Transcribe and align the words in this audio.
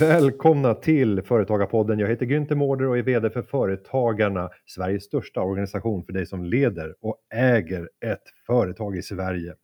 Välkomna 0.00 0.74
till 0.74 1.22
Företagarpodden. 1.22 1.98
Jag 1.98 2.08
heter 2.08 2.26
Günther 2.26 2.54
Mårder 2.54 2.86
och 2.86 2.98
är 2.98 3.02
VD 3.02 3.30
för 3.30 3.42
Företagarna, 3.42 4.50
Sveriges 4.66 5.04
största 5.04 5.40
organisation 5.40 6.04
för 6.04 6.12
dig 6.12 6.26
som 6.26 6.44
leder 6.44 6.94
och 7.00 7.16
äger 7.34 7.88
ett 8.04 8.22
företag 8.46 8.96
i 8.96 9.02
Sverige. 9.02 9.54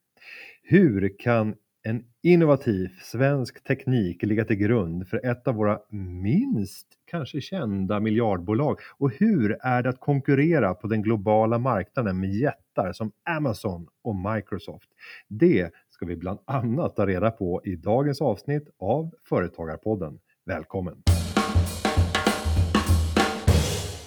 Hur 0.63 1.19
kan 1.19 1.55
en 1.83 2.05
innovativ 2.23 2.89
svensk 3.03 3.65
teknik 3.65 4.23
ligga 4.23 4.45
till 4.45 4.57
grund 4.57 5.09
för 5.09 5.27
ett 5.27 5.49
av 5.49 5.55
våra 5.55 5.79
minst 6.23 6.87
kanske 7.11 7.41
kända 7.41 8.01
miljardbolag? 8.01 8.79
Och 8.99 9.11
hur 9.11 9.57
är 9.61 9.83
det 9.83 9.89
att 9.89 10.01
konkurrera 10.01 10.75
på 10.75 10.87
den 10.87 11.03
globala 11.03 11.59
marknaden 11.59 12.21
med 12.21 12.31
jättar 12.31 12.93
som 12.93 13.13
Amazon 13.25 13.87
och 14.05 14.17
Microsoft? 14.17 14.89
Det 15.29 15.71
ska 15.89 16.07
vi 16.07 16.17
bland 16.17 16.39
annat 16.45 16.97
ta 16.97 17.07
reda 17.07 17.31
på 17.31 17.61
i 17.65 17.77
dagens 17.77 18.21
avsnitt 18.21 18.69
av 18.79 19.11
Företagarpodden. 19.29 20.19
Välkommen! 20.49 21.03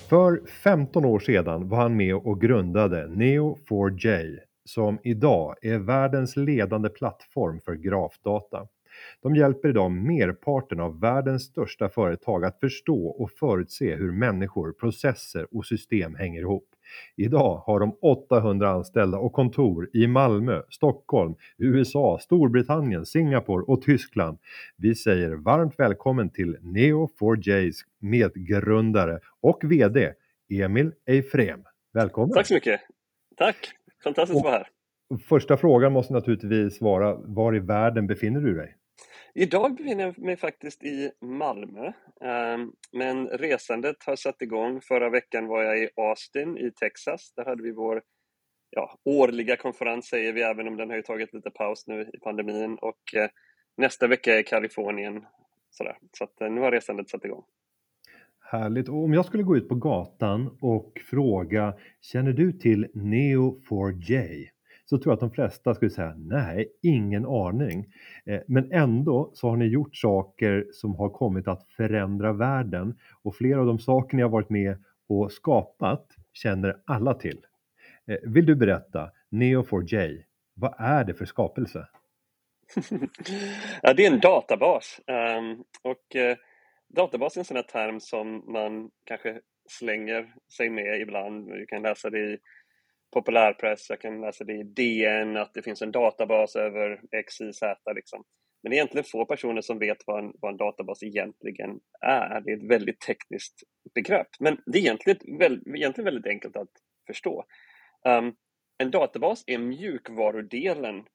För 0.09 0.41
15 0.63 1.05
år 1.05 1.19
sedan 1.19 1.69
var 1.69 1.77
han 1.77 1.97
med 1.97 2.15
och 2.15 2.41
grundade 2.41 3.07
Neo4j 3.07 4.37
som 4.65 4.99
idag 5.03 5.55
är 5.61 5.77
världens 5.77 6.35
ledande 6.35 6.89
plattform 6.89 7.59
för 7.65 7.75
grafdata. 7.75 8.67
De 9.21 9.35
hjälper 9.35 9.69
idag 9.69 9.91
merparten 9.91 10.79
av 10.79 10.99
världens 10.99 11.43
största 11.43 11.89
företag 11.89 12.45
att 12.45 12.59
förstå 12.59 13.07
och 13.07 13.31
förutse 13.31 13.95
hur 13.95 14.11
människor, 14.11 14.71
processer 14.71 15.47
och 15.51 15.65
system 15.65 16.15
hänger 16.15 16.41
ihop. 16.41 16.67
Idag 17.15 17.63
har 17.65 17.79
de 17.79 17.97
800 18.01 18.69
anställda 18.69 19.17
och 19.17 19.33
kontor 19.33 19.89
i 19.93 20.07
Malmö, 20.07 20.61
Stockholm, 20.69 21.35
USA, 21.57 22.19
Storbritannien, 22.21 23.05
Singapore 23.05 23.63
och 23.63 23.81
Tyskland. 23.81 24.37
Vi 24.77 24.95
säger 24.95 25.31
varmt 25.31 25.73
välkommen 25.77 26.29
till 26.29 26.57
Neo4js 26.57 27.75
medgrundare 27.99 29.19
och 29.41 29.59
VD 29.63 30.13
Emil 30.49 30.91
Eifrem. 31.05 31.63
Välkommen! 31.93 32.33
Tack 32.33 32.47
så 32.47 32.53
mycket! 32.53 32.81
Tack! 33.37 33.55
Fantastiskt 34.03 34.37
att 34.37 34.43
vara 34.43 34.53
här. 34.53 34.67
Första 35.29 35.57
frågan 35.57 35.93
måste 35.93 36.13
naturligtvis 36.13 36.81
vara, 36.81 37.15
var 37.15 37.55
i 37.55 37.59
världen 37.59 38.07
befinner 38.07 38.41
du 38.41 38.55
dig? 38.55 38.75
Idag 39.33 39.75
befinner 39.75 40.03
jag 40.03 40.17
mig 40.17 40.37
faktiskt 40.37 40.83
i 40.83 41.11
Malmö, 41.21 41.91
ehm, 42.21 42.71
men 42.91 43.27
resandet 43.27 43.95
har 44.05 44.15
satt 44.15 44.41
igång. 44.41 44.81
Förra 44.81 45.09
veckan 45.09 45.47
var 45.47 45.63
jag 45.63 45.79
i 45.79 45.89
Austin 45.95 46.57
i 46.57 46.71
Texas. 46.71 47.33
Där 47.35 47.45
hade 47.45 47.63
vi 47.63 47.71
vår 47.71 48.01
ja, 48.69 48.99
årliga 49.05 49.55
konferens, 49.55 50.07
säger 50.07 50.33
vi, 50.33 50.41
även 50.41 50.67
om 50.67 50.77
den 50.77 50.89
har 50.89 50.95
ju 50.95 51.01
tagit 51.01 51.33
lite 51.33 51.49
paus 51.49 51.87
nu 51.87 52.09
i 52.13 52.19
pandemin. 52.19 52.77
Och 52.81 53.15
eh, 53.15 53.29
nästa 53.77 54.07
vecka 54.07 54.39
är 54.39 54.43
Kalifornien. 54.43 55.25
Sådär. 55.69 55.97
Så 56.17 56.23
att, 56.23 56.41
eh, 56.41 56.49
nu 56.49 56.61
har 56.61 56.71
resandet 56.71 57.09
satt 57.09 57.25
igång. 57.25 57.43
Härligt. 58.51 58.89
Och 58.89 59.03
om 59.03 59.13
jag 59.13 59.25
skulle 59.25 59.43
gå 59.43 59.57
ut 59.57 59.69
på 59.69 59.75
gatan 59.75 60.57
och 60.61 61.01
fråga, 61.09 61.73
känner 62.01 62.33
du 62.33 62.53
till 62.53 62.87
Neo4j? 62.93 64.45
Så 64.89 64.97
tror 64.97 65.11
jag 65.11 65.13
att 65.13 65.19
de 65.19 65.31
flesta 65.31 65.75
skulle 65.75 65.91
säga, 65.91 66.13
nej, 66.17 66.71
ingen 66.81 67.25
aning. 67.25 67.93
Eh, 68.25 68.41
men 68.47 68.71
ändå 68.71 69.31
så 69.33 69.49
har 69.49 69.57
ni 69.57 69.65
gjort 69.65 69.95
saker 69.95 70.67
som 70.71 70.95
har 70.95 71.09
kommit 71.09 71.47
att 71.47 71.67
förändra 71.69 72.33
världen 72.33 72.97
och 73.23 73.35
flera 73.35 73.59
av 73.59 73.65
de 73.65 73.79
saker 73.79 74.17
ni 74.17 74.23
har 74.23 74.29
varit 74.29 74.49
med 74.49 74.83
och 75.09 75.31
skapat 75.31 76.07
känner 76.33 76.77
alla 76.85 77.13
till. 77.13 77.45
Eh, 78.07 78.17
vill 78.23 78.45
du 78.45 78.55
berätta, 78.55 79.11
Neo4j, 79.31 80.23
vad 80.53 80.73
är 80.77 81.03
det 81.03 81.13
för 81.13 81.25
skapelse? 81.25 81.87
ja, 83.81 83.93
det 83.93 84.05
är 84.05 84.11
en 84.11 84.19
databas. 84.19 85.01
Um, 85.07 85.63
och 85.81 86.15
uh, 86.15 86.35
databas 86.87 87.35
är 87.35 87.41
en 87.41 87.45
sån 87.45 87.55
här 87.55 87.63
term 87.63 87.99
som 87.99 88.53
man 88.53 88.89
kanske 89.03 89.39
slänger 89.69 90.33
sig 90.57 90.69
med 90.69 91.01
ibland. 91.01 91.47
Du 91.47 91.65
kan 91.65 91.81
läsa 91.81 92.09
det 92.09 92.19
i 92.19 92.37
populärpress, 93.11 93.89
jag 93.89 94.01
kan 94.01 94.21
läsa 94.21 94.43
det 94.43 94.53
i 94.53 94.63
DN, 94.63 95.37
att 95.37 95.53
det 95.53 95.61
finns 95.61 95.81
en 95.81 95.91
databas 95.91 96.55
över 96.55 97.01
X, 97.11 97.41
Y, 97.41 97.53
Z. 97.53 97.93
Liksom. 97.93 98.23
Men 98.63 98.69
det 98.69 98.75
är 98.75 98.77
egentligen 98.77 99.05
få 99.11 99.25
personer 99.25 99.61
som 99.61 99.79
vet 99.79 99.97
vad 100.05 100.23
en, 100.23 100.33
vad 100.41 100.51
en 100.51 100.57
databas 100.57 101.03
egentligen 101.03 101.79
är. 102.01 102.41
Det 102.41 102.51
är 102.51 102.57
ett 102.57 102.69
väldigt 102.71 102.99
tekniskt 102.99 103.63
begrepp, 103.95 104.27
men 104.39 104.57
det 104.65 104.77
är 104.77 104.81
egentligen, 104.81 105.37
väl, 105.37 105.63
egentligen 105.75 106.05
väldigt 106.05 106.27
enkelt 106.27 106.55
att 106.55 106.71
förstå. 107.07 107.45
Um, 108.05 108.35
en 108.77 108.91
databas 108.91 109.43
är 109.47 109.57
mjukvarudelen 109.57 111.05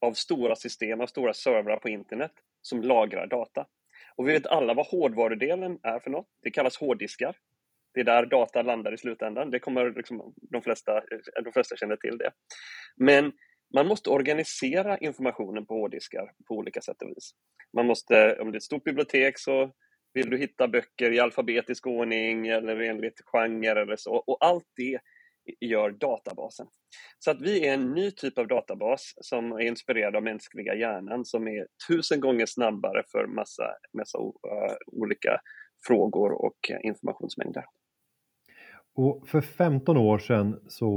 av 0.00 0.12
stora 0.12 0.56
system, 0.56 1.00
av 1.00 1.06
stora 1.06 1.34
servrar 1.34 1.76
på 1.76 1.88
internet 1.88 2.32
som 2.62 2.82
lagrar 2.82 3.26
data. 3.26 3.66
Och 4.16 4.28
vi 4.28 4.32
vet 4.32 4.46
alla 4.46 4.74
vad 4.74 4.86
hårdvarudelen 4.86 5.78
är 5.82 5.98
för 6.00 6.10
något. 6.10 6.26
Det 6.42 6.50
kallas 6.50 6.76
hårddiskar. 6.76 7.36
Det 7.94 8.00
är 8.00 8.04
där 8.04 8.26
data 8.26 8.62
landar 8.62 8.94
i 8.94 8.98
slutändan. 8.98 9.50
Det 9.50 9.58
kommer 9.58 9.90
liksom, 9.90 10.34
de, 10.36 10.62
flesta, 10.62 10.96
eh, 10.96 11.42
de 11.44 11.52
flesta 11.52 11.76
känner 11.76 11.96
till 11.96 12.18
det. 12.18 12.30
Men 12.96 13.32
man 13.74 13.86
måste 13.86 14.10
organisera 14.10 14.98
informationen 14.98 15.66
på 15.66 15.74
hårddiskar 15.74 16.32
på 16.48 16.54
olika 16.54 16.80
sätt 16.80 17.02
och 17.02 17.08
vis. 17.08 17.30
Man 17.76 17.86
måste, 17.86 18.36
om 18.40 18.50
det 18.50 18.54
är 18.56 18.58
ett 18.58 18.62
stort 18.62 18.84
bibliotek 18.84 19.38
så 19.38 19.72
vill 20.14 20.30
du 20.30 20.38
hitta 20.38 20.68
böcker 20.68 21.12
i 21.12 21.20
alfabetisk 21.20 21.86
ordning 21.86 22.48
eller 22.48 22.80
enligt 22.80 23.20
genre 23.24 23.82
eller 23.82 23.96
så. 23.96 24.14
Och 24.14 24.38
allt 24.40 24.66
det 24.76 25.00
gör 25.60 25.90
databasen. 25.90 26.66
Så 27.18 27.30
att 27.30 27.42
vi 27.42 27.66
är 27.66 27.74
en 27.74 27.92
ny 27.92 28.10
typ 28.10 28.38
av 28.38 28.46
databas 28.46 29.12
som 29.16 29.52
är 29.52 29.60
inspirerad 29.60 30.16
av 30.16 30.22
mänskliga 30.22 30.74
hjärnan 30.74 31.24
som 31.24 31.48
är 31.48 31.66
tusen 31.88 32.20
gånger 32.20 32.46
snabbare 32.46 33.02
för 33.12 33.26
massa, 33.26 33.64
massa 33.98 34.18
uh, 34.18 34.76
olika 34.86 35.40
frågor 35.86 36.32
och 36.32 36.70
eh, 36.70 36.78
informationsmängder. 36.82 37.64
Och 38.94 39.28
för 39.28 39.40
15 39.40 39.96
år 39.96 40.18
sedan 40.18 40.60
så 40.68 40.90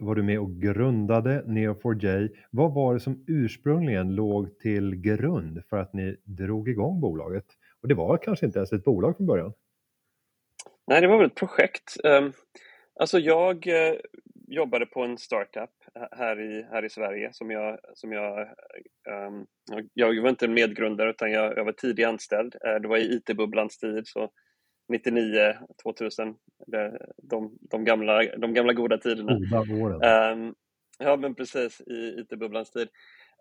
var 0.00 0.14
du 0.14 0.22
med 0.22 0.38
och 0.38 0.50
grundade 0.50 1.42
Neo4j. 1.46 2.28
Vad 2.50 2.74
var 2.74 2.94
det 2.94 3.00
som 3.00 3.24
ursprungligen 3.28 4.14
låg 4.14 4.58
till 4.58 4.94
grund 4.94 5.62
för 5.70 5.76
att 5.76 5.92
ni 5.92 6.16
drog 6.24 6.68
igång 6.68 7.00
bolaget? 7.00 7.46
Och 7.82 7.88
det 7.88 7.94
var 7.94 8.16
kanske 8.16 8.46
inte 8.46 8.58
ens 8.58 8.72
ett 8.72 8.84
bolag 8.84 9.16
från 9.16 9.26
början? 9.26 9.52
Nej, 10.86 11.00
det 11.00 11.06
var 11.06 11.18
väl 11.18 11.26
ett 11.26 11.34
projekt. 11.34 11.96
Ehm, 12.04 12.32
alltså 13.00 13.18
jag 13.18 13.66
eh, 13.66 13.94
jobbade 14.48 14.86
på 14.86 15.02
en 15.02 15.18
startup 15.18 15.70
här 16.10 16.40
i, 16.40 16.66
här 16.70 16.84
i 16.84 16.90
Sverige 16.90 17.28
som 17.32 17.50
jag, 17.50 17.78
som 17.94 18.12
jag, 18.12 18.40
ehm, 19.08 19.46
jag 19.94 20.22
var 20.22 20.28
inte 20.28 20.48
medgrundare 20.48 21.10
utan 21.10 21.32
jag, 21.32 21.56
jag 21.56 21.64
var 21.64 21.72
tidig 21.72 22.04
anställd. 22.04 22.54
Eh, 22.64 22.74
det 22.74 22.88
var 22.88 22.96
i 22.96 23.14
IT-bubblans 23.14 23.78
tid 23.78 24.06
så 24.06 24.30
99, 24.88 25.54
2000, 25.82 26.34
de, 27.22 27.56
de, 27.70 27.84
gamla, 27.84 28.22
de 28.36 28.54
gamla 28.54 28.72
goda 28.72 28.98
tiderna. 28.98 29.32
Um, 30.32 30.54
ja, 30.98 31.16
men 31.16 31.34
precis, 31.34 31.80
i 31.80 32.20
IT-bubblans 32.20 32.70
tid. 32.70 32.88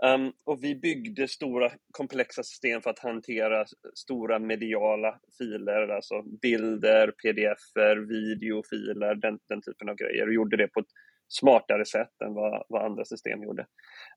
Um, 0.05 0.33
och 0.45 0.63
vi 0.63 0.75
byggde 0.75 1.27
stora 1.27 1.71
komplexa 1.91 2.43
system 2.43 2.81
för 2.81 2.89
att 2.89 2.99
hantera 2.99 3.65
stora 3.93 4.39
mediala 4.39 5.19
filer, 5.37 5.87
alltså 5.87 6.21
bilder, 6.21 7.11
pdf-er, 7.11 7.95
videofiler, 7.95 9.15
den, 9.15 9.39
den 9.49 9.61
typen 9.61 9.89
av 9.89 9.95
grejer 9.95 10.27
och 10.27 10.33
gjorde 10.33 10.57
det 10.57 10.67
på 10.67 10.79
ett 10.79 10.91
smartare 11.27 11.85
sätt 11.85 12.21
än 12.25 12.33
vad, 12.33 12.63
vad 12.69 12.85
andra 12.85 13.05
system 13.05 13.43
gjorde. 13.43 13.65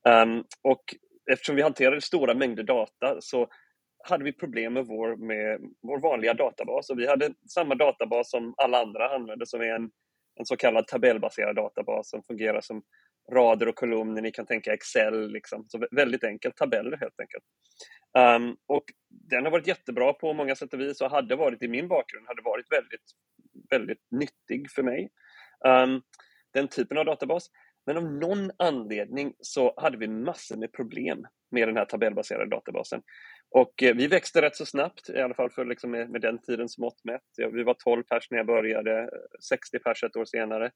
Um, 0.08 0.44
och 0.62 0.84
eftersom 1.32 1.56
vi 1.56 1.62
hanterade 1.62 2.00
stora 2.00 2.34
mängder 2.34 2.62
data 2.62 3.16
så 3.20 3.48
hade 4.06 4.24
vi 4.24 4.32
problem 4.32 4.72
med 4.72 4.86
vår, 4.86 5.16
med 5.16 5.60
vår 5.82 6.00
vanliga 6.00 6.34
databas 6.34 6.90
och 6.90 6.98
vi 6.98 7.06
hade 7.06 7.34
samma 7.48 7.74
databas 7.74 8.30
som 8.30 8.54
alla 8.56 8.82
andra 8.82 9.14
använde 9.14 9.46
som 9.46 9.60
är 9.60 9.74
en, 9.74 9.90
en 10.38 10.46
så 10.46 10.56
kallad 10.56 10.86
tabellbaserad 10.86 11.56
databas 11.56 12.10
som 12.10 12.22
fungerar 12.22 12.60
som 12.60 12.82
rader 13.32 13.68
och 13.68 13.74
kolumner. 13.74 14.22
Ni 14.22 14.30
kan 14.30 14.46
tänka 14.46 14.72
Excel, 14.72 15.30
liksom. 15.30 15.64
så 15.68 15.86
väldigt 15.90 16.24
enkelt, 16.24 16.56
tabeller 16.56 16.96
helt 16.96 17.20
enkelt. 17.20 17.44
Um, 18.18 18.56
och 18.66 18.84
den 19.08 19.44
har 19.44 19.52
varit 19.52 19.66
jättebra 19.66 20.12
på 20.12 20.32
många 20.32 20.56
sätt 20.56 20.74
och 20.74 20.80
vis 20.80 21.00
och 21.00 21.10
hade 21.10 21.36
varit 21.36 21.62
i 21.62 21.68
min 21.68 21.88
bakgrund, 21.88 22.26
hade 22.26 22.42
varit 22.42 22.66
väldigt, 22.72 23.10
väldigt 23.70 24.10
nyttig 24.10 24.70
för 24.70 24.82
mig. 24.82 25.10
Um, 25.66 26.02
den 26.52 26.68
typen 26.68 26.98
av 26.98 27.04
databas. 27.04 27.50
Men 27.86 27.96
av 27.96 28.04
någon 28.04 28.50
anledning 28.56 29.34
så 29.40 29.74
hade 29.76 29.96
vi 29.96 30.08
massor 30.08 30.56
med 30.56 30.72
problem 30.72 31.26
med 31.50 31.68
den 31.68 31.76
här 31.76 31.84
tabellbaserade 31.84 32.50
databasen. 32.50 33.02
Och 33.54 33.82
eh, 33.82 33.94
vi 33.94 34.06
växte 34.06 34.42
rätt 34.42 34.56
så 34.56 34.66
snabbt, 34.66 35.10
i 35.10 35.20
alla 35.20 35.34
fall 35.34 35.50
för 35.50 35.64
liksom 35.64 35.90
med, 35.90 36.10
med 36.10 36.20
den 36.20 36.38
tidens 36.38 36.78
mått 36.78 37.04
mätt. 37.04 37.22
Ja, 37.36 37.48
vi 37.48 37.62
var 37.62 37.74
12 37.74 38.02
pers 38.02 38.30
när 38.30 38.38
jag 38.38 38.46
började, 38.46 39.00
eh, 39.00 39.08
60 39.48 39.78
pers 39.78 40.04
ett 40.04 40.16
år 40.16 40.24
senare. 40.24 40.70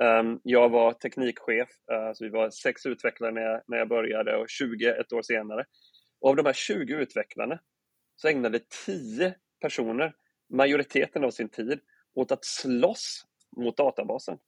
Um, 0.00 0.40
jag 0.42 0.68
var 0.68 0.92
teknikchef, 0.92 1.68
uh, 1.92 2.12
så 2.14 2.24
vi 2.24 2.30
var 2.30 2.50
sex 2.50 2.86
utvecklare 2.86 3.32
när 3.32 3.42
jag, 3.42 3.62
när 3.66 3.78
jag 3.78 3.88
började 3.88 4.36
och 4.36 4.48
20 4.48 4.86
ett 4.86 5.12
år 5.12 5.22
senare. 5.22 5.64
Och 6.20 6.30
av 6.30 6.36
de 6.36 6.46
här 6.46 6.52
20 6.52 6.94
utvecklarna 6.94 7.58
så 8.16 8.28
ägnade 8.28 8.60
10 8.86 9.34
personer 9.60 10.12
majoriteten 10.54 11.24
av 11.24 11.30
sin 11.30 11.48
tid 11.48 11.80
åt 12.14 12.32
att 12.32 12.44
slåss 12.44 13.26
mot 13.56 13.76
databasen. 13.76 14.38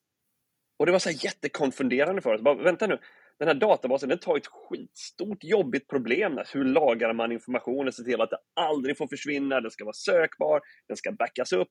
Och 0.79 0.87
det 0.87 0.93
var 0.93 0.99
så 0.99 1.11
jättekonfunderande 1.11 2.23
för 2.23 2.35
oss. 2.35 2.43
Bara, 2.43 2.63
vänta 2.63 2.87
nu, 2.87 2.99
den 3.39 3.49
här 3.49 3.55
databasen 3.55 4.09
den 4.09 4.19
tar 4.19 4.37
ett 4.37 4.47
skitstort 4.47 5.45
jobbigt 5.45 5.89
problem. 5.89 6.39
Hur 6.53 6.65
lagrar 6.65 7.13
man 7.13 7.33
informationen, 7.33 7.93
ser 7.93 8.05
till 8.05 8.21
att 8.21 8.31
det 8.31 8.39
aldrig 8.61 8.99
får 8.99 9.07
försvinna, 9.07 9.61
den 9.61 9.71
ska 9.71 9.85
vara 9.85 9.93
sökbar, 9.93 10.61
den 10.89 10.97
ska 10.97 11.13
backas 11.13 11.53
upp. 11.53 11.69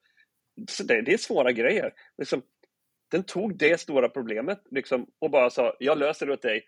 Så 0.69 0.83
det, 0.83 1.01
det 1.01 1.13
är 1.13 1.17
svåra 1.17 1.51
grejer. 1.51 1.93
Liksom, 2.17 2.41
den 3.11 3.23
tog 3.23 3.57
det 3.57 3.79
stora 3.79 4.09
problemet 4.09 4.61
liksom, 4.71 5.07
och 5.19 5.31
bara 5.31 5.49
sa, 5.49 5.75
jag 5.79 5.97
löser 5.97 6.25
det 6.25 6.33
åt 6.33 6.41
dig. 6.41 6.63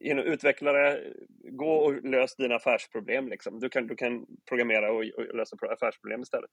Genom 0.00 0.24
utvecklare, 0.24 1.02
gå 1.50 1.70
och 1.70 2.04
lös 2.04 2.36
dina 2.36 2.54
affärsproblem. 2.54 3.28
Liksom. 3.28 3.60
Du, 3.60 3.68
kan, 3.68 3.86
du 3.86 3.96
kan 3.96 4.26
programmera 4.48 4.92
och, 4.92 4.98
och 4.98 5.36
lösa 5.36 5.56
affärsproblem 5.70 6.22
istället. 6.22 6.50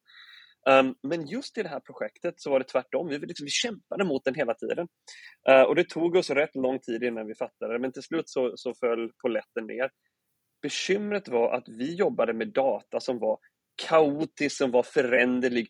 Um, 0.69 0.95
men 1.04 1.28
just 1.28 1.57
i 1.57 1.63
det 1.63 1.69
här 1.69 1.80
projektet 1.80 2.34
så 2.38 2.50
var 2.50 2.60
det 2.60 2.66
tvärtom. 2.66 3.07
Vi, 3.07 3.19
liksom, 3.19 3.45
vi 3.45 3.51
kämpade 3.51 4.04
mot 4.04 4.25
den 4.25 4.36
hela 4.36 4.54
tiden. 4.54 4.88
Uh, 5.50 5.62
och 5.62 5.75
det 5.75 5.90
tog 5.90 6.16
oss 6.16 6.30
rätt 6.30 6.56
lång 6.56 6.80
tid 6.80 7.04
innan 7.04 7.28
vi 7.28 7.36
fattade 7.36 7.74
det, 7.74 7.80
men 7.80 7.92
till 7.92 8.04
slut 8.04 8.30
så, 8.30 8.54
så 8.56 8.74
föll 8.74 9.12
poletten 9.22 9.68
ner. 9.68 9.89
Bekymret 10.62 11.28
var 11.28 11.54
att 11.54 11.69
vi 11.69 11.96
jobbade 11.96 12.34
med 12.34 12.48
data 12.48 13.00
som 13.00 13.19
var 13.19 13.39
kaotisk, 13.88 14.57
som 14.57 14.72
var 14.72 14.84
föränderlig. 14.84 15.68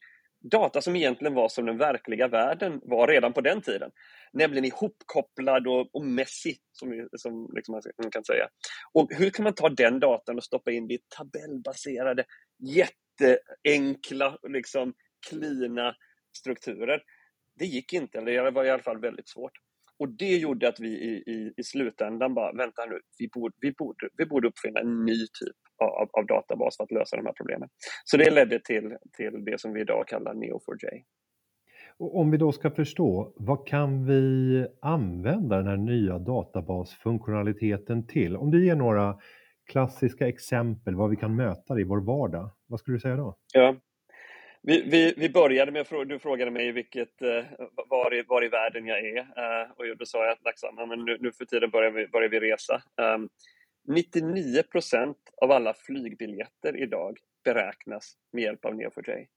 Data 0.51 0.81
som 0.81 0.95
egentligen 0.95 1.33
var 1.33 1.49
som 1.49 1.65
den 1.65 1.77
verkliga 1.77 2.27
världen 2.27 2.81
var 2.83 3.07
redan 3.07 3.33
på 3.33 3.41
den 3.41 3.61
tiden. 3.61 3.91
Nämligen 4.33 4.65
ihopkopplad 4.65 5.67
och, 5.67 5.95
och 5.95 6.05
messy, 6.05 6.55
som, 6.71 7.07
som 7.17 7.51
liksom 7.55 7.81
man 8.01 8.11
kan 8.11 8.23
säga. 8.23 8.47
Och 8.93 9.07
hur 9.13 9.29
kan 9.29 9.43
man 9.43 9.53
ta 9.53 9.69
den 9.69 9.99
datan 9.99 10.37
och 10.37 10.43
stoppa 10.43 10.71
in 10.71 10.87
det 10.87 10.93
i 10.93 10.99
tabellbaserade, 11.17 12.25
jätteenkla, 12.59 14.37
liksom 14.49 14.93
klina 15.29 15.95
strukturer. 16.37 17.01
Det 17.59 17.65
gick 17.65 17.93
inte, 17.93 18.17
eller 18.17 18.43
det 18.43 18.51
var 18.51 18.65
i 18.65 18.69
alla 18.69 18.83
fall 18.83 19.01
väldigt 19.01 19.29
svårt. 19.29 19.53
Och 19.99 20.09
det 20.09 20.37
gjorde 20.37 20.67
att 20.67 20.79
vi 20.79 20.89
i, 20.89 21.31
i, 21.31 21.53
i 21.57 21.63
slutändan 21.63 22.33
bara, 22.33 22.53
vänta 22.53 22.85
nu, 22.85 22.99
vi 23.17 23.27
borde, 23.27 23.55
vi, 23.59 23.71
borde, 23.71 24.09
vi 24.17 24.25
borde 24.25 24.47
uppfinna 24.47 24.79
en 24.79 25.05
ny 25.05 25.17
typ 25.17 25.57
av, 25.79 26.09
av 26.11 26.25
databas 26.25 26.77
för 26.77 26.83
att 26.83 26.91
lösa 26.91 27.17
de 27.17 27.25
här 27.25 27.33
problemen. 27.33 27.69
Så 28.03 28.17
det 28.17 28.29
ledde 28.29 28.59
till, 28.59 28.97
till 29.17 29.45
det 29.45 29.61
som 29.61 29.73
vi 29.73 29.81
idag 29.81 30.07
kallar 30.07 30.33
Neo4j. 30.33 31.03
Och 31.97 32.19
om 32.19 32.31
vi 32.31 32.37
då 32.37 32.51
ska 32.51 32.71
förstå, 32.71 33.33
vad 33.35 33.67
kan 33.67 34.05
vi 34.05 34.67
använda 34.81 35.57
den 35.57 35.67
här 35.67 35.77
nya 35.77 36.19
databasfunktionaliteten 36.19 38.07
till? 38.07 38.37
Om 38.37 38.51
du 38.51 38.65
ger 38.65 38.75
några 38.75 39.17
klassiska 39.71 40.27
exempel 40.27 40.95
vad 40.95 41.09
vi 41.09 41.15
kan 41.15 41.35
möta 41.35 41.79
i 41.79 41.83
vår 41.83 42.01
vardag. 42.01 42.49
Vad 42.67 42.79
skulle 42.79 42.95
du 42.95 43.01
säga 43.01 43.15
då? 43.15 43.37
Ja. 43.53 43.75
Vi, 44.61 44.81
vi, 44.81 45.13
vi 45.17 45.29
började 45.29 45.71
med 45.71 45.85
du 46.07 46.19
frågade 46.19 46.51
mig 46.51 46.71
vilket, 46.71 47.21
eh, 47.21 47.45
var, 47.89 48.13
i, 48.13 48.23
var 48.27 48.45
i 48.45 48.47
världen 48.47 48.87
jag 48.87 48.99
är 48.99 49.17
eh, 49.17 49.71
och 49.71 49.97
då 49.97 50.05
sa 50.05 50.25
jag 50.25 50.31
att 50.31 50.89
men 50.89 51.05
nu, 51.05 51.17
nu 51.19 51.31
för 51.31 51.45
tiden 51.45 51.69
börjar 51.69 51.91
vi, 51.91 52.07
börjar 52.07 52.29
vi 52.29 52.39
resa. 52.39 52.81
99 53.87 54.63
procent 54.71 55.17
av 55.41 55.51
alla 55.51 55.73
flygbiljetter 55.73 56.77
idag 56.83 57.17
beräknas 57.43 58.17
med 58.33 58.43
hjälp 58.43 58.65
av 58.65 58.73
Neo4j. 58.73 59.27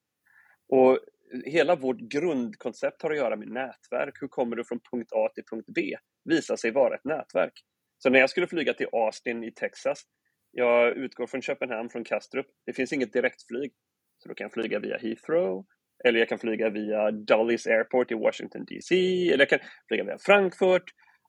Och 0.68 0.98
hela 1.44 1.76
vårt 1.76 1.98
grundkoncept 1.98 3.02
har 3.02 3.10
att 3.10 3.16
göra 3.16 3.36
med 3.36 3.48
nätverk. 3.48 4.14
Hur 4.20 4.28
kommer 4.28 4.56
du 4.56 4.64
från 4.64 4.80
punkt 4.90 5.12
A 5.12 5.28
till 5.34 5.44
punkt 5.50 5.68
B? 5.74 5.96
Visar 6.24 6.56
sig 6.56 6.70
vara 6.70 6.94
ett 6.94 7.04
nätverk. 7.04 7.52
Så 7.98 8.10
när 8.10 8.18
jag 8.18 8.30
skulle 8.30 8.46
flyga 8.46 8.74
till 8.74 8.88
Austin 8.92 9.44
i 9.44 9.52
Texas, 9.52 10.02
jag 10.50 10.96
utgår 10.96 11.26
från 11.26 11.42
Köpenhamn, 11.42 11.88
från 11.88 12.04
Kastrup. 12.04 12.46
Det 12.66 12.72
finns 12.72 12.92
inget 12.92 13.12
direktflyg. 13.12 13.72
Så 14.18 14.28
då 14.28 14.34
kan 14.34 14.44
jag 14.44 14.52
flyga 14.52 14.78
via 14.78 14.98
Heathrow, 14.98 15.66
eller 16.04 16.18
jag 16.18 16.28
kan 16.28 16.38
flyga 16.38 16.70
via 16.70 17.10
Dulles 17.10 17.66
Airport 17.66 18.10
i 18.10 18.14
Washington 18.14 18.64
DC, 18.64 18.94
eller 19.28 19.38
jag 19.38 19.48
kan 19.48 19.58
flyga 19.88 20.04
via 20.04 20.18
Frankfurt. 20.18 20.82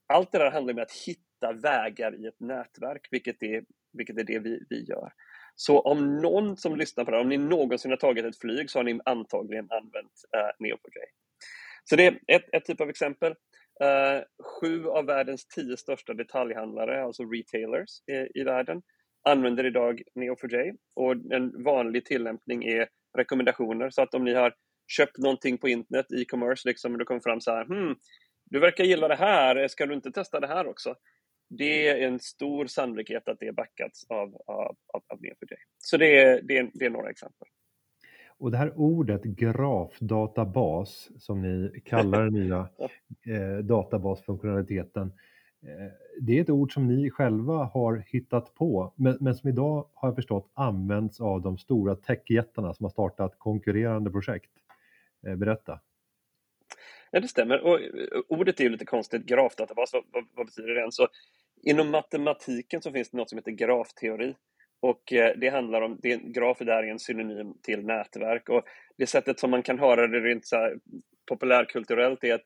Allt 0.08 0.32
det 0.32 0.38
där 0.38 0.52
handlar 0.52 0.74
om 0.74 0.80
att 0.80 0.92
hitta 1.08 1.27
vägar 1.42 2.22
i 2.24 2.28
ett 2.28 2.40
nätverk, 2.40 3.08
vilket 3.12 3.44
är, 3.44 3.64
vilket 3.94 4.20
är 4.20 4.24
det 4.24 4.40
vi, 4.40 4.60
vi 4.70 4.84
gör. 4.84 5.12
Så 5.56 5.80
om 5.80 6.18
någon 6.18 6.58
som 6.58 6.76
lyssnar 6.76 7.06
på 7.06 7.12
det 7.12 7.18
om 7.18 7.30
ni 7.30 7.38
någonsin 7.38 7.92
har 7.92 7.98
tagit 7.98 8.26
ett 8.26 8.40
flyg 8.40 8.70
så 8.70 8.80
har 8.80 8.84
ni 8.84 9.00
antagligen 9.06 9.68
använt 9.72 10.14
eh, 10.36 10.40
uh, 10.40 10.74
Neo4j. 10.74 11.00
Så 11.84 11.96
det 11.96 12.06
är 12.06 12.20
ett, 12.28 12.46
ett 12.52 12.66
typ 12.66 12.82
av 12.82 12.90
exempel. 12.90 13.32
Uh, 13.84 14.24
sju 14.44 14.86
av 14.86 15.06
världens 15.06 15.48
tio 15.48 15.78
största 15.78 16.14
detaljhandlare, 16.14 17.04
alltså 17.04 17.24
retailers 17.24 17.90
i, 18.08 18.40
i 18.40 18.44
världen, 18.44 18.82
använder 19.30 19.66
idag 19.66 20.02
Neo4j 20.20 20.76
och 20.96 21.12
en 21.12 21.64
vanlig 21.64 22.06
tillämpning 22.06 22.64
är 22.64 22.88
rekommendationer. 23.18 23.90
Så 23.90 24.02
att 24.02 24.14
om 24.14 24.24
ni 24.24 24.34
har 24.34 24.54
köpt 24.88 25.18
någonting 25.18 25.58
på 25.58 25.70
internet, 25.70 26.06
e-commerce, 26.12 26.70
liksom, 26.70 26.92
och 26.92 26.98
det 26.98 27.06
kommer 27.06 27.22
fram 27.22 27.42
så 27.42 27.52
här, 27.52 27.66
hmm, 27.66 27.96
du 28.46 28.60
verkar 28.60 28.84
gilla 28.84 29.08
det 29.08 29.16
här, 29.16 29.68
ska 29.68 29.86
du 29.86 29.94
inte 29.94 30.12
testa 30.12 30.40
det 30.40 30.48
här 30.48 30.68
också? 30.68 30.96
Det 31.50 31.88
är 31.88 32.08
en 32.08 32.20
stor 32.20 32.66
sannolikhet 32.66 33.28
att 33.28 33.40
det 33.40 33.56
backats 33.56 34.06
av, 34.10 34.36
av, 34.48 34.76
av, 34.94 35.04
av 35.08 35.20
Neo4j. 35.20 35.56
Så 35.78 35.98
det 35.98 36.18
är, 36.18 36.42
det, 36.42 36.58
är, 36.58 36.70
det 36.74 36.86
är 36.86 36.90
några 36.90 37.10
exempel. 37.10 37.48
Och 38.40 38.52
det 38.52 38.58
här 38.58 38.74
ordet 38.76 39.24
grafdatabas 39.24 41.10
som 41.20 41.42
ni 41.42 41.82
kallar 41.86 42.24
den 42.24 42.34
nya 42.34 42.58
eh, 43.28 43.58
databasfunktionaliteten. 43.64 45.12
Eh, 45.62 45.92
det 46.22 46.38
är 46.38 46.42
ett 46.42 46.50
ord 46.50 46.74
som 46.74 46.88
ni 46.88 47.10
själva 47.10 47.64
har 47.64 48.04
hittat 48.08 48.54
på 48.54 48.94
men, 48.96 49.18
men, 49.20 49.36
som 49.36 49.50
idag 49.50 49.90
har 49.94 50.10
jag 50.10 50.16
förstått 50.16 50.52
används 50.54 51.22
av 51.22 51.42
de 51.42 51.58
stora 51.58 51.96
techjättarna 51.96 52.74
som 52.74 52.84
har 52.84 52.92
startat 52.92 53.40
konkurrerande 53.40 54.12
projekt. 54.12 54.52
Eh, 55.28 55.36
berätta. 55.36 55.80
Ja, 57.12 57.20
det 57.20 57.28
stämmer. 57.28 57.62
Och 57.62 57.82
eh, 57.82 58.22
ordet 58.28 58.60
är 58.60 58.64
ju 58.64 58.70
lite 58.70 58.86
konstigt, 58.86 59.26
grafdatabas, 59.26 59.94
vad, 59.94 60.04
vad, 60.12 60.24
vad 60.36 60.46
betyder 60.46 60.76
det? 60.76 60.92
Så 60.92 61.08
inom 61.64 61.92
matematiken 61.92 62.82
så 62.82 62.92
finns 62.92 63.10
det 63.10 63.18
något 63.18 63.30
som 63.30 63.38
heter 63.38 63.52
grafteori 63.52 64.36
och 64.80 65.14
eh, 65.14 65.38
det 65.38 65.50
handlar 65.50 65.82
om, 65.82 66.00
det, 66.02 66.18
graf 66.18 66.62
är 66.62 66.84
en 66.84 67.00
synonym 67.00 67.54
till 67.64 67.86
nätverk 67.86 68.50
och 68.50 68.64
det 68.98 69.08
sättet 69.08 69.40
som 69.40 69.52
man 69.52 69.64
kan 69.64 69.80
höra 69.80 70.08
det 70.08 70.20
rent 70.20 70.46
så 70.46 70.76
populärkulturellt 71.28 72.24
är 72.24 72.34
att 72.34 72.46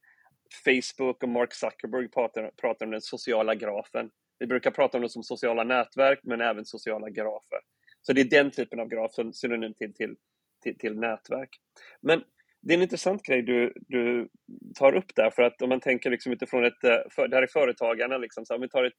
Facebook 0.66 1.24
och 1.24 1.30
Mark 1.30 1.54
Zuckerberg 1.54 2.08
pratar, 2.08 2.52
pratar 2.62 2.86
om 2.86 2.92
den 2.92 3.02
sociala 3.02 3.56
grafen. 3.56 4.10
Vi 4.40 4.48
brukar 4.48 4.72
prata 4.72 4.98
om 4.98 5.02
det 5.02 5.10
som 5.10 5.24
sociala 5.24 5.64
nätverk 5.64 6.20
men 6.24 6.42
även 6.42 6.66
sociala 6.66 7.10
grafer. 7.10 7.60
Så 8.02 8.14
det 8.14 8.22
är 8.22 8.26
den 8.26 8.52
typen 8.52 8.80
av 8.80 8.88
graf 8.88 9.14
som 9.14 9.34
synonym 9.34 9.74
till, 9.74 9.94
till, 9.94 10.16
till, 10.64 10.78
till 10.78 11.00
nätverk. 11.00 11.50
Men 12.02 12.24
det 12.62 12.74
är 12.74 12.78
en 12.78 12.84
intressant 12.84 13.24
grej 13.24 13.42
du, 13.42 13.74
du 13.76 14.30
tar 14.76 14.96
upp 14.96 15.16
där, 15.16 15.30
för 15.30 15.44
att 15.44 15.62
om 15.62 15.70
man 15.70 15.80
tänker 15.80 16.10
liksom 16.10 16.32
utifrån 16.32 16.66
ett, 16.66 16.84
eh, 16.84 16.98
för, 17.10 17.28
det 17.28 17.36
här 17.36 17.44
är 17.44 17.48
företagarna, 17.48 18.18
liksom, 18.18 18.46
så 18.46 18.56
om 18.56 18.62
vi 18.62 18.70
tar 18.70 18.84
ett, 18.84 18.94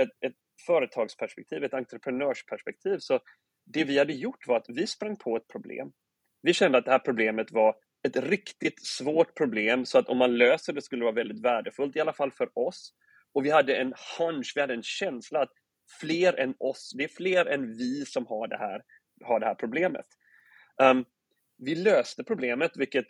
ett, 0.00 0.08
ett 0.26 0.36
företagsperspektiv, 0.66 1.64
ett 1.64 1.74
entreprenörsperspektiv, 1.74 2.98
så 2.98 3.20
det 3.64 3.84
vi 3.84 3.98
hade 3.98 4.12
gjort 4.12 4.46
var 4.46 4.56
att 4.56 4.68
vi 4.68 4.86
sprang 4.86 5.16
på 5.16 5.36
ett 5.36 5.48
problem. 5.48 5.92
Vi 6.42 6.54
kände 6.54 6.78
att 6.78 6.84
det 6.84 6.90
här 6.90 6.98
problemet 6.98 7.52
var 7.52 7.74
ett 8.08 8.16
riktigt 8.16 8.86
svårt 8.86 9.36
problem, 9.36 9.86
så 9.86 9.98
att 9.98 10.08
om 10.08 10.18
man 10.18 10.38
löser 10.38 10.72
det 10.72 10.82
skulle 10.82 11.00
det 11.00 11.04
vara 11.04 11.14
väldigt 11.14 11.44
värdefullt, 11.44 11.96
i 11.96 12.00
alla 12.00 12.12
fall 12.12 12.32
för 12.32 12.58
oss. 12.58 12.92
Och 13.34 13.44
vi 13.44 13.50
hade 13.50 13.76
en 13.76 13.94
hunch, 14.18 14.52
vi 14.54 14.60
hade 14.60 14.74
en 14.74 14.82
känsla 14.82 15.42
att 15.42 15.52
fler 16.00 16.40
än 16.40 16.54
oss, 16.58 16.92
det 16.96 17.04
är 17.04 17.08
fler 17.08 17.46
än 17.46 17.76
vi 17.76 18.06
som 18.06 18.26
har 18.26 18.48
det 18.48 18.58
här, 18.58 18.82
har 19.24 19.40
det 19.40 19.46
här 19.46 19.54
problemet. 19.54 20.06
Um, 20.82 21.04
vi 21.64 21.74
löste 21.74 22.24
problemet, 22.24 22.72
vilket 22.76 23.06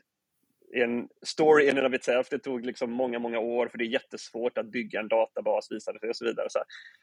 en 0.72 1.08
story 1.22 1.68
in 1.68 1.78
and 1.78 1.86
of 1.86 1.94
itself. 1.94 2.28
Det 2.28 2.38
tog 2.38 2.66
liksom 2.66 2.92
många, 2.92 3.18
många 3.18 3.38
år 3.38 3.68
för 3.68 3.78
det 3.78 3.84
är 3.84 3.88
jättesvårt 3.88 4.58
att 4.58 4.66
bygga 4.66 5.00
en 5.00 5.08
databas 5.08 5.72
visade 5.72 5.98
sig 5.98 6.08
och 6.08 6.16
så 6.16 6.24
vidare. 6.24 6.46
Så 6.50 6.58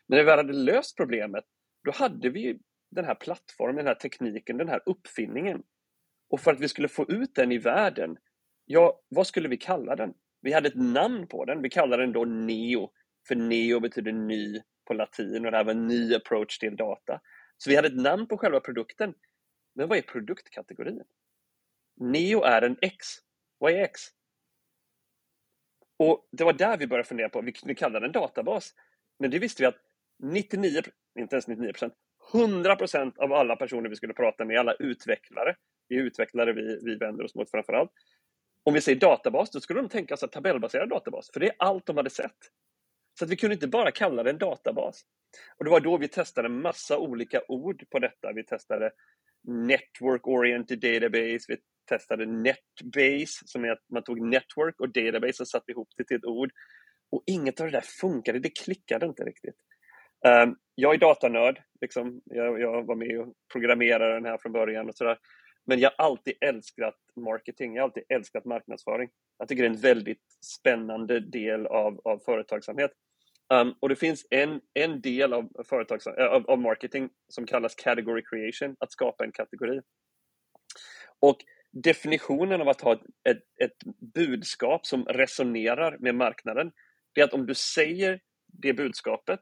Men 0.08 0.18
när 0.18 0.18
vi 0.18 0.24
väl 0.24 0.38
hade 0.38 0.54
löst 0.54 0.98
problemet, 0.98 1.44
då 1.84 1.92
hade 1.92 2.30
vi 2.30 2.60
den 2.92 3.06
här 3.06 3.16
plattformen, 3.16 3.76
den 3.76 3.88
här 3.88 3.96
tekniken, 3.96 4.58
den 4.58 4.70
här 4.70 4.82
uppfinningen. 4.86 5.64
Och 6.30 6.40
för 6.40 6.54
att 6.54 6.60
vi 6.60 6.68
skulle 6.68 6.88
få 6.88 7.06
ut 7.10 7.36
den 7.36 7.52
i 7.52 7.58
världen, 7.58 8.18
ja, 8.66 9.02
vad 9.10 9.28
skulle 9.28 9.50
vi 9.50 9.58
kalla 9.58 9.96
den? 9.96 10.14
Vi 10.42 10.54
hade 10.54 10.68
ett 10.68 10.76
namn 10.76 11.28
på 11.28 11.46
den. 11.46 11.62
Vi 11.62 11.70
kallade 11.70 12.04
den 12.04 12.14
då 12.14 12.26
Neo, 12.26 12.92
för 13.28 13.36
Neo 13.36 13.80
betyder 13.80 14.12
ny 14.12 14.62
på 14.88 14.94
latin 14.94 15.46
och 15.46 15.52
det 15.52 15.58
här 15.58 15.64
var 15.64 15.72
en 15.72 15.88
ny 15.88 16.16
approach 16.16 16.58
till 16.58 16.76
data. 16.76 17.22
Så 17.58 17.70
vi 17.70 17.76
hade 17.76 17.88
ett 17.88 17.96
namn 17.96 18.28
på 18.28 18.38
själva 18.38 18.60
produkten. 18.60 19.14
Men 19.76 19.88
vad 19.88 19.98
är 19.98 20.02
produktkategorin? 20.02 21.04
Neo 22.00 22.44
är 22.44 22.62
en 22.62 22.78
X. 22.82 23.08
Vad 23.58 23.72
är 23.72 23.84
X? 23.84 24.02
Och 25.98 26.28
det 26.32 26.44
var 26.44 26.54
där 26.54 26.78
vi 26.78 26.88
började 26.88 27.08
fundera 27.08 27.30
på, 27.30 27.42
vi 27.42 27.52
kunde 27.52 27.76
kalla 27.76 28.00
den 28.00 28.12
databas. 28.12 28.74
Men 29.20 29.32
det 29.32 29.40
visste 29.40 29.64
vi 29.64 29.68
att 29.68 29.78
99, 30.24 30.82
inte 31.20 31.36
ens 31.36 31.48
99 31.48 31.72
procent, 31.72 31.94
100 32.34 32.76
procent 32.76 33.18
av 33.18 33.34
alla 33.34 33.56
personer 33.56 33.90
vi 33.90 33.96
skulle 33.96 34.14
prata 34.14 34.46
med, 34.46 34.60
alla 34.60 34.74
utvecklare, 34.74 35.56
det 35.90 35.96
är 35.96 36.00
utvecklare 36.00 36.54
vi, 36.54 36.80
vi 36.84 36.96
vänder 36.96 37.24
oss 37.24 37.36
mot 37.36 37.52
framförallt. 37.52 37.92
Om 38.64 38.74
vi 38.74 38.82
säger 38.82 39.00
databas, 39.00 39.52
då 39.52 39.60
skulle 39.60 39.82
de 39.82 39.90
tänka 39.90 40.18
sig 40.18 40.30
tabellbaserad 40.30 40.90
databas, 40.90 41.30
för 41.34 41.40
det 41.40 41.48
är 41.48 41.56
allt 41.60 41.86
de 41.86 41.98
hade 41.98 42.10
sett. 42.10 42.38
Så 43.20 43.26
att 43.26 43.32
vi 43.32 43.36
kunde 43.36 43.54
inte 43.54 43.68
bara 43.68 43.92
kalla 43.92 44.24
det 44.24 44.30
en 44.30 44.38
databas. 44.38 45.02
Och 45.58 45.66
det 45.66 45.72
var 45.72 45.80
då 45.80 45.98
vi 45.98 46.08
testade 46.08 46.48
en 46.48 46.62
massa 46.62 46.98
olika 46.98 47.42
ord 47.48 47.84
på 47.90 48.00
detta. 48.00 48.34
Vi 48.34 48.44
testade 48.44 48.92
Network 49.48 50.28
Oriented 50.28 50.80
Database, 50.80 51.46
vi 51.48 51.58
testade 51.90 52.26
NetBase, 52.26 53.44
som 53.46 53.66
är 53.66 53.70
att 53.70 53.84
man 53.94 54.04
tog 54.04 54.22
network 54.22 54.80
och 54.80 54.90
database 54.90 55.44
och 55.44 55.48
satte 55.48 55.72
ihop 55.72 55.90
det 55.98 56.04
till 56.04 56.18
ett 56.18 56.26
ord. 56.26 56.52
Och 57.12 57.24
inget 57.28 57.60
av 57.60 57.66
det 57.66 57.72
där 57.72 57.86
funkade, 58.02 58.40
det 58.40 58.50
klickade 58.50 59.06
inte 59.06 59.24
riktigt. 59.24 59.56
Um, 60.28 60.56
jag 60.76 60.94
är 60.94 60.98
datanörd, 60.98 61.62
liksom. 61.82 62.22
jag, 62.26 62.60
jag, 62.60 62.86
var 62.86 62.96
med 62.96 63.20
och 63.20 63.34
programmerade 63.52 64.14
den 64.14 64.26
här 64.26 64.38
från 64.38 64.52
början 64.52 64.90
och 64.90 64.96
sådär. 64.96 65.18
Men 65.66 65.80
jag 65.80 65.92
har 65.98 66.06
alltid 66.06 66.34
älskat 66.42 66.96
marketing, 67.16 67.76
jag 67.76 67.84
har 67.84 67.88
alltid 67.88 68.04
älskat 68.10 68.46
marknadsföring. 68.46 69.10
Jag 69.38 69.48
tycker 69.48 69.64
det 69.64 69.68
är 69.68 69.74
en 69.74 69.82
väldigt 69.82 70.24
spännande 70.46 71.20
del 71.20 71.66
av, 71.66 72.02
av 72.04 72.20
företagsamhet. 72.20 72.92
Um, 73.54 73.76
och 73.80 73.90
det 73.90 73.96
finns 73.96 74.28
en, 74.30 74.62
en 74.74 75.02
del 75.02 75.34
av, 75.34 75.50
företags, 75.70 76.08
eh, 76.08 76.26
av, 76.26 76.50
av 76.50 76.60
marketing 76.60 77.10
som 77.28 77.46
kallas 77.46 77.76
category 77.76 78.24
creation, 78.30 78.76
att 78.80 78.92
skapa 78.92 79.24
en 79.24 79.32
kategori. 79.32 79.82
Och 81.20 81.38
definitionen 81.72 82.62
av 82.62 82.70
att 82.70 82.82
ha 82.82 82.94
ett, 82.94 83.02
ett, 83.30 83.44
ett 83.64 83.78
budskap 84.14 84.86
som 84.86 85.06
resonerar 85.06 85.98
med 86.00 86.16
marknaden, 86.16 86.72
det 87.14 87.22
är 87.22 87.26
att 87.26 87.34
om 87.34 87.46
du 87.46 87.56
säger 87.56 88.20
det 88.48 88.74
budskapet 88.74 89.40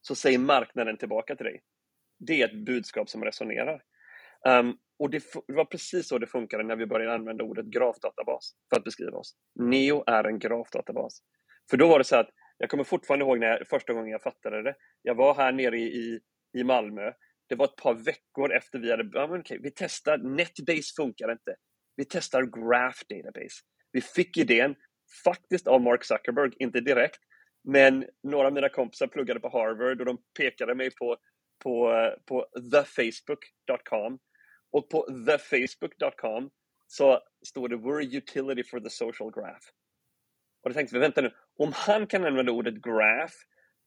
så 0.00 0.14
säger 0.14 0.38
marknaden 0.38 0.96
tillbaka 0.96 1.36
till 1.36 1.46
dig. 1.46 1.62
Det 2.18 2.42
är 2.42 2.48
ett 2.48 2.64
budskap 2.64 3.08
som 3.08 3.24
resonerar. 3.24 3.82
Um, 4.48 4.78
och 4.98 5.10
det, 5.10 5.24
det, 5.46 5.54
var 5.54 5.64
precis 5.64 6.08
så 6.08 6.18
det 6.18 6.26
funkade 6.26 6.64
när 6.64 6.76
vi 6.76 6.86
började 6.86 7.14
använda 7.14 7.44
ordet 7.44 7.66
grafdatabas 7.66 8.54
för 8.70 8.76
att 8.76 8.84
beskriva 8.84 9.18
oss. 9.18 9.36
Neo 9.54 10.04
är 10.06 10.24
en 10.24 10.38
grafdatabas. 10.38 11.22
För 11.70 11.76
då 11.76 11.88
var 11.88 11.98
det 11.98 12.04
så 12.04 12.16
att, 12.16 12.30
jag 12.58 12.70
kommer 12.70 12.84
fortfarande 12.84 13.24
ihåg 13.24 13.38
när 13.38 13.46
jag, 13.46 13.68
första 13.68 13.92
gången 13.92 14.10
jag 14.10 14.22
fattade 14.22 14.62
det. 14.62 14.74
Jag 15.02 15.14
var 15.14 15.34
här 15.34 15.52
nere 15.52 15.78
i, 15.78 15.86
i, 15.86 16.20
i 16.58 16.64
Malmö. 16.64 17.12
Det 17.48 17.54
var 17.54 17.64
ett 17.64 17.76
par 17.76 17.94
veckor 17.94 18.52
efter 18.52 18.78
vi 18.78 18.90
hade, 18.90 19.10
ja, 19.12 19.26
men 19.26 19.40
okej, 19.40 19.58
vi 19.62 19.70
testar, 19.70 20.18
Netbase 20.18 20.94
funkar 20.96 21.32
inte. 21.32 21.56
Vi 21.96 22.04
testar 22.04 22.42
Graph 22.42 22.98
Database. 23.08 23.60
Vi 23.92 24.00
fick 24.00 24.36
idén, 24.36 24.74
faktiskt 25.24 25.66
av 25.66 25.80
Mark 25.80 26.04
Zuckerberg, 26.04 26.52
inte 26.58 26.80
direkt, 26.80 27.20
men 27.64 28.06
några 28.22 28.46
av 28.46 28.52
mina 28.52 28.68
kompisar 28.68 29.06
pluggade 29.06 29.40
på 29.40 29.48
Harvard 29.48 30.00
och 30.00 30.06
de 30.06 30.18
pekade 30.38 30.74
mig 30.74 30.90
på, 30.94 31.16
på, 31.64 31.92
på 32.26 32.46
thefacebook.com. 32.72 34.18
Och 34.72 34.90
på 34.90 35.06
thefacebook.com 35.26 36.50
så 36.86 37.20
står 37.46 37.68
det 37.68 37.76
“We're 37.76 38.06
a 38.06 38.10
utility 38.12 38.64
for 38.64 38.80
the 38.80 38.90
social 38.90 39.32
graph”. 39.32 39.66
Och 40.62 40.70
då 40.70 40.74
tänkte 40.74 40.94
vi, 40.94 41.00
vänta 41.00 41.20
nu, 41.20 41.32
om 41.58 41.72
han 41.74 42.06
kan 42.06 42.24
använda 42.24 42.52
ordet 42.52 42.82
graph 42.82 43.34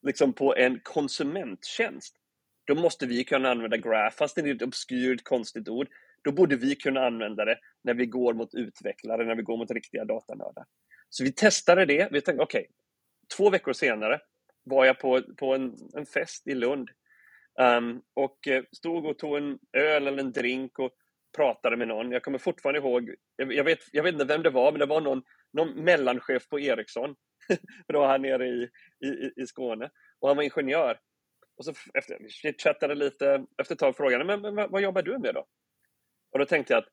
liksom 0.01 0.33
på 0.33 0.55
en 0.55 0.79
konsumenttjänst, 0.83 2.15
då 2.67 2.75
måste 2.75 3.05
vi 3.05 3.24
kunna 3.24 3.51
använda 3.51 3.77
graph, 3.77 4.17
fast 4.17 4.36
det 4.36 4.41
är 4.41 4.55
ett 4.55 4.62
obskyrt, 4.62 5.24
konstigt 5.24 5.69
ord. 5.69 5.88
Då 6.24 6.32
borde 6.32 6.56
vi 6.56 6.75
kunna 6.75 7.06
använda 7.06 7.46
det 7.46 7.60
när 7.84 7.94
vi 7.94 8.06
går 8.06 8.34
mot 8.34 8.53
utvecklare, 8.53 9.25
när 9.25 9.36
vi 9.36 9.44
går 9.44 9.58
mot 9.58 9.72
riktiga 9.72 10.06
datanördar. 10.06 10.65
Så 11.10 11.24
vi 11.24 11.34
testade 11.34 11.86
det. 11.86 12.10
Vi 12.12 12.22
tänkte, 12.22 12.44
okej, 12.44 12.60
okay, 12.60 12.72
två 13.38 13.50
veckor 13.50 13.74
senare 13.74 14.22
var 14.63 14.86
jag 14.86 15.00
på, 15.00 15.22
på 15.38 15.56
en, 15.56 15.75
en 15.96 16.06
fest 16.06 16.48
i 16.48 16.56
Lund 16.56 16.89
um, 17.60 18.01
och 18.13 18.48
eh, 18.48 18.63
stod 18.72 19.06
och 19.06 19.18
tog 19.18 19.38
en 19.38 19.60
öl 19.77 20.08
eller 20.08 20.24
en 20.24 20.32
drink 20.32 20.80
och 20.80 20.92
pratade 21.36 21.77
med 21.77 21.88
någon. 21.88 22.12
Jag 22.12 22.24
kommer 22.24 22.38
fortfarande 22.38 22.80
ihåg, 22.80 23.15
jag, 23.36 23.53
jag 23.53 23.63
vet, 23.63 23.80
jag 23.92 24.03
vet 24.03 24.13
inte 24.13 24.25
vem 24.25 24.44
det 24.44 24.50
var, 24.50 24.72
men 24.72 24.80
det 24.80 24.86
var 24.86 25.01
någon, 25.01 25.24
någon 25.53 25.84
mellanchef 25.84 26.50
på 26.50 26.60
Ericsson. 26.60 27.15
Det 27.88 27.94
var 27.98 28.08
här 28.08 28.20
nere 28.20 28.48
i, 28.48 28.70
i, 29.06 29.42
i 29.42 29.48
Skåne. 29.48 29.89
Och 30.20 30.27
han 30.27 30.38
var 30.38 30.44
ingenjör. 30.44 31.00
Och 31.58 31.65
så 31.65 31.74
efter, 31.94 32.18
vi 32.44 32.53
chattade 32.58 32.96
lite, 32.96 33.46
efter 33.62 33.75
ett 33.75 33.80
tag 33.80 33.98
frågade 33.98 34.24
men, 34.24 34.42
men 34.42 34.72
vad 34.72 34.82
jobbar 34.82 35.01
du 35.01 35.18
med 35.20 35.34
då? 35.34 35.46
Och 36.33 36.39
då 36.39 36.45
tänkte 36.45 36.73
jag 36.73 36.83
att 36.83 36.89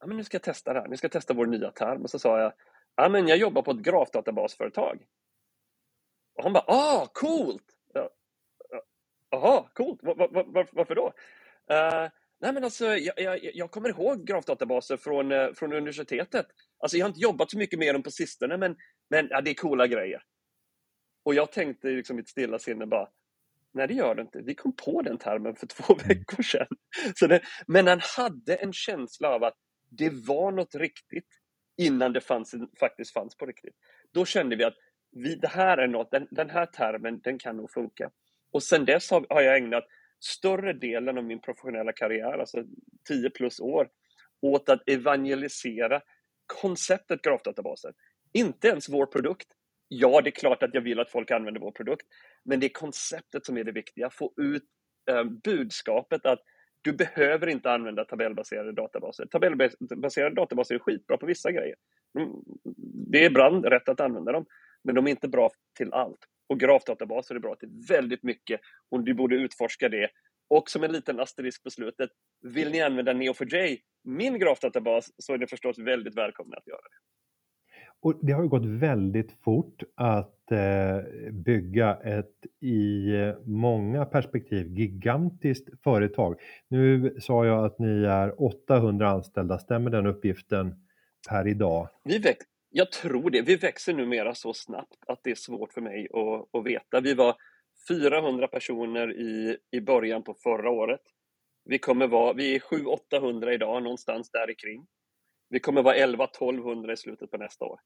ja, 0.00 0.06
men 0.06 0.16
nu 0.16 0.24
ska 0.24 0.34
jag 0.34 0.42
testa 0.42 0.72
det 0.72 0.80
här, 0.80 0.88
nu 0.88 0.96
ska 0.96 1.04
jag 1.04 1.12
testa 1.12 1.34
vår 1.34 1.46
nya 1.46 1.70
term. 1.70 2.02
Och 2.02 2.10
så 2.10 2.18
sa 2.18 2.40
jag, 2.40 2.52
ja 2.96 3.08
men 3.08 3.28
jag 3.28 3.38
jobbar 3.38 3.62
på 3.62 3.70
ett 3.70 3.82
grafdatabasföretag. 3.82 5.06
Och 6.36 6.42
han 6.42 6.52
bara, 6.52 6.64
ah, 6.66 7.06
coolt! 7.12 7.64
Jaha, 9.30 9.68
coolt. 9.74 10.02
Var, 10.02 10.14
var, 10.14 10.44
var, 10.44 10.68
varför 10.72 10.94
då? 10.94 11.06
Uh, 11.06 12.08
nej 12.40 12.52
men 12.52 12.64
alltså, 12.64 12.84
jag, 12.86 13.20
jag, 13.20 13.54
jag, 13.54 13.70
kommer 13.70 13.88
ihåg 13.88 14.26
grafdatabaser 14.26 14.96
från, 14.96 15.32
eh, 15.32 15.52
från 15.52 15.72
universitetet. 15.72 16.46
Alltså 16.78 16.96
jag 16.96 17.04
har 17.04 17.08
inte 17.08 17.20
jobbat 17.20 17.50
så 17.50 17.58
mycket 17.58 17.78
med 17.78 17.94
dem 17.94 18.02
på 18.02 18.10
sistone, 18.10 18.56
men, 18.56 18.76
men 19.10 19.28
ja, 19.30 19.40
det 19.40 19.50
är 19.50 19.54
coola 19.54 19.86
grejer. 19.86 20.22
Och 21.24 21.34
jag 21.34 21.52
tänkte 21.52 21.88
liksom 21.88 22.16
mitt 22.16 22.28
stilla 22.28 22.58
sinne 22.58 22.86
bara, 22.86 23.08
nej 23.72 23.88
det 23.88 23.94
gör 23.94 24.14
det 24.14 24.22
inte. 24.22 24.40
Vi 24.42 24.54
kom 24.54 24.76
på 24.76 25.02
den 25.02 25.18
termen 25.18 25.56
för 25.56 25.66
två 25.66 25.94
mm. 25.94 26.08
veckor 26.08 26.42
sedan. 26.42 26.66
Så 27.14 27.26
det, 27.26 27.40
men 27.66 27.86
han 27.86 28.00
hade 28.16 28.54
en 28.54 28.72
känsla 28.72 29.28
av 29.28 29.44
att 29.44 29.56
det 29.90 30.10
var 30.10 30.52
något 30.52 30.74
riktigt 30.74 31.28
innan 31.76 32.12
det 32.12 32.20
fanns, 32.20 32.54
faktiskt 32.80 33.12
fanns 33.12 33.36
på 33.36 33.46
riktigt. 33.46 33.74
Då 34.12 34.24
kände 34.24 34.56
vi 34.56 34.64
att 34.64 34.76
vi, 35.12 35.34
det 35.34 35.48
här 35.48 35.78
är 35.78 35.88
något, 35.88 36.10
den, 36.10 36.26
den 36.30 36.50
här 36.50 36.66
termen, 36.66 37.20
den 37.20 37.38
kan 37.38 37.56
nog 37.56 37.70
funka. 37.70 38.10
Och 38.52 38.62
sen 38.62 38.84
dess 38.84 39.10
har, 39.10 39.26
har 39.28 39.42
jag 39.42 39.56
ägnat 39.56 39.84
större 40.20 40.72
delen 40.72 41.18
av 41.18 41.24
min 41.24 41.40
professionella 41.40 41.92
karriär, 41.92 42.38
alltså 42.38 42.64
10 43.08 43.30
plus 43.30 43.60
år, 43.60 43.88
åt 44.42 44.68
att 44.68 44.88
evangelisera 44.88 46.02
konceptet 46.46 47.22
grafdatabaser. 47.22 47.92
Inte 48.32 48.68
ens 48.68 48.88
vår 48.88 49.06
produkt. 49.06 49.48
Ja, 49.88 50.20
det 50.20 50.28
är 50.28 50.40
klart 50.40 50.62
att 50.62 50.74
jag 50.74 50.80
vill 50.80 51.00
att 51.00 51.10
folk 51.10 51.30
använder 51.30 51.60
vår 51.60 51.72
produkt, 51.72 52.06
men 52.44 52.60
det 52.60 52.66
är 52.66 52.70
konceptet 52.70 53.46
som 53.46 53.56
är 53.56 53.64
det 53.64 53.72
viktiga. 53.72 54.10
Få 54.10 54.32
ut 54.36 54.64
eh, 55.10 55.24
budskapet 55.24 56.26
att 56.26 56.40
du 56.82 56.92
behöver 56.92 57.46
inte 57.46 57.72
använda 57.72 58.04
tabellbaserade 58.04 58.72
databaser. 58.72 59.26
Tabellbaserade 59.26 60.34
databaser 60.34 60.74
är 60.74 60.78
skitbra 60.78 61.16
på 61.16 61.26
vissa 61.26 61.52
grejer. 61.52 61.76
Mm, 62.18 62.30
det 63.10 63.24
är 63.24 63.30
ibland 63.30 63.64
rätt 63.64 63.88
att 63.88 64.00
använda 64.00 64.32
dem, 64.32 64.46
men 64.84 64.94
de 64.94 65.06
är 65.06 65.10
inte 65.10 65.28
bra 65.28 65.50
till 65.76 65.92
allt. 65.92 66.18
Och 66.46 66.60
grafdatabaser 66.60 67.34
är 67.34 67.38
bra 67.38 67.54
till 67.54 67.68
väldigt 67.88 68.22
mycket 68.22 68.60
och 68.88 69.04
du 69.04 69.14
borde 69.14 69.36
utforska 69.36 69.88
det. 69.88 70.10
Och 70.48 70.70
som 70.70 70.84
en 70.84 70.92
liten 70.92 71.20
asterisk 71.20 71.62
på 71.62 71.70
slutet, 71.70 72.10
vill 72.40 72.70
ni 72.70 72.82
använda 72.82 73.12
Neo4j, 73.12 73.78
min 74.04 74.38
grafdatabas, 74.38 75.12
så 75.18 75.34
är 75.34 75.38
ni 75.38 75.46
förstås 75.46 75.78
väldigt 75.78 76.16
välkomna 76.16 76.56
att 76.56 76.66
göra 76.66 76.80
det. 76.82 77.19
Och 78.02 78.18
det 78.22 78.32
har 78.32 78.42
ju 78.42 78.48
gått 78.48 78.66
väldigt 78.66 79.32
fort 79.32 79.82
att 79.94 80.52
eh, 80.52 81.30
bygga 81.32 81.94
ett 81.94 82.46
i 82.60 83.06
många 83.44 84.04
perspektiv 84.04 84.66
gigantiskt 84.78 85.82
företag. 85.82 86.40
Nu 86.68 87.16
sa 87.20 87.46
jag 87.46 87.64
att 87.64 87.78
ni 87.78 88.04
är 88.04 88.42
800 88.42 89.08
anställda, 89.08 89.58
stämmer 89.58 89.90
den 89.90 90.06
uppgiften 90.06 90.74
per 91.28 91.48
idag? 91.48 91.88
Vi, 92.04 92.18
väx 92.18 92.46
jag 92.70 92.92
tror 92.92 93.30
det. 93.30 93.42
Vi 93.42 93.56
växer 93.56 93.94
numera 93.94 94.34
så 94.34 94.54
snabbt 94.54 95.04
att 95.06 95.20
det 95.22 95.30
är 95.30 95.34
svårt 95.34 95.72
för 95.72 95.80
mig 95.80 96.08
att, 96.12 96.58
att 96.58 96.66
veta. 96.66 97.00
Vi 97.00 97.14
var 97.14 97.36
400 97.88 98.48
personer 98.48 99.12
i, 99.12 99.56
i 99.70 99.80
början 99.80 100.22
på 100.22 100.34
förra 100.34 100.70
året. 100.70 101.00
Vi, 101.64 101.78
kommer 101.78 102.06
vara, 102.06 102.32
vi 102.32 102.54
är 102.54 102.58
700-800 102.58 103.50
idag, 103.50 103.82
någonstans 103.82 104.30
där 104.30 104.54
kring. 104.58 104.86
Vi 105.50 105.60
kommer 105.60 105.82
vara 105.82 105.96
11-1200 105.96 106.92
i 106.92 106.96
slutet 106.96 107.30
på 107.30 107.36
nästa 107.36 107.64
år. 107.64 107.80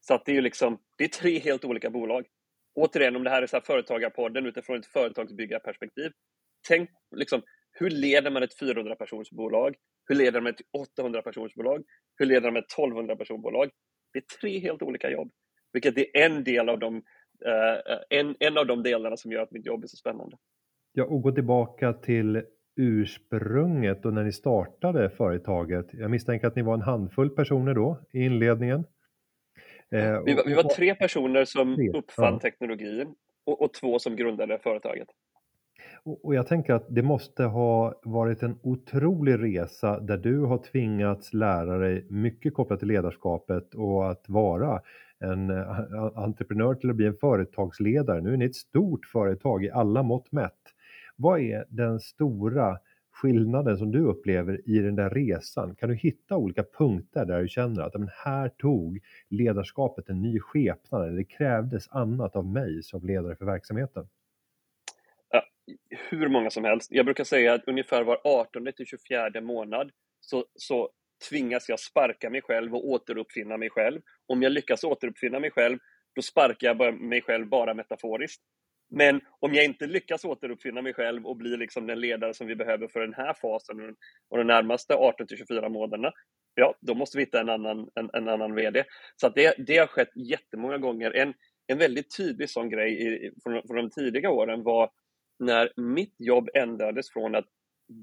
Så 0.00 0.14
att 0.14 0.24
det 0.26 0.36
är 0.36 0.42
liksom, 0.42 0.78
det 0.98 1.04
är 1.04 1.08
tre 1.08 1.38
helt 1.38 1.64
olika 1.64 1.90
bolag. 1.90 2.26
Återigen, 2.74 3.16
om 3.16 3.24
det 3.24 3.30
här 3.30 3.42
är 3.42 3.46
så 3.46 3.56
här 3.56 3.62
företagarpodden 3.62 4.46
utifrån 4.46 4.78
ett 4.78 4.86
företagsbyggarperspektiv. 4.86 6.12
Tänk 6.68 6.90
liksom, 7.16 7.42
hur 7.72 7.90
leder 7.90 8.30
man 8.30 8.42
ett 8.42 8.60
400-personsbolag? 8.60 9.74
Hur 10.08 10.14
leder 10.14 10.40
man 10.40 10.52
ett 10.52 10.60
800-personsbolag? 10.98 11.84
Hur 12.16 12.26
leder 12.26 12.50
man 12.50 12.62
ett 12.62 12.76
1200-personsbolag? 12.76 13.70
Det 14.12 14.18
är 14.18 14.24
tre 14.40 14.58
helt 14.58 14.82
olika 14.82 15.10
jobb, 15.10 15.30
vilket 15.72 15.98
är 15.98 16.06
en 16.16 16.44
del 16.44 16.68
av 16.68 16.78
de, 16.78 17.02
eh, 17.46 17.92
eh, 17.92 18.00
en, 18.10 18.36
en 18.40 18.58
av 18.58 18.66
de 18.66 18.82
delarna 18.82 19.16
som 19.16 19.32
gör 19.32 19.42
att 19.42 19.50
mitt 19.50 19.66
jobb 19.66 19.84
är 19.84 19.88
så 19.88 19.96
spännande. 19.96 20.36
Ja, 20.92 21.04
och 21.04 21.22
gå 21.22 21.32
tillbaka 21.32 21.92
till 21.92 22.42
ursprunget 22.80 24.06
och 24.06 24.14
när 24.14 24.24
ni 24.24 24.32
startade 24.32 25.10
företaget. 25.10 25.86
Jag 25.92 26.10
misstänker 26.10 26.46
att 26.46 26.56
ni 26.56 26.62
var 26.62 26.74
en 26.74 26.82
handfull 26.82 27.30
personer 27.30 27.74
då 27.74 27.98
i 28.12 28.24
inledningen. 28.24 28.84
Eh, 29.90 30.22
vi, 30.24 30.34
var, 30.34 30.44
vi, 30.46 30.54
var, 30.54 30.62
tre 30.62 30.94
personer 30.94 31.44
som 31.44 31.76
tre, 31.76 31.90
uppfann 31.90 32.32
ja. 32.32 32.40
teknologin 32.40 33.14
och, 33.46 33.62
och, 33.62 33.74
två 33.74 33.98
som 33.98 34.16
grundade 34.16 34.58
företaget. 34.58 35.08
Och, 36.02 36.24
och 36.24 36.34
jag 36.34 36.46
tänker 36.46 36.74
att 36.74 36.86
det 36.88 37.02
måste 37.02 37.44
ha 37.44 38.00
varit 38.02 38.42
en 38.42 38.58
otrolig 38.62 39.42
resa 39.42 40.00
där 40.00 40.16
du 40.16 40.40
har 40.40 40.58
tvingats 40.58 41.34
lära 41.34 41.78
dig 41.78 42.06
mycket 42.10 42.54
kopplat 42.54 42.78
till 42.78 42.88
ledarskapet 42.88 43.74
och 43.74 44.10
att 44.10 44.24
vara 44.28 44.80
en 45.18 45.50
eh, 45.50 45.68
entreprenör 46.14 46.74
till 46.74 46.90
att 46.90 46.96
bli 46.96 47.06
en 47.06 47.16
företagsledare. 47.16 48.20
Nu 48.20 48.32
är 48.32 48.36
ni 48.36 48.44
ett 48.44 48.54
stort 48.54 49.06
företag 49.06 49.64
i 49.64 49.70
alla 49.70 50.02
mått 50.02 50.32
mätt. 50.32 50.60
Vad 51.20 51.40
är 51.40 51.64
den 51.68 52.00
stora 52.00 52.78
skillnaden 53.12 53.78
som 53.78 53.90
du 53.90 54.04
upplever 54.04 54.68
i 54.68 54.78
den 54.78 54.96
där 54.96 55.10
resan? 55.10 55.74
Kan 55.74 55.88
du 55.88 55.94
hitta 55.94 56.36
olika 56.36 56.64
punkter 56.78 57.24
där 57.24 57.42
du 57.42 57.48
känner 57.48 57.82
att 57.82 57.94
men 57.94 58.10
här 58.24 58.48
tog 58.48 59.00
ledarskapet 59.28 60.08
en 60.08 60.22
ny 60.22 60.40
skepnad 60.40 61.06
eller 61.06 61.16
det 61.16 61.24
krävdes 61.24 61.88
annat 61.88 62.36
av 62.36 62.46
mig 62.46 62.82
som 62.82 63.06
ledare 63.06 63.36
för 63.36 63.44
verksamheten? 63.44 64.08
hur 66.10 66.28
många 66.28 66.50
som 66.50 66.64
helst. 66.64 66.90
Jag 66.92 67.04
brukar 67.04 67.24
säga 67.24 67.54
att 67.54 67.64
ungefär 67.68 68.04
var 68.04 68.20
18 68.24 68.72
till 68.76 68.86
24 68.86 69.40
månad 69.40 69.90
så, 70.20 70.44
så 70.54 70.90
tvingas 71.28 71.68
jag 71.68 71.80
sparka 71.80 72.30
mig 72.30 72.42
själv 72.42 72.74
och 72.74 72.88
återuppfinna 72.88 73.56
mig 73.56 73.70
själv. 73.70 74.00
Om 74.26 74.42
jag 74.42 74.52
lyckas 74.52 74.84
återuppfinna 74.84 75.40
mig 75.40 75.50
själv 75.50 75.78
då 76.14 76.22
sparkar 76.22 76.66
jag 76.66 77.00
mig 77.00 77.22
själv 77.22 77.48
bara 77.48 77.74
metaforiskt. 77.74 78.42
Men 78.90 79.20
om 79.40 79.54
jag 79.54 79.64
inte 79.64 79.86
lyckas 79.86 80.24
återuppfinna 80.24 80.82
mig 80.82 80.94
själv 80.94 81.26
och 81.26 81.36
bli 81.36 81.56
liksom 81.56 81.86
den 81.86 82.00
ledare 82.00 82.34
som 82.34 82.46
vi 82.46 82.56
behöver 82.56 82.88
för 82.88 83.00
den 83.00 83.14
här 83.14 83.34
fasen 83.34 83.96
och 84.28 84.38
de 84.38 84.46
närmaste 84.46 84.94
18 84.94 85.26
till 85.26 85.36
24 85.36 85.68
månaderna, 85.68 86.12
ja, 86.54 86.74
då 86.80 86.94
måste 86.94 87.18
vi 87.18 87.22
hitta 87.24 87.40
en 87.40 87.48
annan, 87.48 87.88
en, 87.94 88.10
en 88.12 88.28
annan 88.28 88.54
VD. 88.54 88.84
Så 89.16 89.26
att 89.26 89.34
det, 89.34 89.54
det 89.66 89.76
har 89.76 89.86
skett 89.86 90.10
jättemånga 90.14 90.78
gånger. 90.78 91.10
En, 91.10 91.34
en 91.66 91.78
väldigt 91.78 92.16
tydlig 92.16 92.50
sån 92.50 92.70
grej 92.70 93.02
i, 93.02 93.30
från, 93.42 93.62
från 93.66 93.76
de 93.76 93.90
tidiga 93.90 94.30
åren 94.30 94.62
var 94.62 94.90
när 95.38 95.72
mitt 95.76 96.14
jobb 96.18 96.48
ändrades 96.54 97.10
från 97.12 97.34
att 97.34 97.46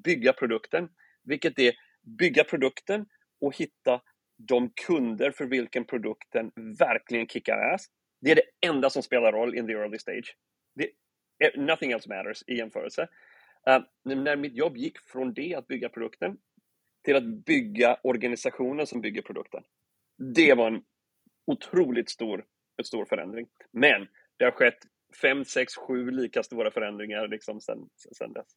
bygga 0.03 0.33
produkten, 0.33 0.89
vilket 1.23 1.59
är 1.59 1.73
bygga 2.19 2.43
produkten 2.43 3.05
och 3.41 3.57
hitta 3.57 4.01
de 4.37 4.69
kunder 4.87 5.31
för 5.31 5.45
vilken 5.45 5.85
produkten 5.85 6.51
verkligen 6.79 7.27
kickar 7.27 7.73
ass. 7.73 7.85
Det 8.21 8.31
är 8.31 8.35
det 8.35 8.67
enda 8.67 8.89
som 8.89 9.03
spelar 9.03 9.31
roll 9.31 9.55
in 9.55 9.67
the 9.67 9.73
early 9.73 9.99
stage. 9.99 10.35
Det, 10.77 10.89
nothing 11.55 11.91
else 11.91 12.09
matters 12.09 12.43
i 12.47 12.55
jämförelse. 12.55 13.07
Uh, 13.69 13.79
när 14.03 14.35
mitt 14.35 14.55
jobb 14.55 14.77
gick 14.77 14.99
från 14.99 15.33
det, 15.33 15.55
att 15.55 15.67
bygga 15.67 15.89
produkten, 15.89 16.37
till 17.03 17.15
att 17.15 17.45
bygga 17.45 17.97
organisationen 18.03 18.87
som 18.87 19.01
bygger 19.01 19.21
produkten. 19.21 19.63
Det 20.35 20.53
var 20.53 20.67
en 20.67 20.81
otroligt 21.47 22.09
stor, 22.09 22.45
en 22.77 22.85
stor 22.85 23.05
förändring. 23.05 23.47
Men 23.71 24.07
det 24.37 24.45
har 24.45 24.51
skett 24.51 24.77
fem, 25.21 25.45
sex, 25.45 25.75
sju 25.75 26.11
lika 26.11 26.43
stora 26.43 26.71
förändringar 26.71 27.27
liksom 27.27 27.61
sen, 27.61 27.89
sen 28.17 28.33
dess. 28.33 28.47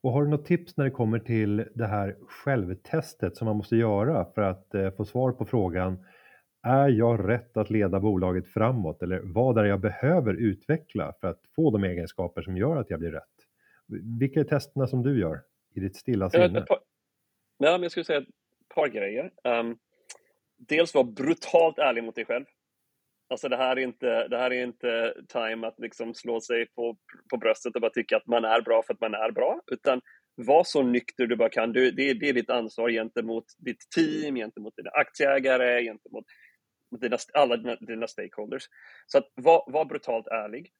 Och 0.00 0.12
har 0.12 0.24
du 0.24 0.30
något 0.30 0.46
tips 0.46 0.76
när 0.76 0.84
det 0.84 0.90
kommer 0.90 1.18
till 1.18 1.68
det 1.74 1.86
här 1.86 2.16
självtestet 2.28 3.36
som 3.36 3.46
man 3.46 3.56
måste 3.56 3.76
göra 3.76 4.24
för 4.34 4.42
att 4.42 4.74
eh, 4.74 4.90
få 4.90 5.04
svar 5.04 5.32
på 5.32 5.44
frågan 5.44 6.04
är 6.64 6.88
jag 6.88 7.28
rätt 7.28 7.56
att 7.56 7.70
leda 7.70 8.00
bolaget 8.00 8.48
framåt 8.48 9.02
eller 9.02 9.20
vad 9.24 9.58
är 9.58 9.62
det 9.62 9.68
jag 9.68 9.80
behöver 9.80 10.34
utveckla 10.34 11.12
för 11.20 11.28
att 11.28 11.40
få 11.56 11.70
de 11.70 11.84
egenskaper 11.84 12.42
som 12.42 12.56
gör 12.56 12.76
att 12.76 12.90
jag 12.90 13.00
blir 13.00 13.12
rätt? 13.12 13.22
Vilka 14.20 14.40
är 14.40 14.44
testerna 14.44 14.86
som 14.86 15.02
du 15.02 15.20
gör 15.20 15.40
i 15.74 15.80
ditt 15.80 15.96
stilla 15.96 16.30
sinne? 16.30 16.64
Ja, 16.68 17.72
men 17.72 17.82
jag 17.82 17.90
skulle 17.90 18.04
säga 18.04 18.18
ett 18.18 18.28
par 18.74 18.88
grejer. 18.88 19.30
Um, 19.44 19.78
dels 20.58 20.94
vara 20.94 21.04
brutalt 21.04 21.78
ärlig 21.78 22.04
mot 22.04 22.14
dig 22.14 22.24
själv. 22.24 22.44
Alltså 23.30 23.48
det 23.48 23.56
här 23.56 23.76
är 23.76 23.80
inte, 23.80 24.28
det 24.28 24.38
här 24.38 24.52
är 24.52 24.62
inte 24.62 25.14
time 25.28 25.66
att 25.66 25.80
liksom 25.80 26.14
slå 26.14 26.40
sig 26.40 26.66
på, 26.66 26.96
på 27.30 27.36
bröstet 27.36 27.74
och 27.74 27.80
bara 27.80 27.90
tycka 27.90 28.16
att 28.16 28.26
man 28.26 28.44
är 28.44 28.62
bra 28.62 28.82
för 28.86 28.94
att 28.94 29.00
man 29.00 29.14
är 29.14 29.30
bra, 29.30 29.60
utan 29.72 30.00
var 30.34 30.64
så 30.64 30.82
nykter 30.82 31.26
du 31.26 31.36
bara 31.36 31.48
kan. 31.48 31.72
Du, 31.72 31.90
det, 31.90 32.14
det 32.14 32.28
är 32.28 32.32
ditt 32.32 32.50
ansvar 32.50 32.90
gentemot 32.90 33.44
ditt 33.58 33.90
team, 33.96 34.34
gentemot 34.34 34.76
dina 34.76 34.90
aktieägare, 34.90 35.82
gentemot 35.82 36.24
dina, 37.00 37.18
alla 37.34 37.56
dina, 37.56 37.76
dina 37.76 38.06
stakeholders. 38.06 38.68
Så 39.06 39.18
att 39.18 39.32
var, 39.34 39.64
var 39.66 39.84
brutalt 39.84 40.26
ärlig. 40.26 40.70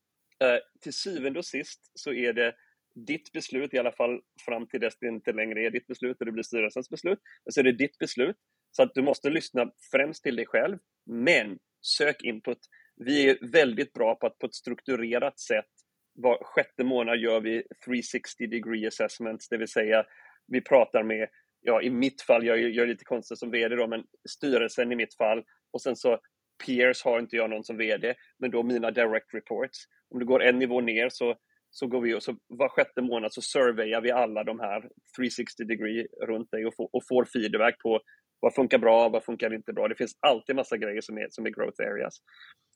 Eh, 0.42 0.58
till 0.80 0.92
syvende 0.92 1.38
och 1.38 1.44
sist 1.44 1.90
så 1.94 2.12
är 2.12 2.32
det 2.32 2.54
ditt 2.94 3.32
beslut, 3.32 3.74
i 3.74 3.78
alla 3.78 3.92
fall 3.92 4.20
fram 4.44 4.66
till 4.66 4.80
dess 4.80 4.98
det 5.00 5.08
inte 5.08 5.32
längre 5.32 5.66
är 5.66 5.70
ditt 5.70 5.86
beslut 5.86 6.20
och 6.20 6.26
det 6.26 6.32
blir 6.32 6.42
styrelsens 6.42 6.90
beslut, 6.90 7.18
så 7.50 7.60
är 7.60 7.64
det 7.64 7.72
ditt 7.72 7.98
beslut. 7.98 8.36
Så 8.70 8.82
att 8.82 8.94
du 8.94 9.02
måste 9.02 9.30
lyssna 9.30 9.70
främst 9.92 10.22
till 10.22 10.36
dig 10.36 10.46
själv, 10.46 10.78
men 11.06 11.58
sök 11.80 12.22
input. 12.22 12.58
Vi 12.96 13.30
är 13.30 13.50
väldigt 13.52 13.92
bra 13.92 14.14
på 14.14 14.26
att 14.26 14.38
på 14.38 14.46
ett 14.46 14.54
strukturerat 14.54 15.40
sätt, 15.40 15.70
var 16.14 16.44
sjätte 16.44 16.84
månad 16.84 17.18
gör 17.18 17.40
vi 17.40 17.62
360 17.84 18.46
degree 18.46 18.86
assessments, 18.86 19.48
det 19.48 19.56
vill 19.56 19.68
säga 19.68 20.04
vi 20.46 20.60
pratar 20.60 21.02
med, 21.02 21.28
ja 21.60 21.82
i 21.82 21.90
mitt 21.90 22.22
fall, 22.22 22.46
jag 22.46 22.58
gör 22.58 22.86
lite 22.86 23.04
konstigt 23.04 23.38
som 23.38 23.50
VD 23.50 23.76
då, 23.76 23.86
men 23.86 24.04
styrelsen 24.28 24.92
i 24.92 24.96
mitt 24.96 25.14
fall 25.14 25.44
och 25.74 25.82
sen 25.82 25.96
så 25.96 26.18
peers 26.66 27.04
har 27.04 27.18
inte 27.18 27.36
jag 27.36 27.50
någon 27.50 27.64
som 27.64 27.76
VD, 27.76 28.14
men 28.38 28.50
då 28.50 28.62
mina 28.62 28.90
direct 28.90 29.34
reports. 29.34 29.78
Om 30.10 30.18
du 30.18 30.26
går 30.26 30.42
en 30.42 30.58
nivå 30.58 30.80
ner 30.80 31.08
så 31.08 31.36
så 31.70 31.86
går 31.86 32.00
vi 32.00 32.14
och 32.14 32.22
så 32.22 32.36
var 32.46 32.68
sjätte 32.68 33.02
månad 33.02 33.32
så 33.32 33.42
surveyar 33.42 34.00
vi 34.00 34.10
alla 34.10 34.44
de 34.44 34.60
här 34.60 34.80
360 35.16 35.64
degree 35.64 36.06
runt 36.26 36.50
dig 36.50 36.66
och, 36.66 36.74
få, 36.76 36.84
och 36.92 37.02
får 37.08 37.24
feedback 37.24 37.82
på 37.82 38.00
vad 38.40 38.54
funkar 38.54 38.78
bra, 38.78 39.08
vad 39.08 39.24
funkar 39.24 39.54
inte 39.54 39.72
bra. 39.72 39.88
Det 39.88 39.94
finns 39.94 40.18
alltid 40.20 40.56
massa 40.56 40.76
grejer 40.76 41.00
som 41.00 41.18
är, 41.18 41.26
som 41.30 41.46
är 41.46 41.50
growth 41.50 41.82
areas. 41.82 42.18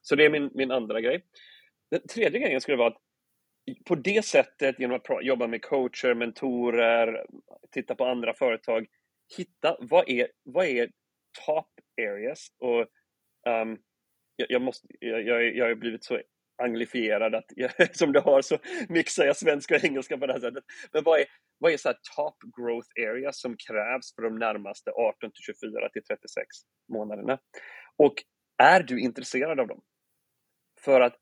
Så 0.02 0.14
det 0.14 0.24
är 0.24 0.30
min, 0.30 0.50
min 0.54 0.70
andra 0.70 1.00
grej. 1.00 1.24
Den 1.90 2.00
tredje 2.06 2.40
grejen 2.40 2.60
skulle 2.60 2.76
vara 2.76 2.88
att 2.88 2.98
på 3.84 3.94
det 3.94 4.24
sättet, 4.24 4.80
genom 4.80 4.96
att 4.96 5.24
jobba 5.24 5.46
med 5.46 5.62
coacher, 5.62 6.14
mentorer, 6.14 7.26
titta 7.70 7.94
på 7.94 8.04
andra 8.04 8.34
företag, 8.34 8.86
hitta 9.36 9.76
vad 9.80 10.08
är, 10.08 10.28
vad 10.44 10.66
är 10.66 10.90
top 11.46 11.70
areas? 11.98 12.48
Och 12.58 12.80
um, 13.52 13.78
jag, 14.36 14.50
jag, 14.50 14.62
måste, 14.62 14.86
jag, 15.00 15.56
jag 15.56 15.66
har 15.66 15.74
blivit 15.74 16.04
så 16.04 16.20
anglifierad 16.62 17.34
att 17.34 17.44
jag, 17.56 17.96
som 17.96 18.12
du 18.12 18.20
har 18.20 18.42
så 18.42 18.58
mixar 18.88 19.24
jag 19.24 19.36
svenska 19.36 19.74
och 19.76 19.84
engelska 19.84 20.18
på 20.18 20.26
det 20.26 20.32
här 20.32 20.40
sättet. 20.40 20.64
Men 20.92 21.04
vad 21.04 21.20
är, 21.20 21.26
vad 21.58 21.72
är 21.72 21.76
så 21.76 21.92
top 22.16 22.36
growth 22.56 22.88
areas 22.96 23.40
som 23.40 23.56
krävs 23.68 24.14
för 24.14 24.22
de 24.22 24.38
närmaste 24.38 24.90
18 24.90 25.30
till 25.30 25.42
24 25.42 25.88
till 25.88 26.02
36 26.04 26.46
månaderna? 26.92 27.38
Och 27.96 28.14
är 28.62 28.82
du 28.82 29.00
intresserad 29.00 29.60
av 29.60 29.68
dem? 29.68 29.80
För 30.80 31.00
att 31.00 31.16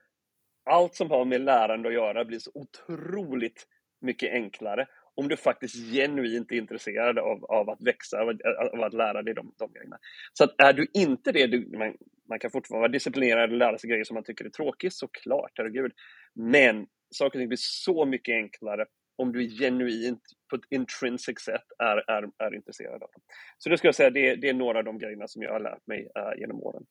allt 0.71 0.95
som 0.95 1.11
har 1.11 1.25
med 1.25 1.41
lärande 1.41 1.89
att 1.89 1.95
göra 1.95 2.25
blir 2.25 2.39
så 2.39 2.51
otroligt 2.55 3.67
mycket 4.01 4.33
enklare 4.33 4.87
om 5.17 5.29
du 5.29 5.37
faktiskt 5.37 5.75
genuint 5.75 6.53
är 6.53 6.57
intresserad 6.57 7.19
av, 7.19 7.45
av 7.45 7.71
att 7.71 7.81
växa, 7.81 8.21
av, 8.21 8.29
av 8.73 8.83
att 8.83 8.95
lära 8.95 9.23
dig 9.23 9.35
de, 9.35 9.53
de 9.59 9.73
grejerna. 9.73 9.99
Så 10.33 10.45
att 10.45 10.55
är 10.59 10.73
du 10.73 10.87
inte 10.95 11.33
det, 11.33 11.47
du, 11.47 11.79
man, 11.79 11.97
man 12.29 12.39
kan 12.39 12.51
fortfarande 12.51 12.81
vara 12.81 12.93
disciplinerad 12.93 13.51
och 13.51 13.57
lära 13.57 13.79
sig 13.79 13.91
grejer 13.91 14.05
som 14.05 14.15
man 14.15 14.25
tycker 14.25 14.45
är 14.45 14.51
tråkigt, 14.51 14.95
såklart, 14.95 15.53
herregud. 15.55 15.93
Men 16.35 16.87
saker 17.15 17.39
och 17.39 17.41
ting 17.41 17.49
blir 17.49 17.59
så 17.61 18.07
mycket 18.07 18.33
enklare 18.33 18.87
om 19.17 19.33
du 19.33 19.49
genuint 19.49 20.23
på 20.51 20.57
ett 20.57 20.63
intrinsic 20.71 21.41
sätt 21.41 21.65
är, 21.79 22.11
är, 22.11 22.31
är 22.39 22.55
intresserad 22.55 22.95
av 22.95 23.01
dem. 23.01 23.23
Så 23.59 23.69
det 23.69 23.79
ska 23.79 23.89
jag 23.89 23.95
säga, 23.95 24.11
det, 24.11 24.37
det 24.37 24.49
är 24.49 24.55
några 24.55 24.79
av 24.79 24.85
de 24.85 24.99
grejerna 24.99 25.29
som 25.29 25.43
jag 25.43 25.53
har 25.53 25.61
lärt 25.61 25.87
mig 25.87 26.01
uh, 26.19 26.41
genom 26.41 26.63
åren. 26.63 26.87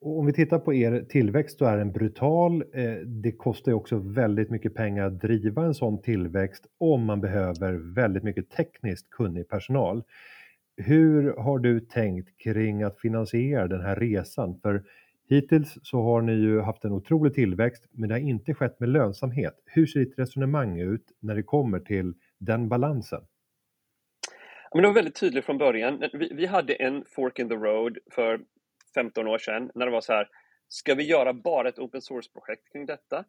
Om 0.00 0.26
vi 0.26 0.32
tittar 0.32 0.58
på 0.58 0.74
er 0.74 1.04
tillväxt 1.08 1.58
så 1.58 1.64
är 1.64 1.76
den 1.76 1.92
brutal. 1.92 2.64
Eh, 2.74 2.94
det 2.94 3.32
kostar 3.32 3.72
också 3.72 3.96
väldigt 3.96 4.50
mycket 4.50 4.74
pengar 4.74 5.06
att 5.06 5.20
driva 5.20 5.64
en 5.64 5.74
sån 5.74 6.02
tillväxt 6.02 6.66
om 6.78 7.04
man 7.04 7.20
behöver 7.20 7.94
väldigt 7.94 8.22
mycket 8.22 8.50
tekniskt 8.50 9.10
kunnig 9.10 9.48
personal. 9.48 10.02
Hur 10.76 11.36
har 11.36 11.58
du 11.58 11.80
tänkt 11.80 12.38
kring 12.38 12.82
att 12.82 13.00
finansiera 13.00 13.68
den 13.68 13.80
här 13.80 13.96
resan? 13.96 14.60
För 14.62 14.82
hittills 15.28 15.78
så 15.82 16.02
har 16.02 16.22
ni 16.22 16.32
ju 16.32 16.60
haft 16.60 16.84
en 16.84 16.92
otrolig 16.92 17.34
tillväxt, 17.34 17.88
men 17.90 18.08
det 18.08 18.14
har 18.14 18.20
inte 18.20 18.54
skett 18.54 18.80
med 18.80 18.88
lönsamhet. 18.88 19.54
Hur 19.66 19.86
ser 19.86 20.00
ditt 20.00 20.18
resonemang 20.18 20.80
ut 20.80 21.04
när 21.20 21.34
det 21.34 21.42
kommer 21.42 21.80
till 21.80 22.14
den 22.38 22.68
balansen? 22.68 23.20
Men 24.74 24.82
det 24.82 24.88
var 24.88 24.94
väldigt 24.94 25.20
tydligt 25.20 25.44
från 25.44 25.58
början. 25.58 26.02
Vi, 26.12 26.32
vi 26.34 26.46
hade 26.46 26.74
en 26.74 27.04
fork 27.08 27.38
in 27.38 27.48
the 27.48 27.54
road 27.54 27.98
för 28.10 28.40
15 28.94 29.26
år 29.26 29.38
sedan 29.38 29.70
när 29.74 29.86
det 29.86 29.92
var 29.92 30.00
så 30.00 30.12
här, 30.12 30.28
ska 30.68 30.94
vi 30.94 31.02
göra 31.02 31.32
bara 31.32 31.68
ett 31.68 31.78
open 31.78 32.02
source-projekt 32.02 32.72
kring 32.72 32.86
detta 32.86 33.24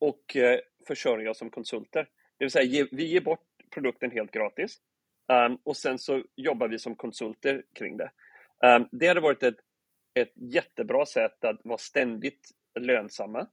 och 0.00 0.36
eh, 0.36 0.58
försörja 0.86 1.30
oss 1.30 1.38
som 1.38 1.50
konsulter? 1.50 2.08
Det 2.38 2.44
vill 2.44 2.50
säga, 2.50 2.64
ge, 2.64 2.86
vi 2.92 3.06
ger 3.06 3.20
bort 3.20 3.46
produkten 3.74 4.10
helt 4.10 4.30
gratis 4.30 4.78
um, 5.32 5.58
och 5.64 5.76
sen 5.76 5.98
så 5.98 6.22
jobbar 6.36 6.68
vi 6.68 6.78
som 6.78 6.96
konsulter 6.96 7.62
kring 7.74 7.96
det. 7.96 8.10
Um, 8.64 8.88
det 8.92 9.06
hade 9.06 9.20
varit 9.20 9.42
ett, 9.42 9.56
ett 10.14 10.32
jättebra 10.34 11.06
sätt 11.06 11.44
att 11.44 11.60
vara 11.64 11.78
ständigt 11.78 12.50
lönsamma. 12.80 13.46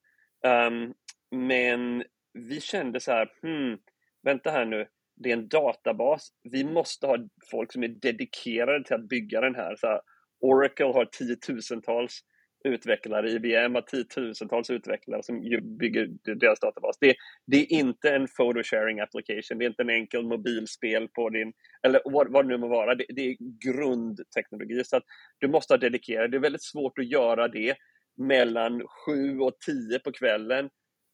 Um, 0.43 0.93
men 1.31 2.03
vi 2.33 2.61
kände 2.61 2.99
så 2.99 3.11
här, 3.11 3.31
hmm, 3.41 3.79
vänta 4.23 4.51
här 4.51 4.65
nu, 4.65 4.87
det 5.15 5.29
är 5.29 5.33
en 5.33 5.47
databas. 5.47 6.29
Vi 6.43 6.63
måste 6.63 7.07
ha 7.07 7.17
folk 7.51 7.71
som 7.71 7.83
är 7.83 7.87
dedikerade 7.87 8.83
till 8.83 8.95
att 8.95 9.09
bygga 9.09 9.41
den 9.41 9.55
här. 9.55 9.75
Så 9.75 9.87
här, 9.87 10.01
Oracle 10.43 10.86
har 10.86 11.06
tiotusentals 11.06 12.23
utvecklare, 12.63 13.29
IBM 13.29 13.75
har 13.75 13.82
tiotusentals 13.82 14.69
utvecklare 14.69 15.23
som 15.23 15.39
bygger 15.79 16.08
deras 16.36 16.60
databas. 16.60 16.97
Det, 16.99 17.15
det, 17.45 17.58
är 17.58 17.71
inte 17.71 18.10
en 18.10 18.27
photo 18.27 18.63
sharing 18.63 18.99
application, 18.99 19.58
det 19.58 19.65
är 19.65 19.69
inte 19.69 19.84
en 19.84 19.89
enkel 19.89 20.23
mobilspel 20.23 21.08
på 21.08 21.29
din, 21.29 21.53
eller 21.84 22.01
vad, 22.06 22.32
vad 22.32 22.45
det 22.45 22.49
nu 22.49 22.58
må 22.58 22.67
vara, 22.67 22.95
det, 22.95 23.06
det, 23.10 23.21
är 23.21 23.36
grundteknologi. 23.65 24.84
Så 24.84 24.97
att 24.97 25.03
du 25.39 25.47
måste 25.47 25.73
ha 25.73 25.77
dedikerat, 25.77 26.32
det 26.32 26.38
är 26.38 26.41
väldigt 26.41 26.63
svårt 26.63 26.99
att 26.99 27.12
göra 27.12 27.47
det 27.47 27.77
mellan 28.17 28.88
7 29.06 29.39
och 29.39 29.60
10 29.60 29.99
på 29.99 30.12
kvällen 30.12 30.69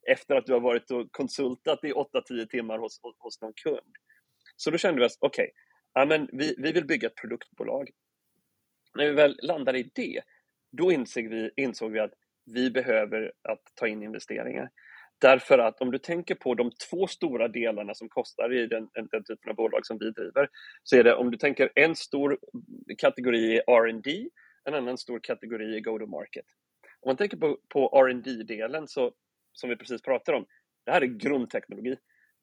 efter 0.08 0.36
att 0.36 0.46
du 0.46 0.54
har 0.54 0.60
varit 0.60 0.92
och 0.92 1.12
konsultat 1.12 1.84
i 1.84 1.92
8-10 1.92 2.46
timmar 2.46 2.78
hos, 2.78 3.00
hos 3.20 3.42
någon 3.42 3.54
kund. 3.54 3.94
Så 4.56 4.72
då 4.72 4.78
kände 4.78 5.00
vi 5.00 5.06
att 5.06 5.12
okej, 5.20 5.52
okay, 6.04 6.28
vi, 6.32 6.56
vi 6.58 6.72
vill 6.72 6.86
bygga 6.86 7.08
ett 7.08 7.16
produktbolag 7.16 7.90
när 8.96 9.06
vi 9.06 9.12
väl 9.12 9.40
landade 9.42 9.80
i 9.80 9.92
det, 9.96 10.22
då 10.72 10.92
insåg 10.92 11.28
vi, 11.28 11.52
insåg 11.56 11.92
vi 11.92 12.00
att 12.00 12.14
vi 12.46 12.72
behöver 12.72 13.32
att 13.50 13.62
ta 13.76 13.88
in 13.88 14.04
investeringar. 14.04 14.70
Därför 15.22 15.60
att 15.60 15.82
om 15.82 15.92
du 15.92 15.98
tänker 15.98 16.36
på 16.36 16.56
de 16.56 16.72
två 16.90 17.08
stora 17.08 17.48
delarna 17.48 17.94
som 17.94 18.10
kostar 18.10 18.54
i 18.54 18.68
den, 18.68 18.90
den 18.94 19.24
typen 19.24 19.50
av 19.50 19.56
bolag 19.56 19.86
som 19.86 19.98
vi 19.98 20.12
driver, 20.12 20.50
så 20.84 20.96
är 20.96 21.04
det 21.04 21.16
om 21.16 21.32
du 21.32 21.38
tänker 21.38 21.72
en 21.76 21.96
stor 21.96 22.38
kategori 22.98 23.58
är 23.58 23.62
R&D, 23.72 24.30
en 24.64 24.74
annan 24.74 24.98
stor 24.98 25.20
kategori 25.24 25.76
är 25.76 25.80
go-to-market. 25.80 26.46
Om 27.02 27.10
man 27.10 27.18
tänker 27.18 27.38
på, 27.38 27.58
på 27.70 27.88
rd 27.88 28.48
delen 28.48 28.88
så, 28.88 29.14
som 29.54 29.70
vi 29.70 29.76
precis 29.76 30.02
pratade 30.02 30.38
om, 30.38 30.46
det 30.86 30.92
här 30.92 31.02
är 31.02 31.06
grundteknologi. 31.06 31.96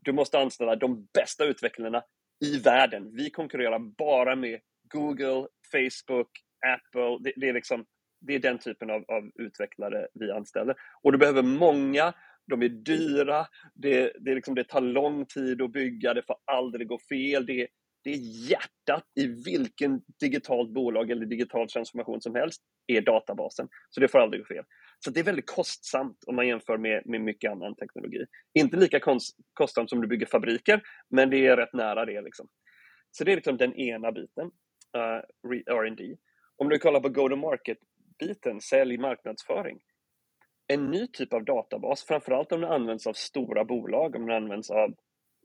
Du 0.03 0.13
måste 0.13 0.39
anställa 0.39 0.77
de 0.77 1.09
bästa 1.15 1.45
utvecklarna 1.45 2.03
i 2.45 2.59
världen. 2.59 3.17
Vi 3.17 3.31
konkurrerar 3.31 3.79
bara 3.79 4.37
med 4.37 4.61
Google, 4.89 5.47
Facebook, 5.73 6.29
Apple. 6.67 7.19
Det, 7.21 7.33
det 7.37 7.49
är, 7.49 7.53
liksom, 7.53 7.85
det 8.21 8.35
är 8.35 8.39
den 8.39 8.59
typen 8.59 8.91
av, 8.91 9.05
av, 9.09 9.31
utvecklare 9.35 10.07
vi 10.15 10.31
anställer. 10.31 10.75
Och 11.03 11.13
du 11.13 11.19
behöver 11.19 11.43
många, 11.43 12.15
de 12.47 12.63
är 12.63 12.69
dyra, 12.69 13.47
det, 13.75 14.13
det, 14.21 14.31
är 14.31 14.35
liksom, 14.35 14.55
det 14.55 14.65
tar 14.65 14.81
lång 14.81 15.27
tid 15.27 15.63
att 15.63 15.73
bygga, 15.73 16.15
det 16.15 16.23
får 16.23 16.37
aldrig 16.45 16.89
gå 16.89 16.99
fel. 16.99 17.47
Det, 17.47 17.69
det 18.05 18.11
är 18.11 18.51
hjärtat 18.51 19.05
i 19.15 19.27
vilken 19.27 20.01
digitalt 20.21 20.71
bolag 20.71 21.11
eller 21.11 21.27
digital 21.27 21.69
transformation 21.69 22.21
som 22.21 22.35
helst, 22.35 22.63
är 22.87 23.01
databasen. 23.01 23.69
Så 23.91 24.01
det 24.01 24.09
får 24.09 24.19
aldrig 24.19 24.43
gå 24.43 24.47
fel. 24.47 24.65
Så 24.99 25.11
det 25.11 25.21
är 25.21 25.25
väldigt 25.25 25.51
kostsamt 25.51 26.25
om 26.27 26.37
man 26.37 26.49
jämför 26.49 26.79
med, 26.79 27.03
med 27.07 27.21
mycket 27.21 27.51
annan 27.51 27.75
teknologi. 27.75 28.25
Inte 28.59 28.77
lika 28.77 29.01
kostsamt 29.55 29.91
som 29.91 30.01
du 30.01 30.07
bygger 30.07 30.27
fabriker, 30.27 30.83
men 31.11 31.31
det 31.31 31.47
är 31.47 31.57
rätt 31.57 31.73
nära 31.73 32.05
det. 32.05 32.21
Liksom. 32.21 32.49
Så 33.11 33.25
det 33.25 33.33
är 33.33 33.37
liksom 33.37 33.57
den 33.57 33.75
ena 33.75 34.13
biten, 34.13 34.51
uh, 34.97 35.21
R&D. 35.67 36.17
Om 36.57 36.69
du 36.69 36.79
kollar 36.79 37.01
på 37.01 37.09
go-to-market-biten, 37.09 38.61
sälj, 38.61 38.99
marknadsföring. 38.99 39.81
En 40.67 40.91
ny 40.91 41.07
typ 41.07 41.33
av 41.33 41.45
databas, 41.45 42.05
framförallt 42.05 42.53
om 42.53 42.61
den 42.61 42.71
används 42.71 43.07
av 43.07 43.13
stora 43.13 43.65
bolag, 43.65 44.17
om 44.17 44.27
den 44.27 44.37
används 44.37 44.71
av 44.71 44.95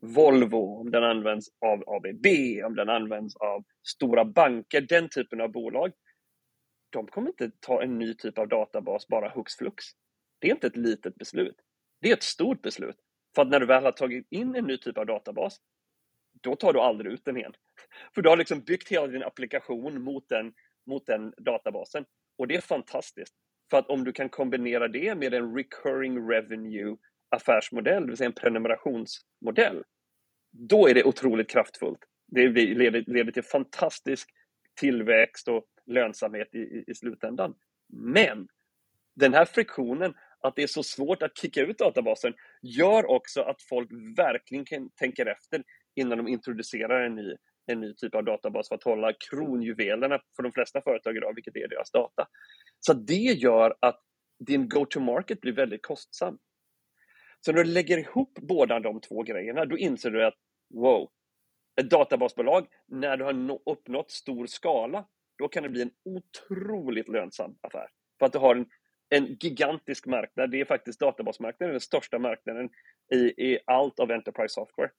Volvo, 0.02 0.80
om 0.80 0.90
den 0.90 1.04
används 1.04 1.48
av 1.60 1.84
ABB, 1.86 2.26
om 2.66 2.74
den 2.74 2.88
används 2.88 3.36
av 3.36 3.64
stora 3.82 4.24
banker, 4.24 4.80
den 4.80 5.08
typen 5.08 5.40
av 5.40 5.48
bolag, 5.52 5.92
de 6.90 7.06
kommer 7.06 7.28
inte 7.28 7.50
ta 7.60 7.82
en 7.82 7.98
ny 7.98 8.14
typ 8.14 8.38
av 8.38 8.48
databas 8.48 9.08
bara 9.08 9.28
hux 9.28 9.56
flux. 9.56 9.84
Det 10.38 10.48
är 10.48 10.52
inte 10.52 10.66
ett 10.66 10.76
litet 10.76 11.14
beslut. 11.14 11.56
Det 12.00 12.10
är 12.10 12.16
ett 12.16 12.22
stort 12.22 12.62
beslut. 12.62 12.96
För 13.34 13.42
att 13.42 13.48
när 13.48 13.60
du 13.60 13.66
väl 13.66 13.84
har 13.84 13.92
tagit 13.92 14.26
in 14.30 14.54
en 14.54 14.64
ny 14.64 14.78
typ 14.78 14.98
av 14.98 15.06
databas, 15.06 15.60
då 16.40 16.56
tar 16.56 16.72
du 16.72 16.80
aldrig 16.80 17.12
ut 17.12 17.24
den 17.24 17.36
igen. 17.36 17.52
För 18.14 18.22
du 18.22 18.28
har 18.28 18.36
liksom 18.36 18.60
byggt 18.60 18.88
hela 18.88 19.06
din 19.06 19.22
applikation 19.22 20.02
mot 20.02 20.28
den, 20.28 20.52
mot 20.86 21.06
den 21.06 21.34
databasen. 21.36 22.04
Och 22.38 22.48
det 22.48 22.56
är 22.56 22.60
fantastiskt. 22.60 23.34
För 23.70 23.78
att 23.78 23.86
om 23.86 24.04
du 24.04 24.12
kan 24.12 24.28
kombinera 24.28 24.88
det 24.88 25.14
med 25.14 25.34
en 25.34 25.56
recurring 25.56 26.28
revenue 26.30 26.96
affärsmodell, 27.28 28.02
det 28.02 28.08
vill 28.08 28.16
säga 28.16 28.26
en 28.26 28.32
prenumerationsmodell, 28.32 29.84
då 30.50 30.88
är 30.88 30.94
det 30.94 31.04
otroligt 31.04 31.50
kraftfullt. 31.50 32.00
Det 32.26 32.48
leder, 32.48 33.04
leder 33.06 33.32
till 33.32 33.42
fantastisk 33.42 34.30
tillväxt 34.80 35.48
och 35.48 35.64
lönsamhet 35.86 36.54
i, 36.54 36.58
i, 36.58 36.84
i 36.86 36.94
slutändan. 36.94 37.54
Men 37.92 38.48
den 39.14 39.34
här 39.34 39.44
friktionen, 39.44 40.14
att 40.40 40.56
det 40.56 40.62
är 40.62 40.66
så 40.66 40.82
svårt 40.82 41.22
att 41.22 41.38
kicka 41.38 41.60
ut 41.60 41.78
databasen, 41.78 42.34
gör 42.62 43.10
också 43.10 43.42
att 43.42 43.62
folk 43.62 43.88
verkligen 44.16 44.90
tänker 44.96 45.26
efter 45.26 45.64
innan 45.94 46.18
de 46.18 46.28
introducerar 46.28 47.04
en 47.04 47.14
ny, 47.14 47.36
en 47.66 47.80
ny 47.80 47.94
typ 47.94 48.14
av 48.14 48.24
databas 48.24 48.68
för 48.68 48.74
att 48.74 48.82
hålla 48.82 49.12
kronjuvelerna 49.30 50.20
för 50.36 50.42
de 50.42 50.52
flesta 50.52 50.80
företag 50.80 51.16
idag, 51.16 51.34
vilket 51.34 51.56
är 51.56 51.68
deras 51.68 51.90
data. 51.90 52.28
Så 52.80 52.92
det 52.92 53.14
gör 53.14 53.74
att 53.80 54.00
din 54.38 54.68
go-to-market 54.68 55.40
blir 55.40 55.52
väldigt 55.52 55.86
kostsam. 55.86 56.38
Så 57.40 57.52
när 57.52 57.64
du 57.64 57.70
lägger 57.70 57.98
ihop 57.98 58.38
båda 58.42 58.80
de 58.80 59.00
två 59.00 59.22
grejerna, 59.22 59.64
då 59.64 59.78
inser 59.78 60.10
du 60.10 60.24
att 60.24 60.38
wow, 60.74 61.10
ett 61.80 61.90
databasbolag, 61.90 62.66
när 62.86 63.16
du 63.16 63.24
har 63.24 63.58
uppnått 63.66 64.10
stor 64.10 64.46
skala, 64.46 65.06
då 65.38 65.48
kan 65.48 65.62
det 65.62 65.68
bli 65.68 65.82
en 65.82 65.90
otroligt 66.04 67.08
lönsam 67.08 67.56
affär. 67.60 67.88
För 68.18 68.26
att 68.26 68.32
du 68.32 68.38
har 68.38 68.56
en, 68.56 68.66
en 69.08 69.36
gigantisk 69.40 70.06
marknad. 70.06 70.50
Det 70.50 70.60
är 70.60 70.64
faktiskt 70.64 71.00
databasmarknaden 71.00 71.72
den 71.72 71.80
största 71.80 72.18
marknaden 72.18 72.70
i, 73.12 73.16
i 73.16 73.58
allt 73.66 74.00
av 74.00 74.10
Enterprise 74.10 74.54
Software. 74.54 74.90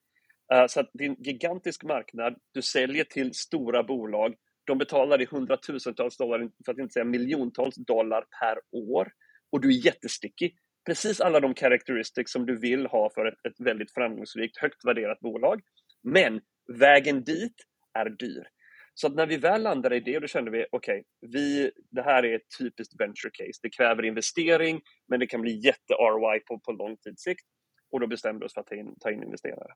Eh, 0.53 0.67
så 0.67 0.79
att 0.79 0.89
det 0.93 1.05
är 1.05 1.09
en 1.09 1.23
gigantisk 1.23 1.83
marknad. 1.83 2.35
Du 2.51 2.61
säljer 2.61 3.03
till 3.03 3.33
stora 3.33 3.83
bolag. 3.83 4.35
De 4.65 4.77
betalar 4.77 5.17
dig 5.17 5.27
hundratusentals 5.31 6.17
dollar, 6.17 6.49
för 6.65 6.71
att 6.71 6.79
inte 6.79 6.93
säga 6.93 7.05
miljontals 7.05 7.75
dollar 7.75 8.25
per 8.39 8.59
år. 8.71 9.11
Och 9.51 9.61
du 9.61 9.67
är 9.67 9.85
jättestickig, 9.85 10.55
Precis 10.85 11.21
alla 11.21 11.39
de 11.39 11.55
characteristics 11.55 12.31
som 12.31 12.45
du 12.45 12.59
vill 12.59 12.85
ha 12.85 13.09
för 13.09 13.25
ett, 13.25 13.45
ett 13.47 13.65
väldigt 13.65 13.93
framgångsrikt, 13.93 14.57
högt 14.57 14.85
värderat 14.85 15.19
bolag. 15.19 15.61
Men 16.03 16.41
vägen 16.79 17.23
dit 17.23 17.55
är 17.93 18.09
dyr. 18.09 18.47
Så 18.93 19.07
att 19.07 19.15
när 19.15 19.25
vi 19.25 19.37
väl 19.37 19.63
landade 19.63 19.95
i 19.95 19.99
det, 19.99 20.19
då 20.19 20.27
kände 20.27 20.51
vi 20.51 20.65
okej, 20.71 21.03
okay, 21.21 21.71
det 21.91 22.01
här 22.01 22.25
är 22.25 22.35
ett 22.35 22.57
typiskt 22.59 22.99
venture 22.99 23.31
case. 23.33 23.59
Det 23.61 23.69
kräver 23.69 24.05
investering, 24.05 24.81
men 25.07 25.19
det 25.19 25.27
kan 25.27 25.41
bli 25.41 25.65
jätte-ROI 25.65 26.39
på, 26.39 26.59
på 26.59 26.71
lång 26.71 26.97
tids 26.97 27.23
sikt. 27.23 27.45
Och 27.91 27.99
då 27.99 28.07
bestämde 28.07 28.39
vi 28.39 28.45
oss 28.45 28.53
för 28.53 28.61
att 28.61 28.67
ta 28.67 28.75
in, 28.75 28.95
ta 28.99 29.11
in 29.11 29.23
investerare. 29.23 29.73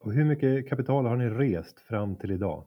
Och 0.00 0.12
hur 0.12 0.24
mycket 0.24 0.68
kapital 0.68 1.06
har 1.06 1.16
ni 1.16 1.28
rest 1.30 1.80
fram 1.80 2.16
till 2.16 2.30
idag? 2.30 2.66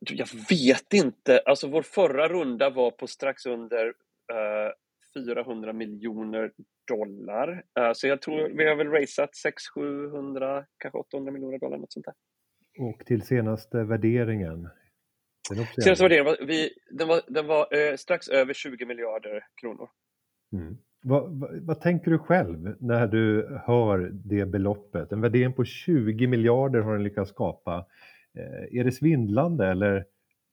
Jag 0.00 0.28
vet 0.50 0.92
inte. 0.92 1.38
Alltså 1.38 1.68
vår 1.68 1.82
förra 1.82 2.28
runda 2.28 2.70
var 2.70 2.90
på 2.90 3.06
strax 3.06 3.46
under 3.46 3.86
eh, 4.32 4.72
400 5.14 5.72
miljoner 5.72 6.52
dollar. 6.88 7.64
Uh, 7.80 7.92
så 7.94 8.06
jag 8.06 8.22
tror 8.22 8.48
vi 8.48 8.68
har 8.68 8.76
väl 8.76 8.88
raceat 8.88 9.30
600-700, 9.76 10.64
kanske 10.78 10.98
800 10.98 11.32
miljoner 11.32 11.58
dollar, 11.58 11.78
något 11.78 11.92
sånt 11.92 12.06
där. 12.06 12.14
Och 12.78 13.06
till 13.06 13.22
senaste 13.22 13.84
värderingen? 13.84 14.68
Senaste 15.82 16.04
värderingen 16.04 16.24
var, 16.24 16.46
vi, 16.46 16.70
den 16.90 17.08
var, 17.08 17.20
den 17.28 17.46
var 17.46 17.76
eh, 17.76 17.96
strax 17.96 18.28
över 18.28 18.54
20 18.54 18.86
miljarder 18.86 19.46
kronor. 19.60 19.88
Mm. 20.52 20.78
Vad, 21.06 21.40
vad, 21.40 21.60
vad, 21.62 21.80
tänker 21.80 22.10
du 22.10 22.18
själv 22.18 22.76
när 22.80 23.06
du 23.06 23.48
hör 23.66 24.10
det 24.12 24.46
beloppet? 24.46 25.12
En 25.12 25.20
värdering 25.20 25.52
på 25.52 25.64
20 25.64 26.26
miljarder 26.26 26.80
har 26.80 26.92
den 26.92 27.02
lyckats 27.02 27.30
skapa. 27.30 27.86
Eh, 28.34 28.78
är 28.80 28.84
det 28.84 28.92
svindlande 28.92 29.66
eller 29.66 30.04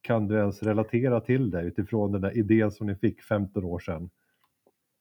kan 0.01 0.27
du 0.27 0.37
ens 0.37 0.63
relatera 0.63 1.21
till 1.21 1.51
det 1.51 1.61
utifrån 1.61 2.11
den 2.11 2.21
där 2.21 2.37
idén 2.37 2.71
som 2.71 2.87
ni 2.87 2.95
fick 2.95 3.21
15 3.21 3.63
år 3.63 3.79
sedan? 3.79 4.09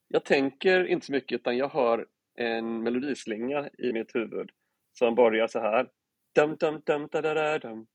Jag 0.09 0.25
tänker 0.25 0.85
inte 0.87 1.07
så 1.07 1.13
mycket 1.13 1.41
utan 1.41 1.57
jag 1.57 1.69
hör 1.69 2.07
en 2.35 2.83
melodislinga 2.83 3.69
i 3.79 3.93
mitt 3.93 4.15
huvud 4.15 4.51
som 4.93 5.15
börjar 5.15 5.47
så 5.47 5.61
här. 5.61 5.89
Dum, 6.35 6.57
dum, 6.61 6.83
dum, 6.87 7.09
da, 7.13 7.23
da, 7.23 7.35
da, 7.35 7.59
dum. 7.59 7.87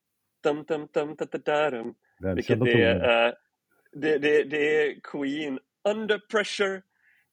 Dum, 0.43 0.63
dum, 0.67 0.87
dum, 0.93 1.15
da, 1.15 1.25
da, 1.31 1.37
da, 1.37 1.69
dum. 1.69 1.95
Vilket 2.35 2.61
är, 2.61 2.95
uh, 2.95 3.33
det, 3.91 4.17
det, 4.17 4.43
det 4.43 4.83
är 4.83 4.99
Queen, 5.03 5.59
Under 5.89 6.19
Pressure. 6.31 6.81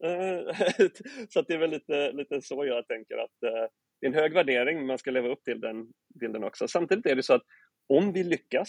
Eh, 0.02 0.54
så 1.28 1.40
att 1.40 1.48
det 1.48 1.54
är 1.54 1.58
väl 1.58 1.70
lite, 1.70 2.12
lite 2.12 2.42
så 2.42 2.66
jag 2.66 2.88
tänker 2.88 3.18
att 3.18 3.42
eh, 3.42 3.70
det 4.00 4.06
är 4.06 4.10
en 4.10 4.14
hög 4.14 4.32
värdering, 4.32 4.76
men 4.76 4.86
man 4.86 4.98
ska 4.98 5.10
leva 5.10 5.28
upp 5.28 5.44
till 5.44 5.60
den 5.60 5.92
bilden 6.20 6.44
också. 6.44 6.68
Samtidigt 6.68 7.06
är 7.06 7.16
det 7.16 7.22
så 7.22 7.34
att 7.34 7.42
om 7.86 8.12
vi 8.12 8.24
lyckas, 8.24 8.68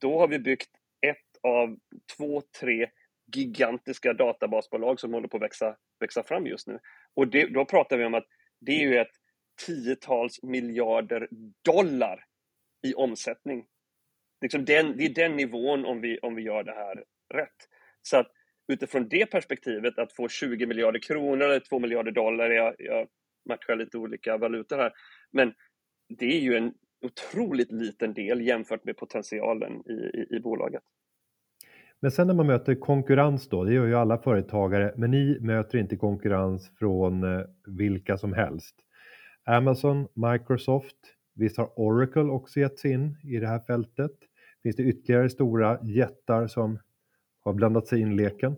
då 0.00 0.18
har 0.18 0.28
vi 0.28 0.38
byggt 0.38 0.70
ett 1.06 1.42
av 1.42 1.78
två, 2.16 2.42
tre 2.60 2.90
gigantiska 3.36 4.12
databasbolag 4.12 5.00
som 5.00 5.12
håller 5.12 5.28
på 5.28 5.36
att 5.36 5.42
växa, 5.42 5.76
växa 6.00 6.22
fram 6.22 6.46
just 6.46 6.66
nu. 6.66 6.78
Och 7.14 7.28
det, 7.28 7.46
då 7.46 7.64
pratar 7.64 7.96
vi 7.96 8.04
om 8.04 8.14
att 8.14 8.26
det 8.60 8.72
är 8.72 8.80
ju 8.80 8.98
ett 8.98 9.12
tiotals 9.66 10.42
miljarder 10.42 11.28
dollar 11.64 12.24
i 12.86 12.94
omsättning. 12.94 13.66
Liksom 14.40 14.64
den, 14.64 14.96
det 14.96 15.04
är 15.04 15.14
den 15.14 15.36
nivån 15.36 15.84
om 15.84 16.00
vi, 16.00 16.18
om 16.18 16.34
vi 16.34 16.42
gör 16.42 16.62
det 16.62 16.74
här 16.74 17.04
rätt. 17.34 17.68
Så 18.02 18.16
att 18.16 18.32
utifrån 18.68 19.08
det 19.08 19.26
perspektivet, 19.26 19.98
att 19.98 20.12
få 20.12 20.28
20 20.28 20.66
miljarder 20.66 21.00
kronor 21.00 21.44
eller 21.44 21.60
2 21.60 21.78
miljarder 21.78 22.12
dollar, 22.12 22.50
jag, 22.50 22.74
jag 22.78 23.08
matchar 23.48 23.76
lite 23.76 23.98
olika 23.98 24.36
valutor 24.36 24.76
här, 24.76 24.92
men 25.30 25.52
det 26.18 26.26
är 26.26 26.40
ju 26.40 26.56
en 26.56 26.72
otroligt 27.06 27.72
liten 27.72 28.14
del 28.14 28.40
jämfört 28.40 28.84
med 28.84 28.96
potentialen 28.96 29.72
i, 29.72 29.92
i, 29.92 30.36
i 30.36 30.40
bolaget. 30.40 30.82
Men 32.00 32.10
sen 32.10 32.26
när 32.26 32.34
man 32.34 32.46
möter 32.46 32.74
konkurrens 32.74 33.48
då, 33.48 33.64
det 33.64 33.72
gör 33.72 33.86
ju 33.86 33.94
alla 33.94 34.18
företagare, 34.18 34.94
men 34.96 35.10
ni 35.10 35.38
möter 35.40 35.78
inte 35.78 35.96
konkurrens 35.96 36.70
från 36.78 37.22
eh, 37.22 37.44
vilka 37.66 38.18
som 38.18 38.32
helst. 38.32 38.76
Amazon, 39.44 40.08
Microsoft, 40.14 40.96
visst 41.34 41.56
har 41.56 41.80
Oracle 41.80 42.22
också 42.22 42.60
gett 42.60 42.78
sig 42.78 42.92
in 42.92 43.16
i 43.22 43.36
det 43.36 43.46
här 43.46 43.60
fältet? 43.60 44.12
Finns 44.62 44.76
det 44.76 44.82
ytterligare 44.82 45.30
stora 45.30 45.78
jättar 45.82 46.46
som 46.46 46.78
har 47.48 47.54
blandat 47.54 47.86
sig 47.86 48.00
in 48.00 48.12
i 48.12 48.14
leken? 48.14 48.56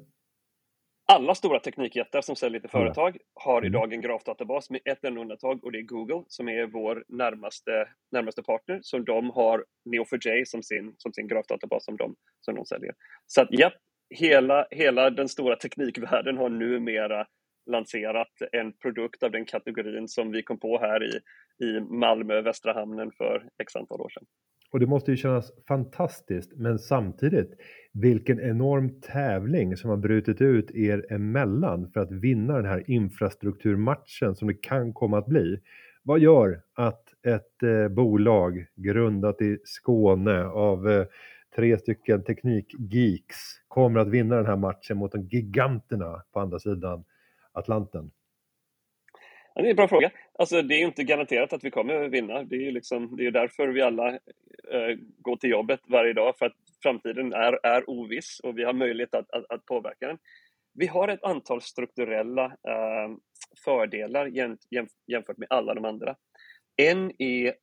Alla 1.13 1.35
stora 1.35 1.61
teknikjättar 1.61 2.21
som 2.21 2.37
säljer 2.37 2.61
till 2.61 2.71
företag 2.71 3.17
har 3.35 3.59
mm. 3.59 3.67
idag 3.67 3.93
en 3.93 4.01
grafdatabas 4.01 4.71
med 4.71 4.81
ett 4.85 5.05
enda 5.05 5.21
undantag 5.21 5.65
och 5.65 5.73
det 5.73 5.79
är 5.79 5.83
Google 5.83 6.25
som 6.29 6.49
är 6.49 6.67
vår 6.67 7.05
närmaste, 7.09 7.89
närmaste 8.13 8.43
partner. 8.43 8.81
Så 8.83 8.99
de 8.99 9.31
har 9.31 9.65
Neo4j 9.91 10.45
som 10.45 10.63
sin, 10.63 10.95
som 10.99 11.13
sin 11.13 11.29
grafdatabas 11.29 11.85
som 11.85 11.97
de, 11.97 12.15
som 12.41 12.55
de 12.55 12.65
säljer. 12.65 12.95
Så 13.27 13.43
att 13.43 13.49
ja, 13.51 13.73
hela, 14.11 14.67
hela 14.71 15.11
den 15.11 15.29
stora 15.29 15.57
teknikvärlden 15.57 16.37
har 16.37 16.49
numera 16.49 17.27
lanserat 17.71 18.33
en 18.53 18.73
produkt 18.73 19.23
av 19.23 19.31
den 19.31 19.45
kategorin 19.45 20.09
som 20.09 20.31
vi 20.31 20.43
kom 20.43 20.59
på 20.59 20.79
här 20.79 21.05
i, 21.05 21.21
i 21.65 21.81
Malmö, 21.81 22.41
Västra 22.41 22.73
hamnen 22.73 23.11
för 23.19 23.49
x 23.63 23.77
antal 23.77 24.01
år 24.01 24.09
sedan. 24.09 24.25
Och 24.73 24.81
det 24.81 24.87
måste 24.87 25.11
ju 25.11 25.17
kännas 25.17 25.53
fantastiskt, 25.69 26.53
men 26.57 26.79
samtidigt, 26.79 27.51
vilken 27.93 28.41
enorm 28.41 29.01
tävling 29.01 29.77
som 29.77 29.91
har 29.91 29.97
brutit 29.97 30.41
ut 30.41 30.71
er 30.71 31.13
emellan 31.13 31.91
för 31.91 32.01
att 32.01 32.11
vinna 32.11 32.57
den 32.57 32.65
här 32.65 32.91
infrastrukturmatchen 32.91 34.35
som 34.37 34.49
det 34.49 34.55
kan 34.55 34.93
komma 34.93 35.19
att 35.19 35.27
bli. 35.27 35.61
Vad 36.03 36.21
gör 36.21 36.63
att 36.75 37.05
ett 37.27 37.63
eh, 37.63 37.89
bolag 37.89 38.67
grundat 38.77 39.43
i 39.43 39.59
Skåne 39.65 40.45
av 40.45 40.91
eh, 40.91 41.07
tre 41.57 41.79
stycken 41.79 42.25
teknikgeeks 42.25 43.37
kommer 43.69 44.01
att 44.01 44.09
vinna 44.09 44.37
den 44.37 44.47
här 44.47 44.57
matchen 44.57 44.97
mot 44.97 45.13
de 45.13 45.23
giganterna 45.23 46.23
på 46.33 46.41
andra 46.41 46.59
sidan 46.59 47.05
Atlanten? 47.53 48.11
Ja, 49.55 49.63
det 49.63 49.69
är 49.69 49.71
en 49.71 49.77
bra 49.77 49.89
fråga. 49.89 50.11
Alltså, 50.39 50.63
det 50.63 50.75
är 50.75 50.87
inte 50.87 51.05
garanterat 51.05 51.53
att 51.53 51.65
vi 51.65 51.71
kommer 51.71 52.05
att 52.05 52.11
vinna. 52.11 52.43
Det 52.43 52.69
är, 52.69 52.73
liksom, 52.73 53.17
det 53.17 53.27
är 53.27 53.31
därför 53.31 53.69
vi 53.69 53.83
alla 53.83 54.09
eh, 54.09 54.97
går 55.19 55.37
till 55.37 55.51
jobbet 55.51 55.81
varje 55.87 56.13
dag, 56.13 56.39
för 56.39 56.47
att 56.47 56.57
framtiden 56.83 57.33
är, 57.33 57.67
är 57.67 57.91
oviss 57.91 58.41
och 58.43 58.59
vi 58.59 58.65
har 58.65 58.73
möjlighet 58.73 59.15
att, 59.15 59.31
att, 59.31 59.51
att 59.51 59.65
påverka 59.67 60.07
den. 60.07 60.19
Vi 60.75 60.87
har 60.87 61.09
ett 61.09 61.25
antal 61.25 61.63
strukturella 61.63 62.45
eh, 62.45 63.17
fördelar 63.65 64.27
jämfört 65.07 65.39
med 65.39 65.49
alla 65.51 65.75
de 65.75 65.85
andra. 65.85 66.17
En 66.77 67.13
är 67.19 67.55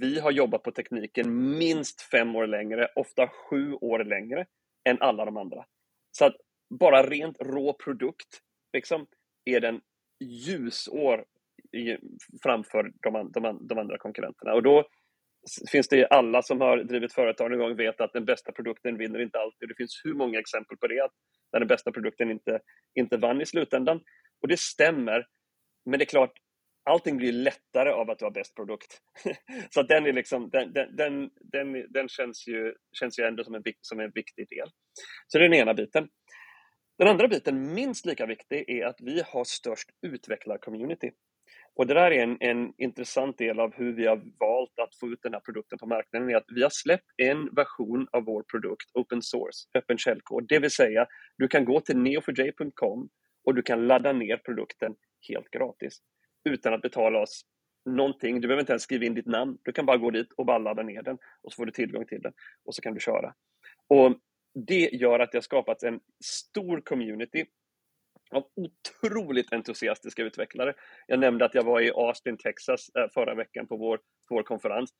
vi 0.00 0.20
har 0.20 0.30
jobbat 0.30 0.62
på 0.62 0.70
tekniken 0.70 1.58
minst 1.58 2.00
fem 2.00 2.36
år 2.36 2.46
längre, 2.46 2.88
ofta 2.94 3.28
sju 3.28 3.74
år 3.74 4.04
längre 4.04 4.46
än 4.88 5.00
alla 5.00 5.24
de 5.24 5.36
andra. 5.36 5.64
Så 6.10 6.24
att 6.24 6.36
bara 6.80 7.02
rent 7.02 7.40
rå 7.40 7.72
produkt 7.72 8.40
liksom, 8.72 9.06
är 9.44 9.60
den 9.60 9.80
ljusår 10.20 11.24
i, 11.72 11.96
framför 12.42 12.92
de, 13.02 13.30
de, 13.32 13.66
de 13.68 13.78
andra 13.78 13.98
konkurrenterna. 13.98 14.54
Och 14.54 14.62
då 14.62 14.88
finns 15.70 15.88
det 15.88 16.06
alla 16.06 16.42
som 16.42 16.60
har 16.60 16.76
drivit 16.76 17.12
företag 17.12 17.50
någon 17.50 17.58
gång 17.58 17.76
vet 17.76 18.00
att 18.00 18.12
den 18.12 18.24
bästa 18.24 18.52
produkten 18.52 18.98
vinner 18.98 19.22
inte 19.22 19.38
alltid. 19.38 19.68
Det 19.68 19.74
finns 19.74 20.00
hur 20.04 20.14
många 20.14 20.38
exempel 20.38 20.76
på 20.76 20.86
det, 20.86 21.08
när 21.52 21.60
den 21.60 21.68
bästa 21.68 21.92
produkten 21.92 22.30
inte, 22.30 22.60
inte 22.94 23.16
vann 23.16 23.40
i 23.40 23.46
slutändan. 23.46 24.00
Och 24.42 24.48
det 24.48 24.60
stämmer, 24.60 25.26
men 25.84 25.98
det 25.98 26.04
är 26.04 26.06
klart, 26.06 26.32
allting 26.90 27.16
blir 27.16 27.32
lättare 27.32 27.90
av 27.90 28.10
att 28.10 28.18
du 28.18 28.24
har 28.24 28.32
bäst 28.32 28.54
produkt. 28.54 29.00
så 29.70 29.82
den, 29.82 30.06
är 30.06 30.12
liksom, 30.12 30.50
den, 30.50 30.72
den, 30.72 30.96
den, 30.96 31.30
den, 31.40 31.92
den 31.92 32.08
känns, 32.08 32.48
ju, 32.48 32.74
känns 32.92 33.18
ju 33.18 33.24
ändå 33.24 33.44
som 33.44 33.54
en, 33.54 33.62
som 33.80 34.00
en 34.00 34.10
viktig 34.14 34.48
del. 34.48 34.68
Så 35.26 35.38
det 35.38 35.44
är 35.44 35.48
den 35.48 35.58
ena 35.58 35.74
biten. 35.74 36.08
Den 36.98 37.08
andra 37.08 37.28
biten, 37.28 37.74
minst 37.74 38.06
lika 38.06 38.26
viktig, 38.26 38.64
är 38.68 38.86
att 38.86 39.00
vi 39.00 39.22
har 39.26 39.44
störst 39.44 39.90
utvecklarcommunity. 40.02 41.10
Och 41.74 41.86
det 41.86 41.94
där 41.94 42.10
är 42.10 42.22
en, 42.22 42.36
en 42.40 42.72
intressant 42.78 43.38
del 43.38 43.60
av 43.60 43.74
hur 43.74 43.92
vi 43.92 44.06
har 44.06 44.16
valt 44.16 44.78
att 44.78 44.94
få 45.00 45.08
ut 45.08 45.18
den 45.22 45.32
här 45.32 45.40
produkten 45.40 45.78
på 45.78 45.86
marknaden, 45.86 46.30
är 46.30 46.36
att 46.36 46.44
vi 46.48 46.62
har 46.62 46.70
släppt 46.70 47.04
en 47.16 47.54
version 47.54 48.06
av 48.12 48.24
vår 48.24 48.42
produkt, 48.42 48.90
open 48.94 49.22
source, 49.22 49.68
öppen 49.74 49.98
källkod. 49.98 50.48
Det 50.48 50.58
vill 50.58 50.70
säga, 50.70 51.06
du 51.38 51.48
kan 51.48 51.64
gå 51.64 51.80
till 51.80 51.96
neo4j.com 51.96 53.08
och 53.44 53.54
du 53.54 53.62
kan 53.62 53.86
ladda 53.86 54.12
ner 54.12 54.36
produkten 54.36 54.94
helt 55.28 55.50
gratis 55.50 55.98
utan 56.44 56.74
att 56.74 56.82
betala 56.82 57.18
oss 57.18 57.42
någonting. 57.84 58.40
Du 58.40 58.48
behöver 58.48 58.62
inte 58.62 58.72
ens 58.72 58.82
skriva 58.82 59.04
in 59.04 59.14
ditt 59.14 59.26
namn. 59.26 59.58
Du 59.62 59.72
kan 59.72 59.86
bara 59.86 59.96
gå 59.96 60.10
dit 60.10 60.32
och 60.36 60.46
bara 60.46 60.58
ladda 60.58 60.82
ner 60.82 61.02
den 61.02 61.18
och 61.42 61.52
så 61.52 61.56
får 61.56 61.66
du 61.66 61.72
tillgång 61.72 62.06
till 62.06 62.22
den 62.22 62.32
och 62.64 62.74
så 62.74 62.82
kan 62.82 62.94
du 62.94 63.00
köra. 63.00 63.34
Och 63.88 64.16
det 64.58 64.90
gör 64.92 65.18
att 65.18 65.32
det 65.32 65.38
har 65.38 65.42
skapats 65.42 65.84
en 65.84 66.00
stor 66.24 66.80
community 66.80 67.44
av 68.30 68.44
otroligt 68.54 69.52
entusiastiska 69.52 70.22
utvecklare. 70.22 70.74
Jag 71.06 71.18
nämnde 71.18 71.44
att 71.44 71.54
jag 71.54 71.64
var 71.64 71.80
i 71.80 71.90
Austin, 71.90 72.36
Texas 72.36 72.90
eh, 72.94 73.08
förra 73.14 73.34
veckan 73.34 73.66
på 73.66 73.76
vår, 73.76 74.00
vår 74.30 74.42
konferens. 74.42 74.90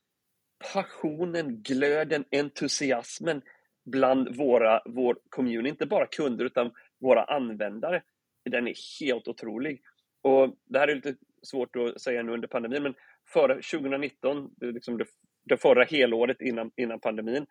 Passionen, 0.73 1.63
glöden, 1.63 2.25
entusiasmen 2.31 3.43
bland 3.85 4.37
våra, 4.37 4.83
vår 4.85 5.19
community, 5.29 5.69
inte 5.69 5.87
bara 5.87 6.07
kunder 6.07 6.45
utan 6.45 6.71
våra 7.01 7.25
användare, 7.25 8.03
den 8.51 8.69
är 8.69 9.01
helt 9.01 9.29
otrolig. 9.29 9.83
Och 10.23 10.57
Det 10.65 10.79
här 10.79 10.89
är 10.89 10.95
lite 10.95 11.15
svårt 11.43 11.77
att 11.77 12.01
säga 12.01 12.23
nu 12.23 12.33
under 12.33 12.49
pandemin, 12.49 12.83
men 12.83 12.95
före 13.29 13.55
2019, 13.55 14.51
liksom 14.61 14.99
det, 14.99 15.07
det 15.45 15.57
förra 15.57 15.85
helåret 15.85 16.41
innan, 16.41 16.71
innan 16.77 17.01
pandemin, 17.01 17.47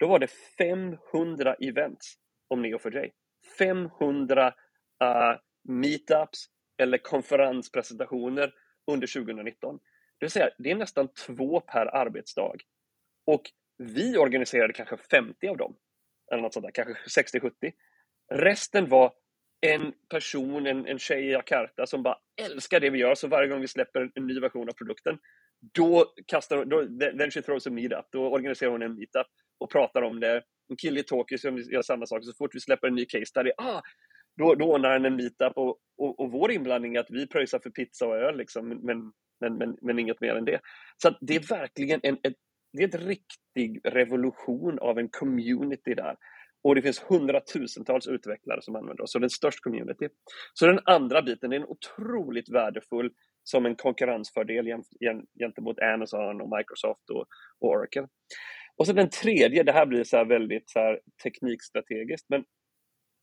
då 0.00 0.06
var 0.06 0.18
det 0.18 0.28
500 0.58 1.54
events 1.54 2.14
om 2.48 2.64
Neo4j. 2.64 3.10
500 3.58 4.46
uh, 4.46 5.38
meetups 5.68 6.46
eller 6.78 6.98
konferenspresentationer 6.98 8.54
under 8.86 9.06
2019. 9.06 9.76
Det 10.18 10.24
vill 10.24 10.30
säga, 10.30 10.50
det 10.58 10.70
är 10.70 10.74
nästan 10.74 11.08
två 11.08 11.60
per 11.60 11.96
arbetsdag. 11.96 12.56
Och 13.26 13.42
vi 13.78 14.18
organiserade 14.18 14.72
kanske 14.72 14.96
50 14.96 15.48
av 15.48 15.56
dem, 15.56 15.76
eller 16.32 16.42
något 16.42 16.54
sånt 16.54 16.66
där, 16.66 16.84
kanske 16.84 17.22
60-70. 17.38 17.72
Resten 18.32 18.88
var 18.88 19.12
en 19.60 19.92
person, 20.08 20.66
en, 20.66 20.86
en 20.86 20.98
tjej 20.98 21.26
i 21.26 21.32
Jakarta 21.32 21.86
som 21.86 22.02
bara 22.02 22.18
älskar 22.42 22.80
det 22.80 22.90
vi 22.90 22.98
gör, 22.98 23.14
så 23.14 23.28
varje 23.28 23.48
gång 23.48 23.60
vi 23.60 23.68
släpper 23.68 24.10
en 24.14 24.26
ny 24.26 24.40
version 24.40 24.68
av 24.68 24.72
produkten, 24.72 25.18
då 25.74 26.14
kastar 26.26 26.64
då, 26.64 26.86
then 27.18 27.30
she 27.30 27.42
throws 27.42 27.66
a 27.66 27.70
meetup, 27.70 28.06
då 28.12 28.32
organiserar 28.32 28.70
hon 28.70 28.82
en 28.82 28.94
meetup 28.94 29.26
och 29.60 29.70
pratar 29.70 30.02
om 30.02 30.20
det. 30.20 30.42
En 30.68 30.76
kille 30.76 31.00
i 31.00 31.02
Tokyo 31.02 31.38
som 31.38 31.58
gör 31.58 31.82
samma 31.82 32.06
sak, 32.06 32.24
så 32.24 32.32
fort 32.38 32.54
vi 32.54 32.60
släpper 32.60 32.88
en 32.88 32.94
ny 32.94 33.04
case 33.04 33.26
study, 33.26 33.50
ah, 33.56 33.80
då, 34.36 34.54
då 34.54 34.64
ordnar 34.64 34.90
han 34.90 35.04
en 35.04 35.16
meetup 35.16 35.52
och, 35.56 35.78
och, 35.98 36.20
och 36.20 36.32
vår 36.32 36.52
inblandning 36.52 36.94
är 36.94 37.00
att 37.00 37.10
vi 37.10 37.26
pröjsar 37.26 37.58
för 37.58 37.70
pizza 37.70 38.06
och 38.06 38.16
öl, 38.16 38.36
liksom, 38.36 38.68
men, 38.68 39.12
men, 39.40 39.58
men, 39.58 39.76
men 39.82 39.98
inget 39.98 40.20
mer 40.20 40.34
än 40.34 40.44
det. 40.44 40.60
Så 40.96 41.10
det 41.20 41.34
är 41.34 41.48
verkligen 41.48 42.00
en, 42.02 42.14
ett, 42.22 42.34
det 42.72 42.82
är 42.82 42.94
en 42.94 43.06
riktig 43.06 43.80
revolution 43.84 44.78
av 44.78 44.98
en 44.98 45.08
community 45.08 45.94
där. 45.94 46.16
Och 46.62 46.74
det 46.74 46.82
finns 46.82 47.04
hundratusentals 47.08 48.06
utvecklare 48.06 48.62
som 48.62 48.76
använder 48.76 49.02
oss, 49.02 49.12
så 49.12 49.18
det 49.18 49.22
är 49.22 49.26
en 49.26 49.30
störst 49.30 49.60
community. 49.60 50.08
Så 50.54 50.66
den 50.66 50.80
andra 50.84 51.22
biten 51.22 51.52
är 51.52 51.56
en 51.56 51.64
otroligt 51.64 52.50
värdefull 52.50 53.10
som 53.44 53.66
en 53.66 53.76
konkurrensfördel 53.76 54.66
gentemot 55.38 55.78
Amazon 55.78 56.40
och 56.40 56.58
Microsoft 56.58 57.10
och 57.10 57.26
Oracle. 57.60 58.06
Och 58.80 58.86
så 58.86 58.92
den 58.92 59.10
tredje, 59.10 59.62
det 59.62 59.72
här 59.72 59.86
blir 59.86 60.04
så 60.04 60.24
väldigt 60.24 60.70
så 60.70 60.78
här 60.78 61.00
teknikstrategiskt, 61.22 62.26
men 62.28 62.44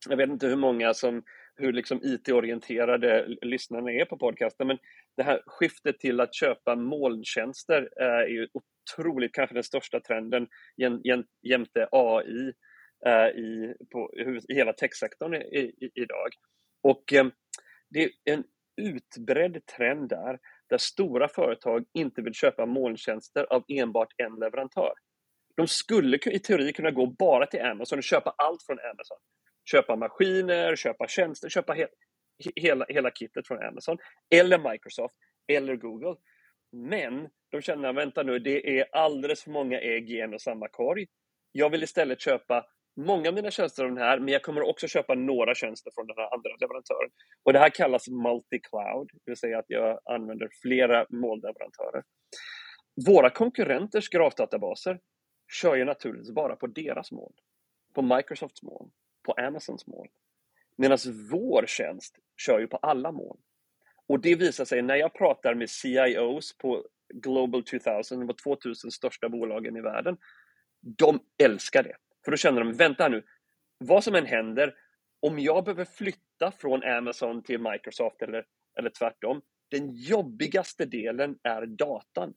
jag 0.09 0.17
vet 0.17 0.29
inte 0.29 0.47
hur 0.47 0.55
många 0.55 0.93
som, 0.93 1.23
hur 1.55 1.73
liksom 1.73 1.99
IT-orienterade 2.03 3.27
lyssnarna 3.41 3.91
är 3.91 4.05
på 4.05 4.17
podcasten, 4.17 4.67
men 4.67 4.77
det 5.17 5.23
här 5.23 5.41
skiftet 5.45 5.99
till 5.99 6.19
att 6.19 6.35
köpa 6.35 6.75
molntjänster 6.75 7.89
eh, 8.01 8.05
är 8.05 8.27
ju 8.27 8.47
otroligt, 8.53 9.33
kanske 9.33 9.53
den 9.53 9.63
största 9.63 9.99
trenden 9.99 10.47
jämte 11.43 11.87
AI 11.91 12.53
eh, 13.05 13.27
i, 13.27 13.75
på, 13.91 14.11
i 14.49 14.53
hela 14.53 14.73
techsektorn 14.73 15.33
i, 15.33 15.59
i, 15.59 15.91
idag. 15.93 16.29
Och 16.83 17.13
eh, 17.13 17.25
det 17.89 18.03
är 18.03 18.09
en 18.25 18.43
utbredd 18.81 19.65
trend 19.77 20.09
där, 20.09 20.39
där 20.69 20.77
stora 20.77 21.27
företag 21.27 21.85
inte 21.93 22.21
vill 22.21 22.33
köpa 22.33 22.65
molntjänster 22.65 23.53
av 23.53 23.63
enbart 23.67 24.13
en 24.17 24.39
leverantör. 24.39 24.93
De 25.57 25.67
skulle 25.67 26.17
i 26.17 26.39
teori 26.39 26.73
kunna 26.73 26.91
gå 26.91 27.05
bara 27.05 27.45
till 27.45 27.61
Amazon 27.61 27.99
och 27.99 28.03
köpa 28.03 28.33
allt 28.37 28.63
från 28.63 28.79
Amazon. 28.79 29.17
Köpa 29.71 29.95
maskiner, 29.95 30.75
köpa 30.75 31.07
tjänster, 31.07 31.49
köpa 31.49 31.73
he 31.73 31.87
hela, 32.55 32.85
hela 32.89 33.11
kittet 33.11 33.47
från 33.47 33.63
Amazon, 33.63 33.97
eller 34.35 34.71
Microsoft, 34.71 35.15
eller 35.47 35.75
Google. 35.75 36.15
Men 36.71 37.29
de 37.51 37.61
känner, 37.61 37.93
vänta 37.93 38.23
nu, 38.23 38.39
det 38.39 38.79
är 38.79 38.85
alldeles 38.91 39.43
för 39.43 39.51
många 39.51 39.79
ägg 39.79 40.11
i 40.11 40.21
en 40.21 40.33
och 40.33 40.41
samma 40.41 40.67
korg. 40.67 41.05
Jag 41.51 41.69
vill 41.69 41.83
istället 41.83 42.21
köpa 42.21 42.65
många 43.01 43.29
av 43.29 43.35
mina 43.35 43.51
tjänster 43.51 43.83
av 43.83 43.89
den 43.89 43.97
här, 43.97 44.19
men 44.19 44.33
jag 44.33 44.43
kommer 44.43 44.61
också 44.61 44.87
köpa 44.87 45.15
några 45.15 45.55
tjänster 45.55 45.91
från 45.95 46.07
den 46.07 46.17
här 46.17 46.33
andra 46.33 46.49
leverantören. 46.61 47.11
Och 47.43 47.53
det 47.53 47.59
här 47.59 47.69
kallas 47.69 48.07
multi-cloud, 48.07 49.07
det 49.13 49.31
vill 49.31 49.37
säga 49.37 49.59
att 49.59 49.65
jag 49.67 49.99
använder 50.05 50.49
flera 50.61 51.05
molnleverantörer. 51.09 52.03
Våra 53.07 53.29
konkurrenters 53.29 54.09
grafdatabaser 54.09 54.99
kör 55.47 55.75
ju 55.75 55.85
naturligtvis 55.85 56.31
bara 56.31 56.55
på 56.55 56.67
deras 56.67 57.11
moln, 57.11 57.33
på 57.93 58.01
Microsofts 58.01 58.63
moln, 58.63 58.91
på 59.23 59.31
Amazons 59.31 59.87
moln. 59.87 60.09
Medan 60.75 60.97
vår 61.31 61.65
tjänst 61.67 62.19
kör 62.37 62.59
ju 62.59 62.67
på 62.67 62.77
alla 62.77 63.11
moln. 63.11 63.39
Och 64.07 64.19
det 64.19 64.35
visar 64.35 64.65
sig 64.65 64.81
när 64.81 64.95
jag 64.95 65.13
pratar 65.13 65.53
med 65.53 65.69
CIOs 65.69 66.57
på 66.57 66.85
Global 67.13 67.63
2000, 67.63 68.27
de 68.27 68.33
2000 68.33 68.91
största 68.91 69.29
bolagen 69.29 69.77
i 69.77 69.81
världen, 69.81 70.17
de 70.81 71.19
älskar 71.43 71.83
det. 71.83 71.95
För 72.25 72.31
då 72.31 72.37
känner 72.37 72.63
de, 72.63 72.73
vänta 72.73 73.07
nu, 73.07 73.23
vad 73.77 74.03
som 74.03 74.15
än 74.15 74.25
händer, 74.25 74.75
om 75.19 75.39
jag 75.39 75.63
behöver 75.63 75.85
flytta 75.85 76.51
från 76.51 76.83
Amazon 76.83 77.43
till 77.43 77.59
Microsoft 77.59 78.21
eller, 78.21 78.45
eller 78.79 78.89
tvärtom, 78.89 79.41
den 79.71 79.89
jobbigaste 79.93 80.85
delen 80.85 81.39
är 81.43 81.65
datan. 81.65 82.33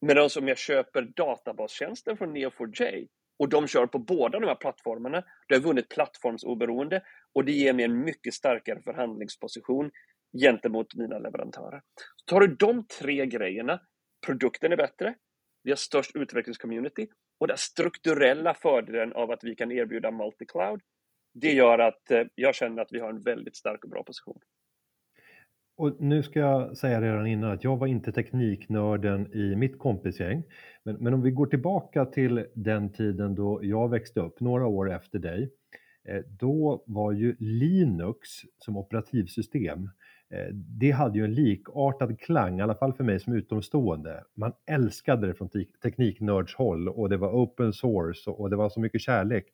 Medan 0.00 0.28
om 0.38 0.48
jag 0.48 0.58
köper 0.58 1.02
databastjänsten 1.02 2.16
från 2.16 2.36
Neo4j 2.36 3.08
och 3.38 3.48
de 3.48 3.66
kör 3.66 3.86
på 3.86 3.98
båda 3.98 4.38
de 4.40 4.46
här 4.46 4.54
plattformarna, 4.54 5.20
då 5.20 5.54
har 5.54 5.60
jag 5.60 5.60
vunnit 5.60 5.88
plattformsoberoende 5.88 7.02
och 7.32 7.44
det 7.44 7.52
ger 7.52 7.72
mig 7.72 7.84
en 7.84 8.04
mycket 8.04 8.34
starkare 8.34 8.82
förhandlingsposition 8.82 9.90
gentemot 10.42 10.94
mina 10.94 11.18
leverantörer. 11.18 11.82
Så 12.16 12.24
tar 12.26 12.40
du 12.40 12.46
de 12.46 12.86
tre 12.86 13.26
grejerna, 13.26 13.80
produkten 14.26 14.72
är 14.72 14.76
bättre, 14.76 15.14
vi 15.62 15.70
har 15.70 15.76
störst 15.76 16.16
utvecklingscommunity 16.16 17.08
och 17.40 17.46
den 17.46 17.58
strukturella 17.58 18.54
fördelen 18.54 19.12
av 19.12 19.30
att 19.30 19.44
vi 19.44 19.54
kan 19.54 19.72
erbjuda 19.72 20.10
multi-cloud, 20.10 20.80
det 21.34 21.52
gör 21.52 21.78
att 21.78 22.10
eh, 22.10 22.24
jag 22.34 22.54
känner 22.54 22.82
att 22.82 22.92
vi 22.92 23.00
har 23.00 23.10
en 23.10 23.22
väldigt 23.22 23.56
stark 23.56 23.84
och 23.84 23.90
bra 23.90 24.02
position. 24.02 24.40
Och 25.78 26.00
nu 26.00 26.22
ska 26.22 26.40
jag 26.40 26.76
säga 26.76 27.00
redan 27.00 27.26
innan 27.26 27.50
att 27.50 27.64
jag 27.64 27.76
var 27.76 27.86
inte 27.86 28.12
tekniknörden 28.12 29.32
i 29.32 29.56
mitt 29.56 29.78
kompisgäng. 29.78 30.42
Men, 30.82 30.96
men 30.96 31.14
om 31.14 31.22
vi 31.22 31.30
går 31.30 31.46
tillbaka 31.46 32.04
till 32.04 32.46
den 32.54 32.92
tiden 32.92 33.34
då 33.34 33.60
jag 33.62 33.90
växte 33.90 34.20
upp, 34.20 34.40
några 34.40 34.66
år 34.66 34.92
efter 34.92 35.18
dig. 35.18 35.50
Eh, 36.08 36.22
då 36.40 36.84
var 36.86 37.12
ju 37.12 37.36
Linux 37.38 38.28
som 38.58 38.76
operativsystem, 38.76 39.90
eh, 40.30 40.54
det 40.54 40.90
hade 40.90 41.18
ju 41.18 41.24
en 41.24 41.34
likartad 41.34 42.20
klang, 42.20 42.58
i 42.58 42.62
alla 42.62 42.74
fall 42.74 42.92
för 42.92 43.04
mig 43.04 43.20
som 43.20 43.32
utomstående. 43.32 44.24
Man 44.34 44.52
älskade 44.70 45.26
det 45.26 45.34
från 45.34 45.48
tekniknördshåll 45.82 46.88
och 46.88 47.08
det 47.08 47.16
var 47.16 47.30
open 47.32 47.72
source 47.72 48.30
och 48.30 48.50
det 48.50 48.56
var 48.56 48.68
så 48.68 48.80
mycket 48.80 49.00
kärlek. 49.00 49.46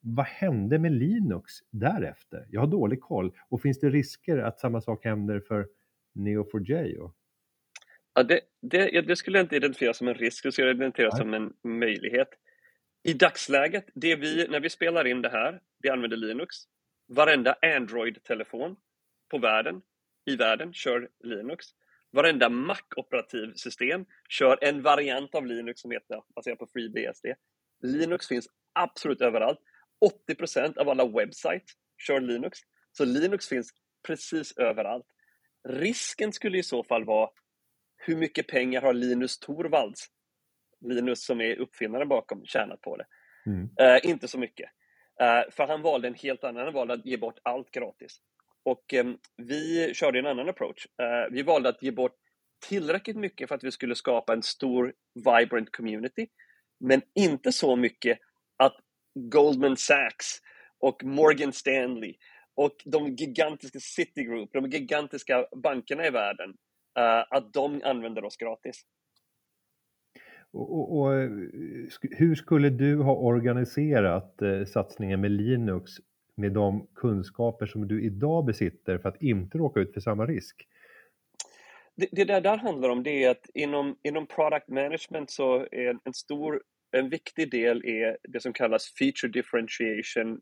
Vad 0.00 0.26
hände 0.26 0.78
med 0.78 0.92
Linux 0.92 1.52
därefter? 1.70 2.46
Jag 2.50 2.60
har 2.60 2.66
dålig 2.66 3.00
koll. 3.00 3.32
Och 3.48 3.62
finns 3.62 3.80
det 3.80 3.90
risker 3.90 4.38
att 4.38 4.60
samma 4.60 4.80
sak 4.80 5.04
händer 5.04 5.40
för 5.40 5.68
Neo4j? 6.18 7.10
Ja, 8.14 8.22
det, 8.22 8.40
det, 8.62 9.00
det, 9.00 9.16
skulle 9.16 9.38
jag 9.38 9.44
inte 9.44 9.56
identifiera 9.56 9.94
som 9.94 10.08
en 10.08 10.14
risk, 10.14 10.44
det 10.44 10.52
skulle 10.52 10.66
jag 10.66 10.76
identifiera 10.76 11.10
Nej. 11.10 11.18
som 11.18 11.34
en 11.34 11.52
möjlighet. 11.78 12.28
I 13.02 13.12
dagsläget, 13.12 13.84
det 13.94 14.16
vi, 14.16 14.46
när 14.48 14.60
vi 14.60 14.70
spelar 14.70 15.06
in 15.06 15.22
det 15.22 15.28
här, 15.28 15.60
vi 15.82 15.88
använder 15.88 16.16
Linux. 16.16 16.56
Varenda 17.08 17.56
Android-telefon 17.76 18.76
på 19.30 19.38
världen, 19.38 19.82
i 20.26 20.36
världen 20.36 20.72
kör 20.72 21.08
Linux. 21.24 21.66
Varenda 22.10 22.48
Mac-operativsystem 22.48 24.04
kör 24.28 24.58
en 24.60 24.82
variant 24.82 25.34
av 25.34 25.46
Linux 25.46 25.80
som 25.80 25.90
heter 25.90 26.22
baserat 26.34 26.58
på 26.58 26.66
FreeBSD. 26.66 27.26
Linux 27.82 28.28
finns 28.28 28.48
absolut 28.72 29.20
överallt. 29.20 29.58
80% 30.28 30.78
av 30.78 30.88
alla 30.88 31.06
webbsites 31.08 31.70
kör 32.06 32.20
Linux. 32.20 32.58
Så 32.92 33.04
Linux 33.04 33.48
finns 33.48 33.70
precis 34.06 34.56
överallt. 34.56 35.06
Risken 35.68 36.32
skulle 36.32 36.58
i 36.58 36.62
så 36.62 36.84
fall 36.84 37.04
vara 37.04 37.30
hur 37.96 38.16
mycket 38.16 38.46
pengar 38.46 38.82
har 38.82 38.92
Linus 38.92 39.38
Torvalds, 39.38 40.06
Linus 40.80 41.24
som 41.24 41.40
är 41.40 41.56
uppfinnaren 41.56 42.08
bakom, 42.08 42.44
tjänat 42.44 42.80
på 42.80 42.96
det? 42.96 43.06
Mm. 43.46 43.62
Uh, 43.62 44.10
inte 44.10 44.28
så 44.28 44.38
mycket. 44.38 44.70
Uh, 45.22 45.50
för 45.50 45.66
han 45.66 45.82
valde 45.82 46.08
en 46.08 46.14
helt 46.14 46.44
annan, 46.44 46.64
han 46.64 46.74
valde 46.74 46.94
att 46.94 47.06
ge 47.06 47.16
bort 47.16 47.38
allt 47.42 47.70
gratis. 47.70 48.20
Och 48.62 48.92
um, 48.92 49.18
vi 49.36 49.94
körde 49.94 50.18
en 50.18 50.26
annan 50.26 50.48
approach. 50.48 50.86
Uh, 51.02 51.34
vi 51.34 51.42
valde 51.42 51.68
att 51.68 51.82
ge 51.82 51.90
bort 51.90 52.16
tillräckligt 52.68 53.16
mycket 53.16 53.48
för 53.48 53.54
att 53.54 53.64
vi 53.64 53.70
skulle 53.70 53.94
skapa 53.94 54.32
en 54.32 54.42
stor 54.42 54.92
vibrant 55.14 55.72
community, 55.72 56.26
men 56.80 57.02
inte 57.14 57.52
så 57.52 57.76
mycket 57.76 58.18
Goldman 59.14 59.76
Sachs 59.76 60.40
och 60.80 61.04
Morgan 61.04 61.52
Stanley 61.52 62.14
och 62.54 62.76
de 62.84 63.08
gigantiska 63.08 63.78
Citigroup, 63.80 64.52
de 64.52 64.70
gigantiska 64.70 65.46
bankerna 65.62 66.06
i 66.06 66.10
världen, 66.10 66.50
uh, 66.98 67.24
att 67.30 67.52
de 67.52 67.80
använder 67.84 68.24
oss 68.24 68.36
gratis. 68.36 68.84
Och, 70.50 70.78
och, 70.78 71.00
och, 71.00 71.12
hur 72.10 72.34
skulle 72.34 72.70
du 72.70 72.96
ha 72.96 73.14
organiserat 73.14 74.42
eh, 74.42 74.64
satsningen 74.64 75.20
med 75.20 75.30
Linux 75.30 75.92
med 76.34 76.52
de 76.52 76.86
kunskaper 76.94 77.66
som 77.66 77.88
du 77.88 78.04
idag 78.04 78.44
besitter 78.44 78.98
för 78.98 79.08
att 79.08 79.22
inte 79.22 79.58
råka 79.58 79.80
ut 79.80 79.94
för 79.94 80.00
samma 80.00 80.26
risk? 80.26 80.68
Det, 81.94 82.08
det 82.12 82.24
där, 82.24 82.40
där 82.40 82.56
handlar 82.56 82.88
om 82.88 83.02
det 83.02 83.24
är 83.24 83.30
att 83.30 83.50
inom, 83.54 83.96
inom 84.02 84.26
product 84.26 84.68
management 84.68 85.30
så 85.30 85.66
är 85.70 85.98
en 86.04 86.14
stor 86.14 86.62
en 86.92 87.08
viktig 87.08 87.50
del 87.50 87.84
är 87.84 88.18
det 88.28 88.40
som 88.40 88.52
kallas 88.52 88.94
feature 88.98 89.32
differentiation 89.32 90.40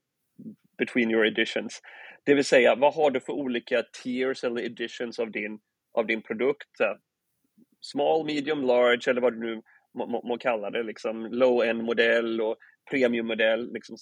between 0.79 1.11
your 1.11 1.27
editions. 1.27 1.83
Det 2.25 2.35
vill 2.35 2.45
säga, 2.45 2.75
vad 2.75 2.95
har 2.95 3.11
du 3.11 3.21
för 3.21 3.33
olika 3.33 3.83
tiers 4.03 4.45
eller 4.45 4.63
editions 4.63 5.19
av 5.19 5.31
din, 5.31 5.59
av 5.93 6.07
din 6.07 6.23
produkt? 6.23 6.71
Small, 7.81 8.27
medium, 8.27 8.63
large 8.63 9.11
eller 9.11 9.21
vad 9.21 9.33
du 9.33 9.39
nu 9.39 9.63
må, 9.95 10.07
må, 10.07 10.23
må 10.23 10.39
kalla 10.39 10.71
det, 10.71 10.83
liksom 10.83 11.27
low-end-modell 11.27 12.41
och 12.41 12.57
premiummodell. 12.91 13.73
Liksom 13.73 13.97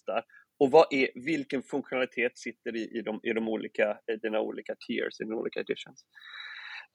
och 0.59 0.71
vad 0.71 0.87
är, 0.91 1.09
vilken 1.15 1.63
funktionalitet 1.63 2.39
sitter 2.39 2.77
i, 2.77 2.99
i, 2.99 3.03
de, 3.03 3.21
i, 3.23 3.33
de 3.33 3.49
olika, 3.49 3.99
i 4.13 4.17
dina 4.17 4.41
olika 4.41 4.75
tiers, 4.87 5.21
i 5.21 5.25
dina 5.25 5.37
olika 5.37 5.61
editions? 5.61 6.05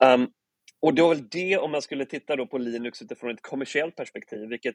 Um, 0.04 0.32
och 0.80 0.94
det 0.94 1.02
var 1.02 1.14
väl 1.14 1.28
det 1.28 1.58
om 1.58 1.70
man 1.70 1.82
skulle 1.82 2.04
titta 2.04 2.36
då 2.36 2.46
på 2.46 2.58
Linux 2.58 3.02
utifrån 3.02 3.30
ett 3.30 3.42
kommersiellt 3.42 3.96
perspektiv, 3.96 4.48
vilket 4.48 4.74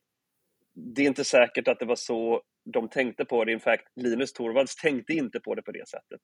det 0.75 1.01
är 1.01 1.07
inte 1.07 1.23
säkert 1.23 1.67
att 1.67 1.79
det 1.79 1.85
var 1.85 1.95
så 1.95 2.41
de 2.73 2.89
tänkte 2.89 3.25
på 3.25 3.45
det. 3.45 3.51
In 3.51 3.59
fact, 3.59 3.83
Linus 3.95 4.33
Torvalds 4.33 4.75
tänkte 4.75 5.13
inte 5.13 5.39
på 5.39 5.55
det 5.55 5.61
på 5.61 5.71
det 5.71 5.87
sättet. 5.87 6.21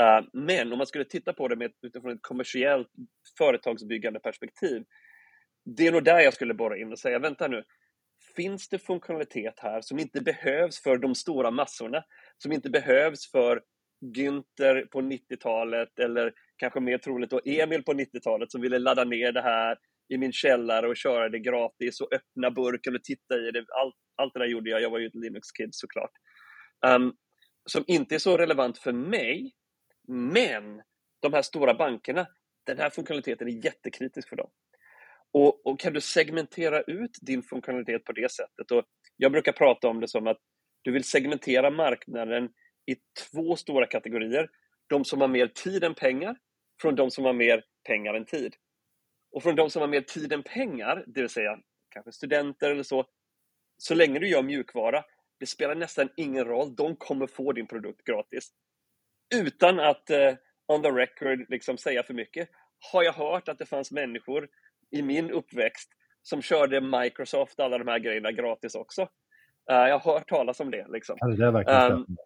Uh, 0.00 0.28
men 0.32 0.72
om 0.72 0.78
man 0.78 0.86
skulle 0.86 1.04
titta 1.04 1.32
på 1.32 1.48
det 1.48 1.56
med, 1.56 1.72
utifrån 1.82 2.12
ett 2.12 2.22
kommersiellt 2.22 2.88
företagsbyggande 3.38 4.20
perspektiv, 4.20 4.84
det 5.64 5.86
är 5.86 5.92
nog 5.92 6.04
där 6.04 6.20
jag 6.20 6.34
skulle 6.34 6.54
borra 6.54 6.78
in 6.78 6.92
och 6.92 6.98
säga, 6.98 7.18
vänta 7.18 7.48
nu, 7.48 7.64
finns 8.36 8.68
det 8.68 8.78
funktionalitet 8.78 9.54
här 9.60 9.80
som 9.80 9.98
inte 9.98 10.20
behövs 10.20 10.82
för 10.82 10.98
de 10.98 11.14
stora 11.14 11.50
massorna, 11.50 12.04
som 12.38 12.52
inte 12.52 12.70
behövs 12.70 13.30
för 13.30 13.62
Günther 14.16 14.86
på 14.86 15.00
90-talet 15.00 15.98
eller 15.98 16.32
kanske 16.56 16.80
mer 16.80 16.98
troligt 16.98 17.30
då 17.30 17.40
Emil 17.44 17.84
på 17.84 17.92
90-talet 17.92 18.50
som 18.50 18.60
ville 18.60 18.78
ladda 18.78 19.04
ner 19.04 19.32
det 19.32 19.42
här 19.42 19.78
i 20.10 20.18
min 20.18 20.32
källare 20.32 20.88
och 20.88 20.96
köra 20.96 21.28
det 21.28 21.38
gratis 21.38 22.00
och 22.00 22.12
öppna 22.12 22.50
burken 22.50 22.94
och 22.94 23.04
titta 23.04 23.34
i 23.34 23.50
det. 23.50 23.64
Allt, 23.82 23.94
allt 24.16 24.34
det 24.34 24.40
där 24.40 24.46
gjorde 24.46 24.70
jag. 24.70 24.82
Jag 24.82 24.90
var 24.90 24.98
ju 24.98 25.06
ett 25.06 25.14
Linux-kid 25.14 25.68
såklart. 25.72 26.10
Um, 26.86 27.14
som 27.66 27.84
inte 27.86 28.14
är 28.14 28.18
så 28.18 28.36
relevant 28.36 28.78
för 28.78 28.92
mig, 28.92 29.52
men 30.08 30.82
de 31.20 31.32
här 31.32 31.42
stora 31.42 31.74
bankerna, 31.74 32.26
den 32.66 32.78
här 32.78 32.90
funktionaliteten 32.90 33.48
är 33.48 33.64
jättekritisk 33.64 34.28
för 34.28 34.36
dem. 34.36 34.50
Och, 35.32 35.66
och, 35.66 35.80
kan 35.80 35.92
du 35.92 36.00
segmentera 36.00 36.82
ut 36.82 37.18
din 37.20 37.42
funktionalitet 37.42 38.04
på 38.04 38.12
det 38.12 38.32
sättet? 38.32 38.70
Och 38.70 38.84
jag 39.16 39.32
brukar 39.32 39.52
prata 39.52 39.88
om 39.88 40.00
det 40.00 40.08
som 40.08 40.26
att 40.26 40.38
du 40.82 40.92
vill 40.92 41.04
segmentera 41.04 41.70
marknaden 41.70 42.44
i 42.86 42.96
två 43.30 43.56
stora 43.56 43.86
kategorier. 43.86 44.48
De 44.86 45.04
som 45.04 45.20
har 45.20 45.28
mer 45.28 45.46
tid 45.46 45.84
än 45.84 45.94
pengar 45.94 46.36
från 46.82 46.94
de 46.94 47.10
som 47.10 47.24
har 47.24 47.32
mer 47.32 47.64
pengar 47.86 48.14
än 48.14 48.24
tid. 48.24 48.54
Och 49.32 49.42
från 49.42 49.56
de 49.56 49.70
som 49.70 49.80
har 49.80 49.88
mer 49.88 50.00
tid 50.00 50.32
än 50.32 50.42
pengar, 50.42 51.04
det 51.06 51.20
vill 51.20 51.30
säga 51.30 51.58
kanske 51.90 52.12
studenter 52.12 52.70
eller 52.70 52.82
så, 52.82 53.04
så 53.76 53.94
länge 53.94 54.18
du 54.18 54.28
gör 54.28 54.42
mjukvara, 54.42 55.04
det 55.38 55.46
spelar 55.46 55.74
nästan 55.74 56.08
ingen 56.16 56.44
roll, 56.44 56.74
de 56.74 56.96
kommer 56.96 57.26
få 57.26 57.52
din 57.52 57.66
produkt 57.66 58.04
gratis. 58.04 58.50
Utan 59.34 59.80
att 59.80 60.10
uh, 60.10 60.34
on 60.66 60.82
the 60.82 60.88
record 60.88 61.46
liksom 61.48 61.78
säga 61.78 62.02
för 62.02 62.14
mycket, 62.14 62.48
har 62.92 63.02
jag 63.02 63.12
hört 63.12 63.48
att 63.48 63.58
det 63.58 63.66
fanns 63.66 63.92
människor 63.92 64.48
i 64.90 65.02
min 65.02 65.30
uppväxt 65.30 65.90
som 66.22 66.42
körde 66.42 66.80
Microsoft, 66.80 67.60
alla 67.60 67.78
de 67.78 67.88
här 67.88 67.98
grejerna 67.98 68.32
gratis 68.32 68.74
också. 68.74 69.02
Uh, 69.02 69.08
jag 69.88 69.98
har 69.98 70.12
hört 70.12 70.28
talas 70.28 70.60
om 70.60 70.70
det. 70.70 70.86
Liksom. 70.88 71.16
Ja, 71.20 71.26
det 71.26 71.46
är 71.46 71.50
verkligen 71.50 71.92
um, 71.92 72.16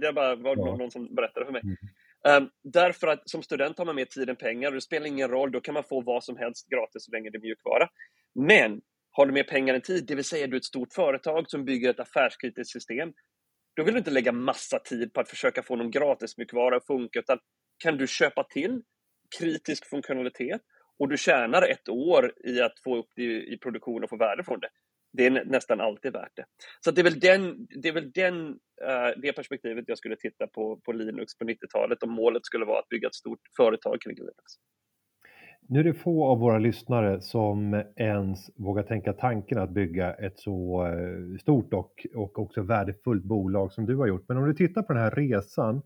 det 0.00 0.12
bara 0.14 0.34
var 0.34 0.56
någon 0.56 0.90
som 0.90 1.14
berättade 1.14 1.46
för 1.46 1.52
mig. 1.52 1.62
Um, 2.28 2.50
därför 2.64 3.06
att 3.06 3.30
som 3.30 3.42
student 3.42 3.78
har 3.78 3.84
man 3.84 3.96
mer 3.96 4.04
tid 4.04 4.30
än 4.30 4.36
pengar 4.36 4.68
och 4.68 4.74
det 4.74 4.80
spelar 4.80 5.06
ingen 5.06 5.28
roll, 5.28 5.52
då 5.52 5.60
kan 5.60 5.74
man 5.74 5.84
få 5.84 6.00
vad 6.00 6.24
som 6.24 6.36
helst 6.36 6.68
gratis 6.68 7.04
så 7.04 7.12
länge 7.12 7.30
det 7.30 7.38
är 7.38 7.42
mjukvara. 7.42 7.88
Men 8.34 8.80
har 9.10 9.26
du 9.26 9.32
mer 9.32 9.44
pengar 9.44 9.74
än 9.74 9.80
tid, 9.80 10.04
det 10.06 10.14
vill 10.14 10.24
säga 10.24 10.46
du 10.46 10.56
är 10.56 10.60
ett 10.60 10.64
stort 10.64 10.92
företag 10.92 11.50
som 11.50 11.64
bygger 11.64 11.90
ett 11.90 12.00
affärskritiskt 12.00 12.72
system, 12.72 13.12
då 13.76 13.82
vill 13.82 13.94
du 13.94 13.98
inte 13.98 14.10
lägga 14.10 14.32
massa 14.32 14.78
tid 14.78 15.12
på 15.12 15.20
att 15.20 15.28
försöka 15.28 15.62
få 15.62 15.76
någon 15.76 15.90
gratis 15.90 16.36
mjukvara 16.36 16.76
att 16.76 16.86
funka, 16.86 17.18
utan 17.18 17.38
kan 17.78 17.96
du 17.96 18.06
köpa 18.06 18.44
till 18.44 18.82
kritisk 19.38 19.86
funktionalitet 19.86 20.60
och 20.98 21.08
du 21.08 21.16
tjänar 21.16 21.62
ett 21.62 21.88
år 21.88 22.32
i 22.44 22.60
att 22.60 22.78
få 22.84 22.96
upp 22.96 23.08
det 23.16 23.22
i 23.22 23.58
produktion 23.62 24.04
och 24.04 24.10
få 24.10 24.16
värde 24.16 24.44
från 24.44 24.60
det, 24.60 24.68
det 25.16 25.26
är 25.26 25.44
nästan 25.44 25.80
alltid 25.80 26.12
värt 26.12 26.36
det. 26.36 26.44
Så 26.80 26.90
det 26.90 27.00
är 27.00 27.04
väl, 27.04 27.20
den, 27.20 27.66
det, 27.82 27.88
är 27.88 27.92
väl 27.92 28.10
den, 28.10 28.48
uh, 28.48 29.20
det 29.22 29.32
perspektivet 29.32 29.84
jag 29.88 29.98
skulle 29.98 30.16
titta 30.16 30.46
på, 30.46 30.76
på 30.76 30.92
Linux 30.92 31.38
på 31.38 31.44
90-talet 31.44 32.02
om 32.02 32.10
målet 32.10 32.46
skulle 32.46 32.64
vara 32.64 32.78
att 32.78 32.88
bygga 32.88 33.08
ett 33.08 33.14
stort 33.14 33.40
företag 33.56 34.00
kring 34.00 34.16
Linux. 34.16 34.54
Nu 35.68 35.80
är 35.80 35.84
det 35.84 35.94
få 35.94 36.24
av 36.24 36.38
våra 36.38 36.58
lyssnare 36.58 37.20
som 37.20 37.84
ens 37.96 38.50
vågar 38.56 38.82
tänka 38.82 39.12
tanken 39.12 39.58
att 39.58 39.70
bygga 39.70 40.14
ett 40.14 40.38
så 40.38 40.86
eh, 40.86 41.38
stort 41.40 41.72
och, 41.72 42.06
och 42.14 42.38
också 42.38 42.62
värdefullt 42.62 43.24
bolag 43.24 43.72
som 43.72 43.86
du 43.86 43.96
har 43.96 44.06
gjort. 44.06 44.24
Men 44.28 44.36
om 44.36 44.46
du 44.46 44.54
tittar 44.54 44.82
på 44.82 44.92
den 44.92 45.02
här 45.02 45.10
resan 45.10 45.82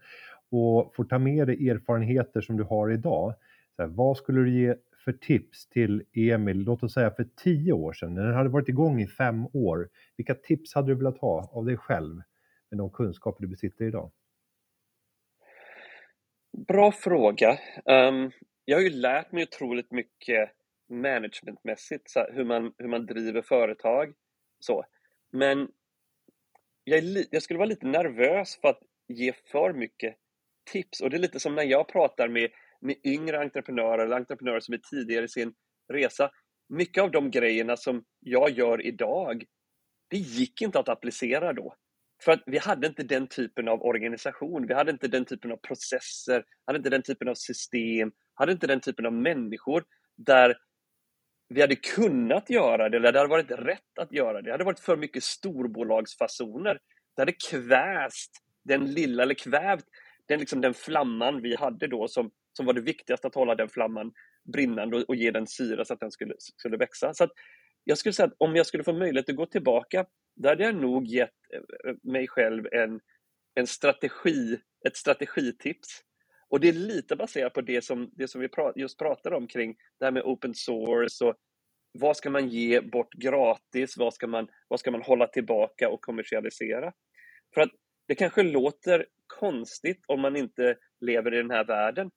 och 0.50 0.94
får 0.94 1.04
ta 1.04 1.18
med 1.18 1.46
dig 1.46 1.68
erfarenheter 1.68 2.40
som 2.40 2.56
du 2.56 2.62
har 2.62 2.90
idag. 2.90 3.34
Så 3.76 3.82
här, 3.82 3.88
vad 3.88 4.16
skulle 4.16 4.40
du 4.40 4.60
ge 4.60 4.74
för 5.04 5.12
tips 5.12 5.68
till 5.68 6.04
Emil, 6.12 6.58
låt 6.58 6.82
oss 6.82 6.94
säga 6.94 7.10
för 7.10 7.28
tio 7.36 7.72
år 7.72 7.92
sedan, 7.92 8.14
när 8.14 8.22
den 8.22 8.34
hade 8.34 8.48
varit 8.48 8.68
igång 8.68 9.00
i 9.00 9.06
fem 9.06 9.46
år? 9.46 9.88
Vilka 10.16 10.34
tips 10.34 10.74
hade 10.74 10.88
du 10.88 10.94
velat 10.94 11.18
ha 11.18 11.50
av 11.52 11.64
dig 11.64 11.76
själv 11.76 12.16
med 12.70 12.78
de 12.78 12.90
kunskaper 12.90 13.42
du 13.42 13.48
besitter 13.48 13.84
idag? 13.84 14.10
Bra 16.66 16.92
fråga. 16.92 17.58
Um, 17.84 18.30
jag 18.64 18.76
har 18.76 18.82
ju 18.82 18.90
lärt 18.90 19.32
mig 19.32 19.42
otroligt 19.42 19.90
mycket 19.90 20.50
managementmässigt, 20.88 22.10
så 22.10 22.26
hur, 22.32 22.44
man, 22.44 22.72
hur 22.78 22.88
man 22.88 23.06
driver 23.06 23.42
företag. 23.42 24.14
Så. 24.58 24.84
Men 25.32 25.68
jag, 26.84 27.02
jag 27.30 27.42
skulle 27.42 27.58
vara 27.58 27.68
lite 27.68 27.86
nervös 27.86 28.58
för 28.60 28.68
att 28.68 28.80
ge 29.08 29.32
för 29.52 29.72
mycket 29.72 30.16
tips. 30.72 31.00
Och 31.00 31.10
det 31.10 31.16
är 31.16 31.18
lite 31.18 31.40
som 31.40 31.54
när 31.54 31.64
jag 31.64 31.88
pratar 31.88 32.28
med, 32.28 32.50
med 32.80 32.96
yngre 33.04 33.40
entreprenörer 33.40 34.04
eller 34.04 34.16
entreprenörer 34.16 34.60
som 34.60 34.74
är 34.74 34.80
tidigare 34.90 35.24
i 35.24 35.28
sin 35.28 35.54
resa. 35.92 36.30
Mycket 36.68 37.02
av 37.02 37.10
de 37.10 37.30
grejerna 37.30 37.76
som 37.76 38.04
jag 38.20 38.50
gör 38.50 38.86
idag, 38.86 39.44
det 40.08 40.18
gick 40.18 40.62
inte 40.62 40.78
att 40.78 40.88
applicera 40.88 41.52
då. 41.52 41.74
För 42.24 42.32
att 42.32 42.42
vi 42.46 42.58
hade 42.58 42.86
inte 42.86 43.02
den 43.02 43.26
typen 43.26 43.68
av 43.68 43.82
organisation, 43.82 44.66
vi 44.66 44.74
hade 44.74 44.90
inte 44.90 45.08
den 45.08 45.24
typen 45.24 45.52
av 45.52 45.56
processer, 45.56 46.44
hade 46.66 46.76
inte 46.76 46.90
den 46.90 47.02
typen 47.02 47.28
av 47.28 47.34
system, 47.34 48.12
hade 48.34 48.52
inte 48.52 48.66
den 48.66 48.80
typen 48.80 49.06
av 49.06 49.12
människor 49.12 49.84
där 50.16 50.56
vi 51.48 51.60
hade 51.60 51.76
kunnat 51.76 52.50
göra 52.50 52.88
det, 52.88 52.96
eller 52.96 53.12
det 53.12 53.18
hade 53.18 53.30
varit 53.30 53.50
rätt 53.50 53.98
att 53.98 54.12
göra 54.12 54.32
det. 54.32 54.42
Det 54.42 54.52
hade 54.52 54.64
varit 54.64 54.80
för 54.80 54.96
mycket 54.96 55.24
storbolagsfasoner. 55.24 56.78
Det 57.16 57.22
hade 57.22 57.32
kväst 57.50 58.30
den 58.64 58.92
lilla, 58.92 59.22
eller 59.22 59.34
kvävt 59.34 59.84
den, 60.26 60.40
liksom, 60.40 60.60
den 60.60 60.74
flamman 60.74 61.42
vi 61.42 61.56
hade 61.56 61.86
då 61.86 62.08
som, 62.08 62.30
som 62.60 62.66
var 62.66 62.72
det 62.72 62.80
viktigaste, 62.80 63.26
att 63.26 63.34
hålla 63.34 63.54
den 63.54 63.68
flamman 63.68 64.12
brinnande 64.52 64.96
och, 64.96 65.02
och 65.02 65.16
ge 65.16 65.30
den 65.30 65.46
syra 65.46 65.84
så 65.84 65.94
att 65.94 66.00
den 66.00 66.10
skulle, 66.10 66.34
skulle 66.38 66.76
växa. 66.76 67.14
Så 67.14 67.28
jag 67.84 67.98
skulle 67.98 68.12
säga 68.12 68.26
att 68.26 68.34
om 68.38 68.56
jag 68.56 68.66
skulle 68.66 68.84
få 68.84 68.92
möjlighet 68.92 69.28
att 69.28 69.36
gå 69.36 69.46
tillbaka, 69.46 70.06
då 70.36 70.48
hade 70.48 70.64
jag 70.64 70.74
nog 70.74 71.06
gett 71.06 71.30
eh, 71.54 71.94
mig 72.02 72.28
själv 72.28 72.66
en, 72.72 73.00
en 73.54 73.66
strategi, 73.66 74.60
ett 74.86 74.96
strategitips. 74.96 75.88
Och 76.48 76.60
det 76.60 76.68
är 76.68 76.72
lite 76.72 77.16
baserat 77.16 77.52
på 77.52 77.60
det 77.60 77.84
som, 77.84 78.10
det 78.12 78.28
som 78.28 78.40
vi 78.40 78.48
just 78.76 78.98
pratade 78.98 79.36
om 79.36 79.46
kring 79.46 79.76
det 79.98 80.04
här 80.04 80.12
med 80.12 80.22
open 80.22 80.54
source 80.54 81.24
och 81.24 81.34
vad 81.92 82.16
ska 82.16 82.30
man 82.30 82.48
ge 82.48 82.80
bort 82.80 83.14
gratis, 83.14 83.96
vad 83.96 84.14
ska 84.14 84.26
man, 84.26 84.48
vad 84.68 84.80
ska 84.80 84.90
man 84.90 85.02
hålla 85.02 85.26
tillbaka 85.26 85.88
och 85.88 86.00
kommersialisera? 86.00 86.92
För 87.54 87.60
att 87.60 87.70
det 88.08 88.14
kanske 88.14 88.42
låter 88.42 89.06
konstigt 89.26 90.04
om 90.06 90.20
man 90.20 90.36
inte 90.36 90.76
lever 91.00 91.34
i 91.34 91.36
den 91.36 91.50
här 91.50 91.64
världen, 91.64 92.10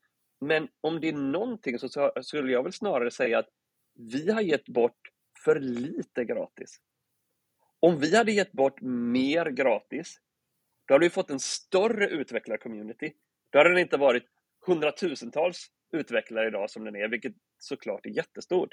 men 0.48 0.68
om 0.82 1.00
det 1.00 1.10
är 1.10 1.14
någonting 1.14 1.80
så 1.80 2.12
skulle 2.22 2.52
jag 2.52 2.64
väl 2.64 2.74
snarare 2.74 3.12
säga 3.12 3.40
att 3.40 3.50
vi 3.94 4.32
har 4.32 4.42
gett 4.42 4.66
bort 4.66 5.10
för 5.44 5.60
lite 5.60 6.26
gratis. 6.26 6.80
Om 7.80 8.00
vi 8.00 8.18
hade 8.18 8.32
gett 8.32 8.52
bort 8.52 8.82
mer 8.82 9.46
gratis, 9.46 10.20
då 10.88 10.94
hade 10.94 11.06
vi 11.06 11.10
fått 11.10 11.30
en 11.30 11.40
större 11.40 12.08
utvecklarcommunity. 12.08 13.14
Då 13.50 13.60
hade 13.60 13.74
det 13.74 13.82
inte 13.82 13.98
varit 13.98 14.24
hundratusentals 14.66 15.68
utvecklare 15.92 16.48
idag 16.48 16.70
som 16.70 16.84
den 16.84 16.96
är, 16.96 17.08
vilket 17.08 17.34
såklart 17.58 18.06
är 18.06 18.10
jättestort. 18.10 18.70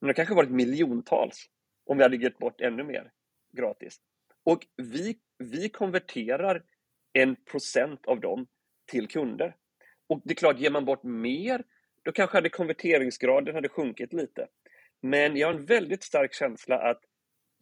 Men 0.00 0.08
det 0.08 0.14
kanske 0.14 0.34
varit 0.34 0.50
miljontals 0.50 1.46
om 1.86 1.96
vi 1.96 2.02
hade 2.02 2.16
gett 2.16 2.38
bort 2.38 2.60
ännu 2.60 2.84
mer 2.84 3.12
gratis. 3.52 4.00
Och 4.44 4.66
vi, 4.76 5.18
vi 5.38 5.68
konverterar 5.68 6.64
en 7.12 7.36
procent 7.36 8.06
av 8.06 8.20
dem 8.20 8.46
till 8.86 9.08
kunder. 9.08 9.56
Och 10.06 10.20
det 10.24 10.32
är 10.32 10.34
klart, 10.34 10.58
ger 10.58 10.70
man 10.70 10.84
bort 10.84 11.02
mer, 11.02 11.64
då 12.02 12.12
kanske 12.12 12.36
hade 12.36 12.48
konverteringsgraden 12.48 13.54
hade 13.54 13.68
sjunkit 13.68 14.12
lite. 14.12 14.48
Men 15.02 15.36
jag 15.36 15.48
har 15.48 15.54
en 15.54 15.64
väldigt 15.64 16.02
stark 16.02 16.34
känsla 16.34 16.78
att 16.78 17.00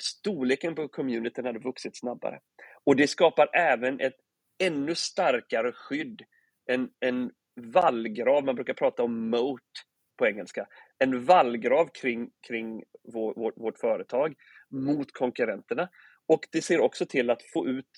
storleken 0.02 0.74
på 0.74 0.88
communityn 0.88 1.44
hade 1.44 1.58
vuxit 1.58 1.96
snabbare. 1.96 2.40
Och 2.84 2.96
det 2.96 3.06
skapar 3.06 3.56
även 3.56 4.00
ett 4.00 4.16
ännu 4.58 4.94
starkare 4.94 5.72
skydd. 5.72 6.22
En, 6.66 6.90
en 7.00 7.30
vallgrav, 7.60 8.44
man 8.44 8.54
brukar 8.54 8.74
prata 8.74 9.02
om 9.02 9.30
moat 9.30 9.60
på 10.18 10.26
engelska. 10.26 10.66
En 10.98 11.24
vallgrav 11.24 11.88
kring, 11.94 12.30
kring 12.46 12.82
vår, 13.12 13.34
vår, 13.36 13.52
vårt 13.56 13.78
företag 13.78 14.34
mot 14.70 15.12
konkurrenterna. 15.12 15.88
Och 16.26 16.40
det 16.52 16.62
ser 16.62 16.80
också 16.80 17.06
till 17.06 17.30
att 17.30 17.42
få 17.42 17.66
ut, 17.66 17.90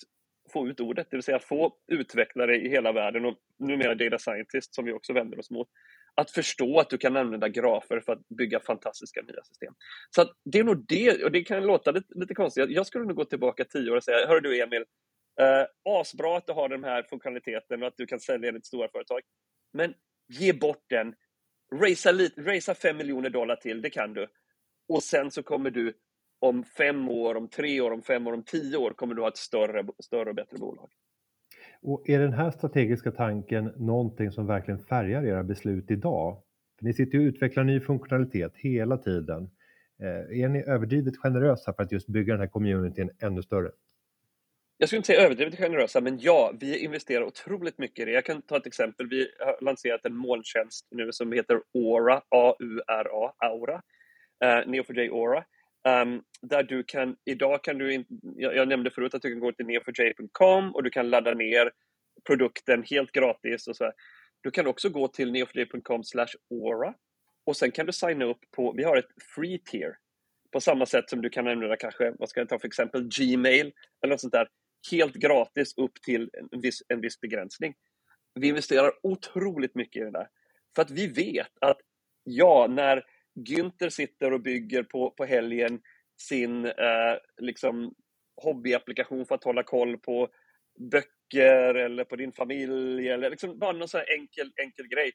få 0.51 0.67
ut 0.67 0.79
ordet, 0.79 1.07
det 1.09 1.17
vill 1.17 1.23
säga 1.23 1.39
få 1.39 1.73
utvecklare 1.87 2.55
i 2.55 2.69
hela 2.69 2.91
världen 2.91 3.25
och 3.25 3.37
numera 3.59 3.95
data 3.95 4.17
scientist 4.17 4.75
som 4.75 4.85
vi 4.85 4.93
också 4.93 5.13
vänder 5.13 5.39
oss 5.39 5.51
mot, 5.51 5.67
att 6.15 6.31
förstå 6.31 6.79
att 6.79 6.89
du 6.89 6.97
kan 6.97 7.17
använda 7.17 7.49
grafer 7.49 7.99
för 7.99 8.13
att 8.13 8.27
bygga 8.29 8.59
fantastiska 8.59 9.21
nya 9.21 9.43
system. 9.43 9.73
Så 10.15 10.25
det 10.45 10.59
är 10.59 10.63
nog 10.63 10.85
det, 10.87 11.23
och 11.23 11.31
det 11.31 11.43
kan 11.43 11.65
låta 11.65 11.91
lite, 11.91 12.19
lite 12.19 12.33
konstigt. 12.33 12.69
Jag 12.69 12.87
skulle 12.87 13.05
nog 13.05 13.15
gå 13.15 13.25
tillbaka 13.25 13.65
tio 13.65 13.91
år 13.91 13.95
och 13.95 14.03
säga, 14.03 14.27
hör 14.27 14.41
du 14.41 14.61
Emil, 14.61 14.85
eh, 15.41 15.65
asbra 15.99 16.37
att 16.37 16.47
du 16.47 16.53
har 16.53 16.69
den 16.69 16.83
här 16.83 17.03
funktionaliteten 17.03 17.81
och 17.81 17.87
att 17.87 17.97
du 17.97 18.05
kan 18.05 18.19
sälja 18.19 18.51
den 18.51 18.61
till 18.61 18.67
stora 18.67 18.89
företag. 18.89 19.21
Men 19.73 19.93
ge 20.27 20.53
bort 20.53 20.85
den, 20.89 21.15
racea, 21.73 22.11
lite, 22.11 22.41
racea 22.41 22.93
miljoner 22.93 23.29
dollar 23.29 23.55
till, 23.55 23.81
det 23.81 23.89
kan 23.89 24.13
du. 24.13 24.27
Och 24.89 25.03
sen 25.03 25.31
så 25.31 25.43
kommer 25.43 25.71
du 25.71 25.93
om 26.39 26.63
fem 26.63 27.09
år, 27.09 27.35
om 27.35 27.47
tre 27.49 27.81
år, 27.81 27.91
om 27.91 28.01
fem 28.01 28.27
år, 28.27 28.33
om 28.33 28.43
tio 28.43 28.77
år 28.77 28.91
kommer 28.91 29.15
du 29.15 29.21
ha 29.21 29.27
ett 29.27 29.37
större, 29.37 29.85
större 30.03 30.29
och 30.29 30.35
bättre 30.35 30.57
bolag. 30.57 30.89
Och 31.81 32.09
är 32.09 32.19
den 32.19 32.33
här 32.33 32.51
strategiska 32.51 33.11
tanken 33.11 33.73
någonting 33.77 34.31
som 34.31 34.47
verkligen 34.47 34.79
färgar 34.79 35.25
era 35.25 35.43
beslut 35.43 35.91
idag? 35.91 36.43
För 36.77 36.85
ni 36.85 36.93
sitter 36.93 37.17
och 37.17 37.21
utvecklar 37.21 37.63
ny 37.63 37.79
funktionalitet 37.79 38.53
hela 38.55 38.97
tiden. 38.97 39.49
Eh, 40.01 40.41
är 40.41 40.49
ni 40.49 40.63
överdrivet 40.63 41.17
generösa 41.17 41.73
för 41.73 41.83
att 41.83 41.91
just 41.91 42.07
bygga 42.07 42.33
den 42.33 42.41
här 42.41 42.47
communityn 42.47 43.09
ännu 43.19 43.43
större? 43.43 43.71
Jag 44.77 44.89
skulle 44.89 44.97
inte 44.97 45.07
säga 45.07 45.21
överdrivet 45.21 45.57
generösa, 45.57 46.01
men 46.01 46.19
ja, 46.19 46.53
vi 46.59 46.83
investerar 46.83 47.23
otroligt 47.23 47.77
mycket 47.77 47.99
i 47.99 48.05
det. 48.05 48.11
Jag 48.11 48.25
kan 48.25 48.41
ta 48.41 48.57
ett 48.57 48.67
exempel. 48.67 49.09
Vi 49.09 49.27
har 49.39 49.57
lanserat 49.61 50.05
en 50.05 50.15
molntjänst 50.15 50.87
nu 50.91 51.11
som 51.11 51.31
heter 51.31 51.61
Aura, 51.75 52.21
A-U-R-A, 52.29 53.33
Aura, 53.37 53.75
uh, 54.45 54.71
Neo4j 54.71 55.09
Aura. 55.11 55.43
Um, 55.87 56.23
där 56.41 56.63
du 56.63 56.83
kan, 56.83 57.15
idag 57.25 57.63
kan 57.63 57.77
du, 57.77 57.93
in, 57.93 58.05
jag, 58.35 58.55
jag, 58.55 58.67
nämnde 58.67 58.91
förut 58.91 59.13
att 59.13 59.21
du 59.21 59.31
kan 59.31 59.39
gå 59.39 59.51
till 59.51 59.65
neo4j.com 59.65 60.75
och 60.75 60.83
du 60.83 60.89
kan 60.89 61.09
ladda 61.09 61.33
ner 61.33 61.71
produkten 62.27 62.83
helt 62.83 63.11
gratis 63.11 63.67
och 63.67 63.75
så. 63.75 63.83
Här. 63.83 63.93
Du 64.41 64.51
kan 64.51 64.67
också 64.67 64.89
gå 64.89 65.07
till 65.07 65.31
neo4j.com 65.31 66.03
aura 66.51 66.93
och 67.45 67.57
sen 67.57 67.71
kan 67.71 67.85
du 67.85 67.93
signa 67.93 68.25
upp 68.25 68.39
på, 68.55 68.73
vi 68.77 68.83
har 68.83 68.97
ett 68.97 69.09
free 69.35 69.59
tier. 69.59 69.97
På 70.51 70.61
samma 70.61 70.85
sätt 70.85 71.09
som 71.09 71.21
du 71.21 71.29
kan 71.29 71.47
använda 71.47 71.75
kanske, 71.75 72.13
vad 72.19 72.29
ska 72.29 72.39
jag 72.39 72.49
ta 72.49 72.59
för 72.59 72.67
exempel, 72.67 73.09
Gmail 73.17 73.73
eller 74.03 74.13
något 74.13 74.21
sånt 74.21 74.33
där. 74.33 74.47
Helt 74.91 75.15
gratis 75.15 75.77
upp 75.77 76.01
till 76.01 76.29
en 76.51 76.61
viss, 76.61 76.83
en 76.87 77.01
viss 77.01 77.19
begränsning. 77.19 77.75
Vi 78.35 78.47
investerar 78.47 78.91
otroligt 79.03 79.75
mycket 79.75 80.01
i 80.01 80.05
det 80.05 80.11
där. 80.11 80.27
För 80.75 80.81
att 80.81 80.91
vi 80.91 81.07
vet 81.07 81.51
att 81.61 81.77
ja, 82.23 82.67
när 82.69 83.03
Günther 83.37 83.89
sitter 83.89 84.33
och 84.33 84.41
bygger 84.41 84.83
på, 84.83 85.11
på 85.11 85.25
helgen 85.25 85.81
sin 86.21 86.65
eh, 86.65 87.15
liksom 87.37 87.93
hobbyapplikation 88.41 89.25
för 89.25 89.35
att 89.35 89.43
hålla 89.43 89.63
koll 89.63 89.97
på 89.97 90.29
böcker 90.91 91.75
eller 91.75 92.03
på 92.03 92.15
din 92.15 92.31
familj 92.31 93.09
eller 93.09 93.29
liksom 93.29 93.59
bara 93.59 93.71
någon 93.71 93.87
sån 93.87 93.99
här 93.99 94.19
enkel, 94.19 94.51
enkel 94.55 94.87
grej. 94.87 95.11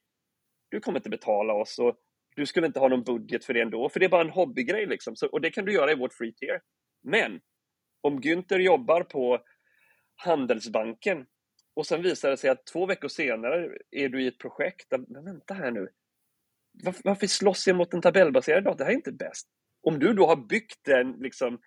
Du 0.69 0.81
kommer 0.81 0.99
inte 0.99 1.11
betala 1.11 1.55
oss 1.55 1.79
och 1.79 1.97
du 2.37 2.47
skulle 2.47 2.67
inte 2.67 2.81
ha 2.81 2.89
någon 2.89 3.03
budget 3.03 3.45
för 3.45 3.55
det 3.55 3.61
ändå, 3.61 3.89
för 3.89 4.01
det 4.01 4.07
är 4.07 4.11
bara 4.11 4.21
en 4.21 4.31
hobbygrej 4.31 4.87
liksom. 4.87 5.17
Så, 5.17 5.27
och 5.27 5.41
det 5.41 5.51
kan 5.51 5.65
du 5.65 5.73
göra 5.73 5.93
i 5.93 5.95
vårt 5.95 6.15
free 6.15 6.33
tier. 6.33 6.61
Men 7.03 7.41
om 8.01 8.21
Günther 8.21 8.59
jobbar 8.59 9.03
på 9.03 9.39
Handelsbanken 10.17 11.27
och 11.75 11.87
sen 11.87 12.03
visar 12.03 12.31
det 12.31 12.37
sig 12.37 12.51
att 12.51 12.67
två 12.67 12.87
veckor 12.87 13.09
senare 13.09 13.79
är 13.91 14.09
du 14.09 14.23
i 14.23 14.27
ett 14.27 14.39
projekt, 14.39 14.87
men 15.09 15.25
vänta 15.25 15.55
här 15.55 15.71
nu, 15.71 15.89
varför, 16.73 17.03
varför 17.05 17.27
slåss 17.27 17.67
jag 17.67 17.77
mot 17.77 17.95
en 17.95 18.01
tabellbaserad 18.01 18.65
data? 18.65 18.79
Det 18.79 18.85
här 18.85 18.91
är 18.91 18.97
inte 18.97 19.13
bäst. 19.13 19.49
Om 19.83 19.99
du 19.99 20.13
då 20.13 20.27
har 20.27 20.37
byggt 20.37 20.89
en 20.89 21.13
liksom, 21.13 21.61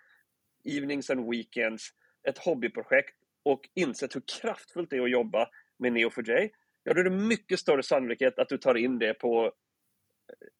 evenings 0.64 1.10
and 1.10 1.30
weekends, 1.30 1.90
ett 2.28 2.38
hobbyprojekt 2.38 3.16
och 3.44 3.60
insett 3.74 4.16
hur 4.16 4.22
kraftfullt 4.40 4.90
det 4.90 4.96
är 4.96 5.02
att 5.02 5.10
jobba 5.10 5.48
med 5.78 5.92
Neo4j, 5.92 6.50
ja 6.82 6.94
då 6.94 7.00
är 7.00 7.04
det 7.04 7.10
mycket 7.10 7.58
större 7.58 7.82
sannolikhet 7.82 8.38
att 8.38 8.48
du 8.48 8.58
tar 8.58 8.74
in 8.74 8.98
det 8.98 9.14
på 9.14 9.44
eh, 9.44 9.50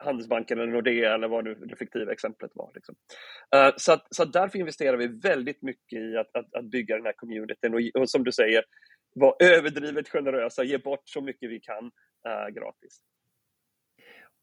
Handelsbanken 0.05 0.59
eller 0.59 0.73
Nordea 0.73 1.15
eller 1.15 1.29
vad 1.29 1.45
nu 1.45 1.55
det 1.55 1.77
fiktiva 1.77 2.13
exemplet 2.13 2.51
var. 2.55 2.71
Liksom. 2.75 2.95
Uh, 3.57 3.73
så, 3.77 3.93
att, 3.93 4.07
så 4.11 4.23
att 4.23 4.33
därför 4.33 4.59
investerar 4.59 4.97
vi 4.97 5.07
väldigt 5.07 5.63
mycket 5.63 5.99
i 5.99 6.17
att, 6.17 6.37
att, 6.37 6.55
att 6.55 6.71
bygga 6.71 6.97
den 6.97 7.07
här 7.07 7.13
communityn 7.17 7.75
och, 7.75 8.01
och 8.03 8.11
som 8.11 8.25
du 8.25 8.33
säger, 8.33 8.65
vara 9.15 9.35
överdrivet 9.39 10.09
generösa, 10.09 10.65
ge 10.65 10.79
bort 10.79 11.03
så 11.05 11.21
mycket 11.21 11.51
vi 11.51 11.61
kan 11.61 11.85
uh, 11.85 12.49
gratis. 12.55 13.03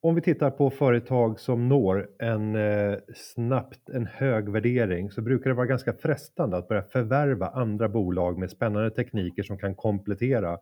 Om 0.06 0.16
vi 0.16 0.22
tittar 0.22 0.52
på 0.52 0.70
företag 0.70 1.40
som 1.40 1.70
når 1.70 2.10
en 2.20 2.56
eh, 2.56 3.00
snabbt 3.16 3.90
en 3.90 4.06
hög 4.06 4.50
värdering 4.50 5.12
så 5.12 5.22
brukar 5.22 5.50
det 5.50 5.56
vara 5.56 5.66
ganska 5.66 5.94
frestande 5.94 6.58
att 6.58 6.68
börja 6.68 6.84
förvärva 6.84 7.48
andra 7.48 7.90
bolag 7.90 8.40
med 8.40 8.52
spännande 8.52 8.92
tekniker 8.92 9.44
som 9.44 9.58
kan 9.58 9.76
komplettera 9.76 10.58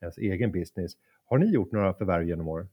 ens 0.00 0.18
egen 0.18 0.52
business. 0.52 0.92
Har 1.24 1.38
ni 1.38 1.46
gjort 1.46 1.72
några 1.72 1.94
förvärv 1.94 2.28
genom 2.28 2.48
åren? 2.48 2.68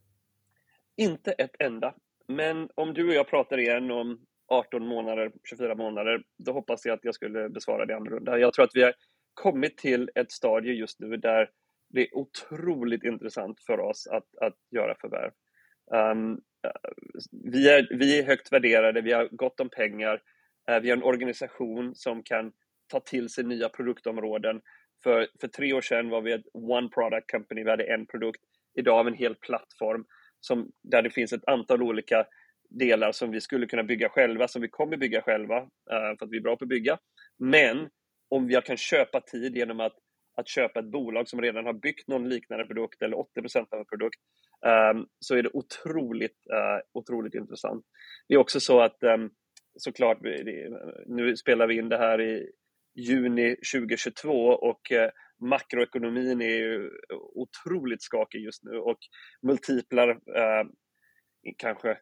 Inte 0.96 1.32
ett 1.32 1.56
enda. 1.58 1.94
Men 2.28 2.68
om 2.74 2.94
du 2.94 3.08
och 3.08 3.14
jag 3.14 3.28
pratar 3.28 3.58
igen 3.58 3.90
om 3.90 4.20
18 4.48 4.86
månader, 4.86 5.32
24 5.44 5.74
månader, 5.74 6.22
då 6.38 6.52
hoppas 6.52 6.86
jag 6.86 6.94
att 6.94 7.04
jag 7.04 7.14
skulle 7.14 7.48
besvara 7.48 7.86
det 7.86 7.96
annorlunda. 7.96 8.38
Jag 8.38 8.52
tror 8.52 8.64
att 8.64 8.74
vi 8.74 8.82
har 8.82 8.94
kommit 9.34 9.78
till 9.78 10.10
ett 10.14 10.32
stadie 10.32 10.72
just 10.72 11.00
nu 11.00 11.16
där 11.16 11.50
det 11.88 12.00
är 12.00 12.16
otroligt 12.16 13.04
intressant 13.04 13.60
för 13.60 13.80
oss 13.80 14.06
att, 14.06 14.36
att 14.40 14.56
göra 14.70 14.94
förvärv. 15.00 15.30
Um, 15.92 16.40
vi, 17.30 17.68
är, 17.68 17.88
vi 17.90 18.18
är 18.18 18.26
högt 18.26 18.52
värderade, 18.52 19.00
vi 19.00 19.12
har 19.12 19.28
gott 19.32 19.60
om 19.60 19.68
pengar. 19.68 20.22
Eh, 20.68 20.80
vi 20.80 20.90
har 20.90 20.96
en 20.96 21.02
organisation 21.02 21.94
som 21.94 22.22
kan 22.22 22.52
ta 22.86 23.00
till 23.00 23.28
sig 23.28 23.44
nya 23.44 23.68
produktområden. 23.68 24.60
För, 25.02 25.28
för 25.40 25.48
tre 25.48 25.72
år 25.72 25.80
sedan 25.80 26.08
var 26.08 26.22
vi 26.22 26.32
ett 26.32 26.46
one 26.52 26.88
product 26.88 27.30
company, 27.30 27.64
vi 27.64 27.70
hade 27.70 27.84
en 27.84 28.06
produkt. 28.06 28.40
Idag 28.74 28.96
har 28.96 29.04
vi 29.04 29.10
en 29.10 29.16
hel 29.16 29.34
plattform 29.34 30.04
som, 30.40 30.70
där 30.82 31.02
det 31.02 31.10
finns 31.10 31.32
ett 31.32 31.48
antal 31.48 31.82
olika 31.82 32.26
delar 32.70 33.12
som 33.12 33.30
vi 33.30 33.40
skulle 33.40 33.66
kunna 33.66 33.82
bygga 33.82 34.08
själva, 34.08 34.48
som 34.48 34.62
vi 34.62 34.68
kommer 34.68 34.96
bygga 34.96 35.22
själva, 35.22 35.56
eh, 35.58 36.16
för 36.18 36.24
att 36.24 36.30
vi 36.30 36.36
är 36.36 36.42
bra 36.42 36.56
på 36.56 36.64
att 36.64 36.68
bygga. 36.68 36.98
Men 37.38 37.88
om 38.28 38.50
jag 38.50 38.64
kan 38.64 38.76
köpa 38.76 39.20
tid 39.20 39.56
genom 39.56 39.80
att, 39.80 39.96
att 40.36 40.48
köpa 40.48 40.80
ett 40.80 40.90
bolag 40.90 41.28
som 41.28 41.40
redan 41.42 41.66
har 41.66 41.72
byggt 41.72 42.08
någon 42.08 42.28
liknande 42.28 42.64
produkt 42.64 43.02
eller 43.02 43.16
80% 43.16 43.66
av 43.70 43.78
en 43.78 43.84
produkt, 43.84 44.20
Ehm, 44.66 45.06
så 45.18 45.34
är 45.34 45.42
det 45.42 45.50
otroligt, 45.52 46.36
eh, 46.52 46.80
otroligt 46.92 47.34
intressant. 47.34 47.84
Det 48.28 48.34
är 48.34 48.38
också 48.38 48.60
så 48.60 48.80
att 48.80 49.02
ehm, 49.02 49.30
såklart, 49.78 50.18
nu 51.06 51.36
spelar 51.36 51.66
vi 51.66 51.78
in 51.78 51.88
det 51.88 51.98
här 51.98 52.20
i 52.20 52.50
juni 52.94 53.56
2022 53.72 54.30
och 54.46 54.92
eh, 54.92 55.10
makroekonomin 55.40 56.42
är 56.42 56.56
ju 56.56 56.90
otroligt 57.34 58.02
skakig 58.02 58.40
just 58.40 58.64
nu 58.64 58.78
och 58.78 58.98
multiplar 59.42 60.08
ehm, 60.36 60.70
kanske 61.56 61.98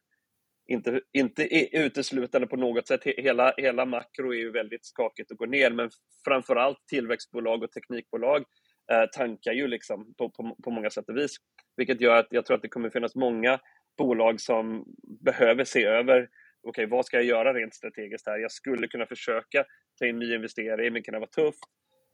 inte, 0.68 1.00
inte 1.12 1.48
uteslutande 1.76 2.46
på 2.46 2.56
något 2.56 2.88
sätt. 2.88 3.00
Hela, 3.04 3.54
hela 3.56 3.84
makro 3.84 4.34
är 4.34 4.38
ju 4.38 4.50
väldigt 4.50 4.86
skakigt 4.86 5.30
och 5.30 5.36
går 5.36 5.46
ner, 5.46 5.70
men 5.70 5.90
framför 6.24 6.56
allt 6.56 6.78
tillväxtbolag 6.90 7.62
och 7.62 7.72
teknikbolag 7.72 8.44
eh, 8.92 9.04
tankar 9.16 9.52
ju 9.52 9.66
liksom 9.66 10.14
på, 10.18 10.30
på, 10.30 10.56
på 10.64 10.70
många 10.70 10.90
sätt 10.90 11.08
och 11.08 11.16
vis. 11.16 11.36
Vilket 11.78 12.00
gör 12.00 12.16
att 12.16 12.26
jag 12.30 12.46
tror 12.46 12.56
att 12.56 12.62
det 12.62 12.68
kommer 12.68 12.90
finnas 12.90 13.14
många 13.14 13.60
bolag 13.98 14.40
som 14.40 14.84
behöver 15.24 15.64
se 15.64 15.84
över 15.84 16.28
okej, 16.62 16.84
okay, 16.84 16.86
vad 16.86 17.06
ska 17.06 17.16
jag 17.16 17.26
göra 17.26 17.54
rent 17.54 17.74
strategiskt 17.74 18.26
här? 18.26 18.38
Jag 18.38 18.52
skulle 18.52 18.88
kunna 18.88 19.06
försöka 19.06 19.64
ta 19.98 20.06
in 20.06 20.18
ny 20.18 20.34
investering, 20.34 20.92
men 20.92 21.02
kan 21.02 21.12
det 21.12 21.18
vara 21.18 21.30
tufft? 21.30 21.64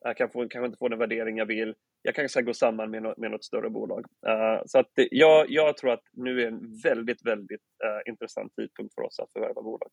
Jag 0.00 0.16
kan 0.16 0.30
få, 0.30 0.48
kanske 0.48 0.66
inte 0.66 0.78
få 0.78 0.88
den 0.88 0.98
värdering 0.98 1.36
jag 1.38 1.46
vill. 1.46 1.74
Jag 2.02 2.14
kanske 2.14 2.28
ska 2.28 2.40
gå 2.40 2.54
samman 2.54 2.90
med 2.90 3.02
något, 3.02 3.18
med 3.18 3.30
något 3.30 3.44
större 3.44 3.70
bolag. 3.70 4.04
Uh, 4.28 4.62
så 4.66 4.78
att 4.78 4.90
det, 4.94 5.08
jag, 5.10 5.50
jag 5.50 5.76
tror 5.76 5.90
att 5.92 6.02
nu 6.12 6.42
är 6.42 6.46
en 6.46 6.80
väldigt, 6.84 7.26
väldigt 7.26 7.60
uh, 7.84 8.10
intressant 8.10 8.54
tidpunkt 8.54 8.94
för 8.94 9.02
oss 9.02 9.18
att 9.18 9.32
förvärva 9.32 9.62
bolag. 9.62 9.88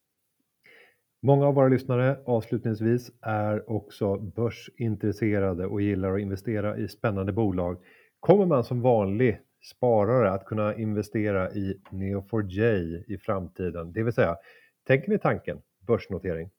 Många 1.24 1.48
av 1.48 1.56
våra 1.56 1.68
lyssnare 1.68 2.18
avslutningsvis 2.26 3.12
är 3.22 3.70
också 3.70 4.18
börsintresserade 4.18 5.66
och 5.66 5.82
gillar 5.82 6.14
att 6.14 6.22
investera 6.22 6.78
i 6.78 6.88
spännande 6.88 7.34
bolag. 7.34 7.84
Kommer 8.20 8.46
man 8.46 8.64
som 8.64 8.82
vanlig 8.82 9.40
sparare 9.62 10.32
att 10.32 10.46
kunna 10.46 10.76
investera 10.76 11.52
i 11.52 11.82
Neo4j 11.90 13.04
i 13.08 13.18
framtiden? 13.18 13.94
Det 13.94 14.04
vill 14.04 14.14
säga, 14.14 14.38
tänker 14.88 15.10
ni 15.10 15.20
tanken 15.20 15.62
börsnotering? 15.88 16.50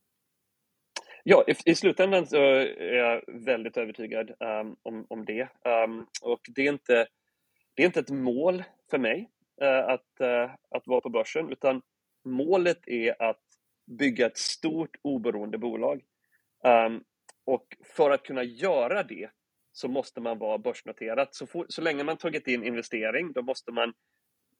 Ja, 1.24 1.44
i, 1.46 1.70
i 1.70 1.74
slutändan 1.74 2.26
så 2.26 2.36
är 2.36 2.94
jag 2.94 3.22
väldigt 3.26 3.76
övertygad 3.76 4.30
um, 4.30 4.76
om, 4.82 5.06
om 5.08 5.24
det. 5.24 5.48
Um, 5.64 6.06
och 6.22 6.40
det 6.54 6.66
är, 6.66 6.72
inte, 6.72 7.06
det 7.74 7.82
är 7.82 7.86
inte 7.86 8.00
ett 8.00 8.10
mål 8.10 8.64
för 8.90 8.98
mig 8.98 9.30
uh, 9.62 9.88
att, 9.88 10.20
uh, 10.20 10.54
att 10.70 10.86
vara 10.86 11.00
på 11.00 11.08
börsen, 11.08 11.52
utan 11.52 11.82
målet 12.24 12.88
är 12.88 13.22
att 13.22 13.42
bygga 13.98 14.26
ett 14.26 14.38
stort 14.38 14.96
oberoende 15.02 15.58
bolag. 15.58 16.02
Um, 16.64 17.04
och 17.44 17.76
för 17.84 18.10
att 18.10 18.22
kunna 18.22 18.42
göra 18.42 19.02
det 19.02 19.30
så 19.72 19.88
måste 19.88 20.20
man 20.20 20.38
vara 20.38 20.58
börsnoterat. 20.58 21.34
Så, 21.34 21.46
for, 21.46 21.66
så 21.68 21.82
länge 21.82 22.04
man 22.04 22.16
tagit 22.16 22.48
in 22.48 22.64
investering, 22.64 23.32
då 23.32 23.42
måste 23.42 23.72
man 23.72 23.92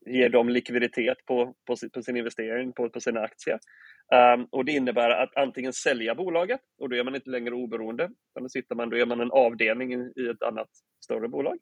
ge 0.07 0.29
dem 0.29 0.49
likviditet 0.49 1.25
på, 1.27 1.55
på, 1.67 1.77
på 1.93 2.03
sin 2.03 2.17
investering, 2.17 2.73
på, 2.73 2.91
på 2.91 3.01
sina 3.01 3.21
aktier. 3.21 3.59
Um, 4.35 4.49
och 4.51 4.65
det 4.65 4.73
innebär 4.73 5.11
att 5.11 5.37
antingen 5.37 5.73
sälja 5.73 6.15
bolaget, 6.15 6.61
och 6.79 6.89
då 6.89 6.97
är 6.97 7.05
man 7.05 7.15
inte 7.15 7.31
längre 7.31 7.55
oberoende, 7.55 8.05
utan 8.05 8.43
då, 8.43 8.49
sitter 8.49 8.75
man, 8.75 8.91
då 8.91 8.97
är 8.97 9.07
man 9.07 9.21
en 9.21 9.31
avdelning 9.31 9.93
i, 9.93 10.13
i 10.17 10.29
ett 10.29 10.43
annat 10.43 10.69
större 11.05 11.29
bolag. 11.29 11.59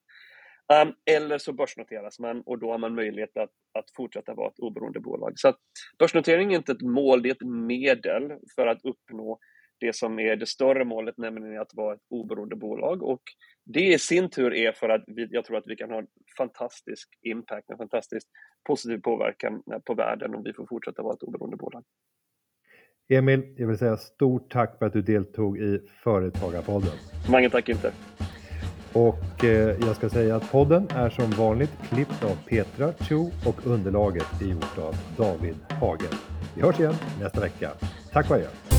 Um, 0.82 0.94
eller 1.04 1.38
så 1.38 1.52
börsnoteras 1.52 2.18
man 2.18 2.40
och 2.40 2.58
då 2.58 2.70
har 2.70 2.78
man 2.78 2.94
möjlighet 2.94 3.36
att, 3.36 3.50
att 3.78 3.90
fortsätta 3.96 4.34
vara 4.34 4.48
ett 4.48 4.58
oberoende 4.58 5.00
bolag. 5.00 5.32
Så 5.36 5.48
att 5.48 5.58
börsnotering 5.98 6.52
är 6.52 6.56
inte 6.56 6.72
ett 6.72 6.82
mål, 6.82 7.22
det 7.22 7.28
är 7.28 7.34
ett 7.34 7.48
medel 7.48 8.32
för 8.54 8.66
att 8.66 8.84
uppnå 8.84 9.38
det 9.80 9.96
som 9.96 10.18
är 10.18 10.36
det 10.36 10.46
större 10.46 10.84
målet, 10.84 11.18
nämligen 11.18 11.60
att 11.60 11.74
vara 11.74 11.94
ett 11.94 12.00
oberoende 12.10 12.56
bolag. 12.56 13.02
Och 13.02 13.22
det 13.64 13.86
i 13.86 13.98
sin 13.98 14.30
tur 14.30 14.54
är 14.54 14.72
för 14.72 14.88
att 14.88 15.04
vi, 15.06 15.28
jag 15.30 15.44
tror 15.44 15.56
att 15.56 15.66
vi 15.66 15.76
kan 15.76 15.90
ha 15.90 15.98
en 15.98 16.06
fantastisk 16.36 17.08
impact, 17.22 17.70
en 17.70 17.76
fantastisk 17.76 18.26
positiv 18.66 18.98
påverkan 18.98 19.62
på 19.84 19.94
världen 19.94 20.34
om 20.34 20.42
vi 20.42 20.52
får 20.52 20.66
fortsätta 20.66 21.02
vara 21.02 21.14
ett 21.14 21.22
oberoende 21.22 21.56
bolag. 21.56 21.84
Emil, 23.08 23.54
jag 23.56 23.66
vill 23.66 23.78
säga 23.78 23.96
stort 23.96 24.50
tack 24.52 24.78
för 24.78 24.86
att 24.86 24.92
du 24.92 25.02
deltog 25.02 25.58
i 25.58 25.80
Företagarpodden. 26.04 26.92
Många 27.30 27.50
tack 27.50 27.68
inte. 27.68 27.92
Och 28.92 29.44
eh, 29.44 29.86
jag 29.86 29.96
ska 29.96 30.08
säga 30.08 30.36
att 30.36 30.50
podden 30.50 30.88
är 30.90 31.10
som 31.10 31.30
vanligt 31.30 31.72
klippt 31.82 32.24
av 32.24 32.48
Petra 32.48 32.92
Cho 32.92 33.30
och 33.46 33.66
underlaget 33.66 34.42
är 34.42 34.46
gjort 34.46 34.78
av 34.78 34.94
David 35.16 35.56
Hagen. 35.80 36.14
Vi 36.54 36.62
hörs 36.62 36.80
igen 36.80 36.94
nästa 37.20 37.40
vecka. 37.40 37.70
Tack 38.12 38.30
och 38.30 38.36
adjö. 38.36 38.69